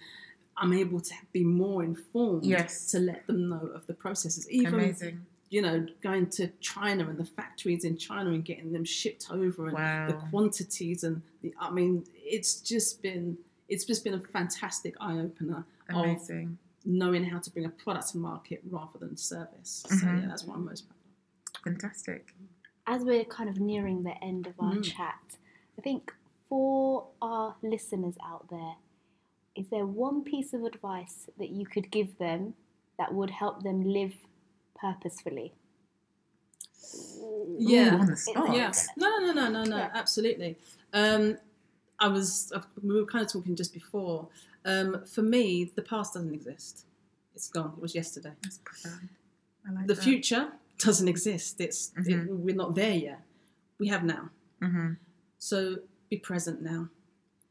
I'm 0.56 0.72
able 0.74 1.00
to 1.00 1.14
be 1.32 1.42
more 1.44 1.82
informed 1.82 2.44
Yes. 2.44 2.90
to 2.92 2.98
let 2.98 3.26
them 3.26 3.48
know 3.48 3.70
of 3.74 3.86
the 3.86 3.94
processes. 3.94 4.48
Even 4.50 4.74
Amazing. 4.74 5.24
you 5.48 5.62
know, 5.62 5.86
going 6.02 6.28
to 6.30 6.48
China 6.60 7.08
and 7.08 7.18
the 7.18 7.24
factories 7.24 7.84
in 7.84 7.96
China 7.96 8.30
and 8.30 8.44
getting 8.44 8.72
them 8.72 8.84
shipped 8.84 9.26
over 9.30 9.66
and 9.68 9.74
Wow. 9.74 10.06
the 10.08 10.12
quantities 10.30 11.02
and 11.02 11.22
the 11.42 11.54
I 11.58 11.70
mean, 11.70 12.04
it's 12.16 12.60
just 12.60 13.00
been 13.02 13.38
it's 13.68 13.84
just 13.84 14.04
been 14.04 14.14
a 14.14 14.20
fantastic 14.20 14.94
eye 15.00 15.18
opener 15.18 15.64
of 15.88 15.96
Amazing. 15.96 16.58
Knowing 16.84 17.24
how 17.24 17.38
to 17.38 17.50
bring 17.50 17.64
a 17.66 17.70
product 17.70 18.08
to 18.12 18.18
market 18.18 18.62
rather 18.70 18.98
than 18.98 19.16
service. 19.16 19.84
So 19.88 19.94
Mhm. 19.94 20.22
yeah, 20.22 20.28
that's 20.28 20.44
what 20.44 20.56
I'm 20.56 20.64
most 20.64 20.86
proud 20.88 20.96
of. 20.96 21.62
Fantastic. 21.64 22.34
As 22.86 23.04
we're 23.04 23.24
kind 23.24 23.48
of 23.50 23.60
nearing 23.60 24.02
the 24.02 24.16
end 24.24 24.46
of 24.46 24.58
our 24.58 24.74
Mm. 24.74 24.84
chat, 24.84 25.36
I 25.78 25.82
think 25.82 26.14
for 26.48 27.08
our 27.22 27.56
listeners 27.62 28.16
out 28.24 28.48
there, 28.48 28.76
is 29.54 29.68
there 29.68 29.86
one 29.86 30.22
piece 30.24 30.52
of 30.54 30.64
advice 30.64 31.28
that 31.38 31.50
you 31.50 31.66
could 31.66 31.90
give 31.90 32.16
them 32.18 32.54
that 32.98 33.12
would 33.14 33.30
help 33.30 33.62
them 33.62 33.82
live 33.84 34.14
purposefully? 34.74 35.52
Yeah. 37.58 37.96
Ooh, 37.96 38.00
on 38.00 38.06
the 38.06 38.16
spot. 38.16 38.54
Yeah. 38.56 38.72
No, 38.96 39.18
no, 39.18 39.32
no, 39.32 39.48
no, 39.50 39.64
no, 39.64 39.76
Yeah. 39.76 39.90
absolutely. 39.94 40.56
Um, 40.92 41.38
I 41.98 42.08
was, 42.08 42.50
uh, 42.52 42.62
we 42.82 42.94
were 42.94 43.04
kind 43.06 43.24
of 43.24 43.30
talking 43.30 43.54
just 43.54 43.74
before. 43.74 44.28
Um, 44.64 45.04
for 45.06 45.22
me, 45.22 45.64
the 45.74 45.82
past 45.82 46.14
doesn't 46.14 46.34
exist. 46.34 46.84
It's 47.34 47.48
gone. 47.48 47.72
It 47.76 47.80
was 47.82 47.94
yesterday. 47.94 48.32
That's 48.42 48.58
profound. 48.58 49.08
I 49.66 49.72
like 49.72 49.86
The 49.86 49.94
that. 49.94 50.04
future 50.04 50.52
doesn't 50.78 51.08
exist. 51.08 51.60
It's 51.60 51.92
it, 51.96 52.06
Mhm. 52.06 52.26
we're 52.44 52.54
not 52.54 52.74
there 52.74 52.94
yet. 52.94 53.22
We 53.78 53.88
have 53.88 54.04
now. 54.04 54.30
Mm-hmm. 54.62 54.92
So 55.38 55.78
be 56.10 56.18
present 56.18 56.60
now. 56.62 56.88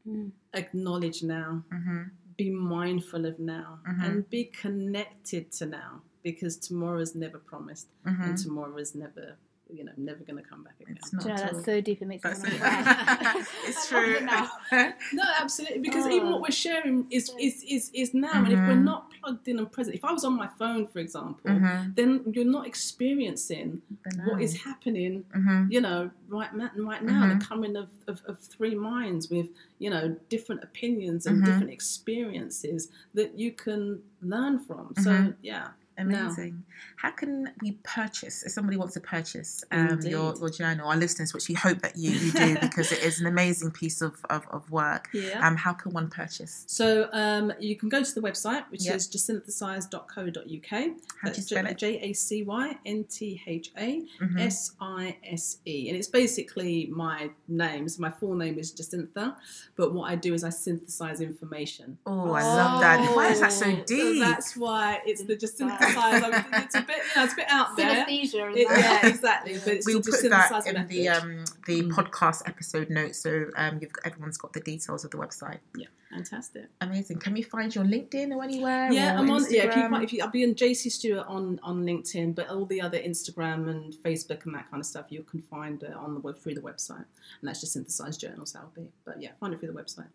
Mm. 0.06 0.30
Acknowledge 0.54 1.22
now. 1.22 1.64
Mm-hmm. 1.72 2.02
Be 2.36 2.50
mindful 2.50 3.26
of 3.26 3.38
now, 3.38 3.80
Mhm. 3.88 4.04
and 4.06 4.30
be 4.30 4.44
connected 4.44 5.50
to 5.52 5.66
now 5.66 6.02
because 6.22 6.56
tomorrow 6.56 7.00
is 7.00 7.14
never 7.14 7.38
promised, 7.38 7.88
Mm-hmm. 8.06 8.22
and 8.22 8.38
tomorrow 8.38 8.76
is 8.78 8.94
never, 8.94 9.36
you 9.72 9.84
know, 9.84 9.92
I'm 9.96 10.04
never 10.04 10.20
going 10.24 10.42
to 10.42 10.48
come 10.48 10.62
back 10.64 10.74
again. 10.80 10.96
It's 10.98 11.12
not 11.12 11.22
you 11.24 11.30
know, 11.30 11.36
that's 11.36 11.58
all. 11.58 11.64
so 11.64 11.80
deep, 11.80 12.02
it 12.02 12.06
makes 12.06 12.24
me 12.24 12.30
That's 12.30 12.44
it. 12.44 12.60
cry. 12.60 13.44
it's 13.68 13.88
true. 13.90 14.20
now. 14.20 14.48
No, 15.12 15.24
absolutely, 15.40 15.78
because 15.80 16.06
even 16.06 16.28
Oh. 16.28 16.32
what 16.32 16.42
we're 16.42 16.50
sharing 16.68 17.06
is 17.10 17.30
is 17.40 17.64
is, 17.68 17.90
is 17.94 18.14
now, 18.14 18.44
and 18.44 18.52
if 18.52 18.58
we're 18.58 18.74
Mhm. 18.74 18.84
not 18.84 19.10
plugged 19.20 19.48
in 19.48 19.58
and 19.58 19.70
present, 19.70 19.96
if 19.96 20.04
I 20.04 20.12
was 20.12 20.24
on 20.24 20.34
my 20.36 20.48
phone, 20.58 20.86
for 20.86 20.98
example, 21.00 21.50
Mhm. 21.50 21.94
then 21.94 22.22
you're 22.32 22.44
not 22.44 22.66
experiencing 22.66 23.82
what 24.24 24.40
is 24.42 24.62
happening, 24.62 25.24
Mm-hmm. 25.36 25.72
you 25.72 25.80
know, 25.80 26.10
right 26.28 26.52
ma- 26.54 26.70
right 26.76 27.02
now. 27.02 27.20
The 27.32 27.44
coming 27.44 27.76
of, 27.76 27.88
of, 28.06 28.22
of 28.26 28.38
three 28.38 28.74
minds 28.74 29.28
with 29.30 29.48
you 29.78 29.90
know 29.90 30.16
different 30.28 30.62
opinions 30.62 31.26
and 31.26 31.42
Mhm. 31.42 31.46
different 31.46 31.70
experiences 31.70 32.88
that 33.14 33.38
you 33.38 33.50
can 33.52 34.02
learn 34.22 34.58
from. 34.60 34.94
So 35.02 35.34
yeah, 35.42 35.68
Amazing. 36.00 36.64
How 36.96 37.10
can 37.10 37.50
we 37.62 37.72
purchase, 37.82 38.42
if 38.42 38.52
somebody 38.52 38.76
wants 38.76 38.94
to 38.94 39.00
purchase 39.00 39.64
um, 39.70 40.00
your, 40.02 40.34
your 40.36 40.50
journal, 40.50 40.88
our 40.88 40.96
listeners, 40.96 41.32
which 41.34 41.48
we 41.48 41.54
hope 41.54 41.80
that 41.82 41.96
you, 41.96 42.10
you 42.10 42.32
do 42.32 42.58
because 42.60 42.92
it 42.92 43.02
is 43.02 43.20
an 43.20 43.26
amazing 43.26 43.70
piece 43.70 44.00
of, 44.02 44.14
of, 44.28 44.46
of 44.50 44.70
work, 44.70 45.08
yeah. 45.12 45.46
um, 45.46 45.56
how 45.56 45.72
can 45.72 45.92
one 45.92 46.08
purchase? 46.10 46.64
so 46.66 47.08
um, 47.12 47.52
you 47.58 47.76
can 47.76 47.88
go 47.88 48.02
to 48.02 48.14
the 48.14 48.20
website, 48.20 48.64
which 48.70 48.84
Yep. 48.84 48.96
is 48.96 49.08
jacynthasise.co.uk. 49.08 50.70
How 50.70 50.78
do 50.80 50.86
you 50.86 50.96
That's 51.22 51.46
spell 51.46 51.66
it? 51.66 51.78
J 51.78 51.98
A 52.00 52.12
C 52.12 52.42
Y 52.42 52.76
N 52.86 53.04
T 53.04 53.40
H 53.46 53.70
A 53.76 54.02
Mhm. 54.20 54.40
S 54.40 54.72
I 54.80 55.16
S 55.24 55.58
E, 55.66 55.88
and 55.88 55.96
it's 55.96 56.08
basically 56.08 56.86
my 56.86 57.30
name. 57.48 57.88
So 57.88 58.00
my 58.02 58.10
full 58.10 58.34
name 58.34 58.58
is 58.58 58.72
Jacyntha, 58.72 59.36
but 59.76 59.92
what 59.92 60.10
I 60.10 60.16
do 60.16 60.34
is 60.34 60.44
I 60.44 60.48
synthesize 60.50 61.20
information. 61.20 61.98
Oh, 62.06 62.32
I 62.32 62.42
love 62.42 62.80
that. 62.80 63.14
Why 63.16 63.28
is 63.30 63.40
that 63.40 63.52
so 63.52 63.66
Oh, 63.66 63.74
So 63.76 63.84
deep? 63.84 64.20
that's 64.22 64.56
why 64.56 65.00
it's 65.06 65.22
the 65.24 65.36
Jacyntha 65.36 65.89
size. 65.94 66.22
I'm- 66.22 66.44
It's 66.64 66.74
a 66.74 66.82
bit, 66.82 66.96
you 66.96 67.02
know, 67.16 67.24
it's 67.24 67.32
a 67.32 67.36
bit 67.36 67.46
out 67.50 67.76
there. 67.76 68.04
Synesthesia 68.06 68.46
and 68.48 68.56
It- 68.56 68.66
yeah, 68.70 69.06
exactly. 69.06 69.54
But 69.64 69.74
it's 69.74 69.86
we'll 69.86 70.00
the 70.00 70.10
put 70.10 70.30
that 70.30 70.66
in 70.66 70.74
method. 70.74 70.88
the 70.88 71.08
um, 71.08 71.44
the 71.66 71.82
Mm. 71.82 71.90
podcast 71.92 72.42
episode 72.48 72.90
notes, 72.90 73.18
so 73.18 73.46
um, 73.56 73.78
you've 73.80 73.92
got, 73.92 74.06
everyone's 74.06 74.36
got 74.38 74.52
the 74.52 74.60
details 74.60 75.04
of 75.04 75.10
the 75.10 75.16
website. 75.18 75.58
yeah, 75.76 75.86
fantastic. 76.10 76.66
Amazing. 76.80 77.18
Can 77.18 77.32
we 77.34 77.42
find 77.42 77.74
you 77.74 77.80
on 77.82 77.88
LinkedIn 77.88 78.34
or 78.34 78.42
anywhere? 78.42 78.90
Yeah, 78.92 79.14
or 79.14 79.18
I'm 79.18 79.30
on. 79.30 79.42
Yeah, 79.50 79.64
if 79.64 79.76
you, 79.76 79.82
Instagram? 79.82 79.90
find- 79.90 80.04
if 80.04 80.12
you, 80.12 80.22
I'll 80.22 80.30
be 80.30 80.44
on 80.44 80.54
JC 80.54 80.90
Stewart 80.90 81.26
on 81.26 81.60
on 81.62 81.84
LinkedIn, 81.84 82.34
but 82.34 82.48
all 82.48 82.64
the 82.66 82.80
other 82.80 82.98
Instagram 82.98 83.68
and 83.68 83.94
Facebook 83.94 84.44
and 84.46 84.54
that 84.54 84.70
kind 84.70 84.80
of 84.80 84.86
stuff 84.86 85.06
you 85.10 85.22
can 85.22 85.40
find 85.42 85.82
uh, 85.84 85.96
on 85.98 86.14
the 86.14 86.20
web 86.20 86.38
through 86.38 86.54
the 86.54 86.60
website, 86.60 86.96
and 87.40 87.44
that's 87.48 87.60
just 87.60 87.72
synthesized 87.72 88.20
journals. 88.20 88.52
That'll 88.52 88.70
be. 88.74 88.88
But 89.04 89.20
yeah, 89.22 89.30
find 89.40 89.52
it 89.54 89.60
through 89.60 89.72
the 89.72 89.80
website. 89.80 90.08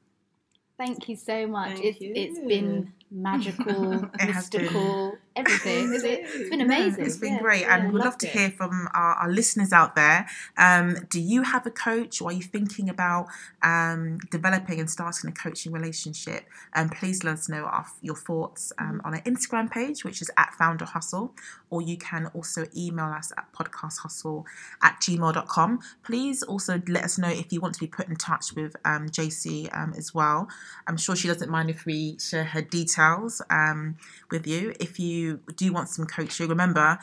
Thank 0.78 1.08
you 1.08 1.16
so 1.16 1.48
much. 1.48 1.74
Thank 1.76 1.86
it's 1.86 2.02
you. 2.02 2.12
it's 2.16 2.40
been 2.40 2.92
magical, 3.10 3.94
It 4.20 4.28
mystical, 4.28 5.18
everything. 5.36 5.94
It's, 5.94 6.04
it's 6.04 6.50
been 6.50 6.60
No, 6.60 6.66
amazing. 6.66 7.06
it's 7.06 7.18
been 7.18 7.34
Yeah, 7.36 7.42
great, 7.42 7.62
yeah, 7.62 7.76
and 7.78 7.94
we'd 7.94 8.04
love 8.04 8.18
to 8.20 8.28
it. 8.28 8.34
hear 8.34 8.50
from 8.52 8.88
our, 8.94 9.14
our 9.16 9.30
listeners 9.30 9.74
out 9.74 9.96
there. 9.96 10.28
Um, 10.58 10.96
do 11.10 11.20
you 11.20 11.44
have 11.44 11.66
a 11.66 11.72
coach, 11.72 12.22
or 12.22 12.30
are 12.30 12.34
you 12.34 12.42
thinking 12.44 12.90
about 12.90 13.28
um, 13.64 14.20
developing 14.32 14.80
and 14.80 14.90
starting 14.90 15.30
a 15.30 15.34
coaching 15.34 15.72
relationship? 15.72 16.46
Um, 16.74 16.90
please 16.90 17.24
let 17.24 17.34
us 17.34 17.50
know 17.50 17.64
our, 17.64 17.86
your 18.02 18.16
thoughts 18.16 18.72
um, 18.78 19.02
on 19.04 19.14
our 19.14 19.22
Instagram 19.22 19.70
page, 19.72 20.04
which 20.04 20.22
is 20.22 20.30
at 20.38 20.54
Founder 20.54 20.86
Hustle, 20.86 21.34
or 21.70 21.82
you 21.82 21.98
can 21.98 22.28
also 22.34 22.66
email 22.76 23.06
us 23.08 23.32
at 23.38 23.52
podcasthustle 23.54 24.44
at 24.82 25.00
gmail.com. 25.02 25.80
Please 26.04 26.44
also 26.44 26.82
let 26.88 27.04
us 27.04 27.18
know 27.18 27.30
if 27.30 27.52
you 27.52 27.60
want 27.60 27.74
to 27.74 27.80
be 27.80 27.88
put 27.88 28.08
in 28.08 28.16
touch 28.16 28.54
with 28.56 28.76
um, 28.86 29.10
JC 29.10 29.70
um, 29.78 29.94
as 29.98 30.14
well. 30.14 30.48
I'm 30.88 30.98
sure 30.98 31.16
she 31.16 31.28
doesn't 31.28 31.50
mind 31.50 31.70
if 31.70 31.86
we 31.86 32.18
share 32.20 32.44
her 32.46 32.62
details 32.62 33.42
um, 33.50 33.98
with 34.32 34.46
you. 34.48 34.74
If 34.80 35.00
you 35.00 35.25
do 35.56 35.66
you 35.66 35.74
want 35.74 35.90
some 35.90 36.06
coaching, 36.06 36.48
remember, 36.48 36.98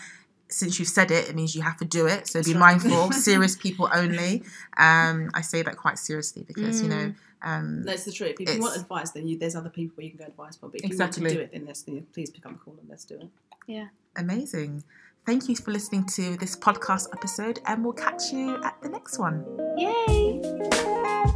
since 0.49 0.79
you've 0.79 0.89
said 0.89 1.11
it, 1.11 1.29
it 1.29 1.35
means 1.35 1.55
you 1.55 1.63
have 1.63 1.77
to 1.79 1.85
do 1.85 2.07
it. 2.07 2.29
So 2.29 2.39
That's 2.39 2.49
be 2.49 2.55
right. 2.55 2.83
mindful. 2.83 3.13
serious 3.13 3.57
people 3.57 3.89
only. 3.93 4.43
Um, 4.77 5.31
I 5.35 5.41
say 5.41 5.63
that 5.63 5.77
quite 5.77 5.99
seriously 5.99 6.45
because 6.47 6.83
you 6.83 6.89
know. 6.89 6.97
Mm. 6.97 7.15
Um, 7.45 7.83
That's 7.83 8.05
the 8.05 8.13
truth. 8.13 8.37
If 8.39 8.55
you 8.55 8.61
want 8.61 8.77
advice, 8.77 9.11
then 9.11 9.27
you, 9.27 9.37
there's 9.37 9.57
other 9.57 9.69
people 9.69 9.95
where 9.97 10.05
you 10.05 10.11
can 10.11 10.21
go 10.21 10.27
advice 10.27 10.57
for. 10.57 10.69
But 10.69 10.81
if 10.83 10.91
you 10.91 10.99
want 10.99 11.13
to 11.15 11.21
do 11.21 11.41
it, 11.41 11.53
then 11.53 11.67
let's, 11.67 11.83
then 11.83 12.07
please 12.13 12.31
pick 12.31 12.47
up 12.47 12.53
a 12.53 12.55
call 12.55 12.77
and 12.81 12.89
let's 12.89 13.05
do 13.05 13.17
it. 13.17 13.29
Yeah. 13.67 13.89
Amazing. 14.17 14.85
thank 15.27 15.49
you 15.49 15.57
for 15.57 15.73
listening 15.73 16.05
to 16.07 16.37
this 16.37 16.55
podcast 16.55 17.09
episode, 17.13 17.61
and 17.67 17.83
we'll 17.83 17.95
catch 17.95 18.33
you 18.33 18.63
at 18.63 18.81
the 18.83 18.89
next 18.89 19.19
one. 19.19 19.45
Yay! 19.77 21.32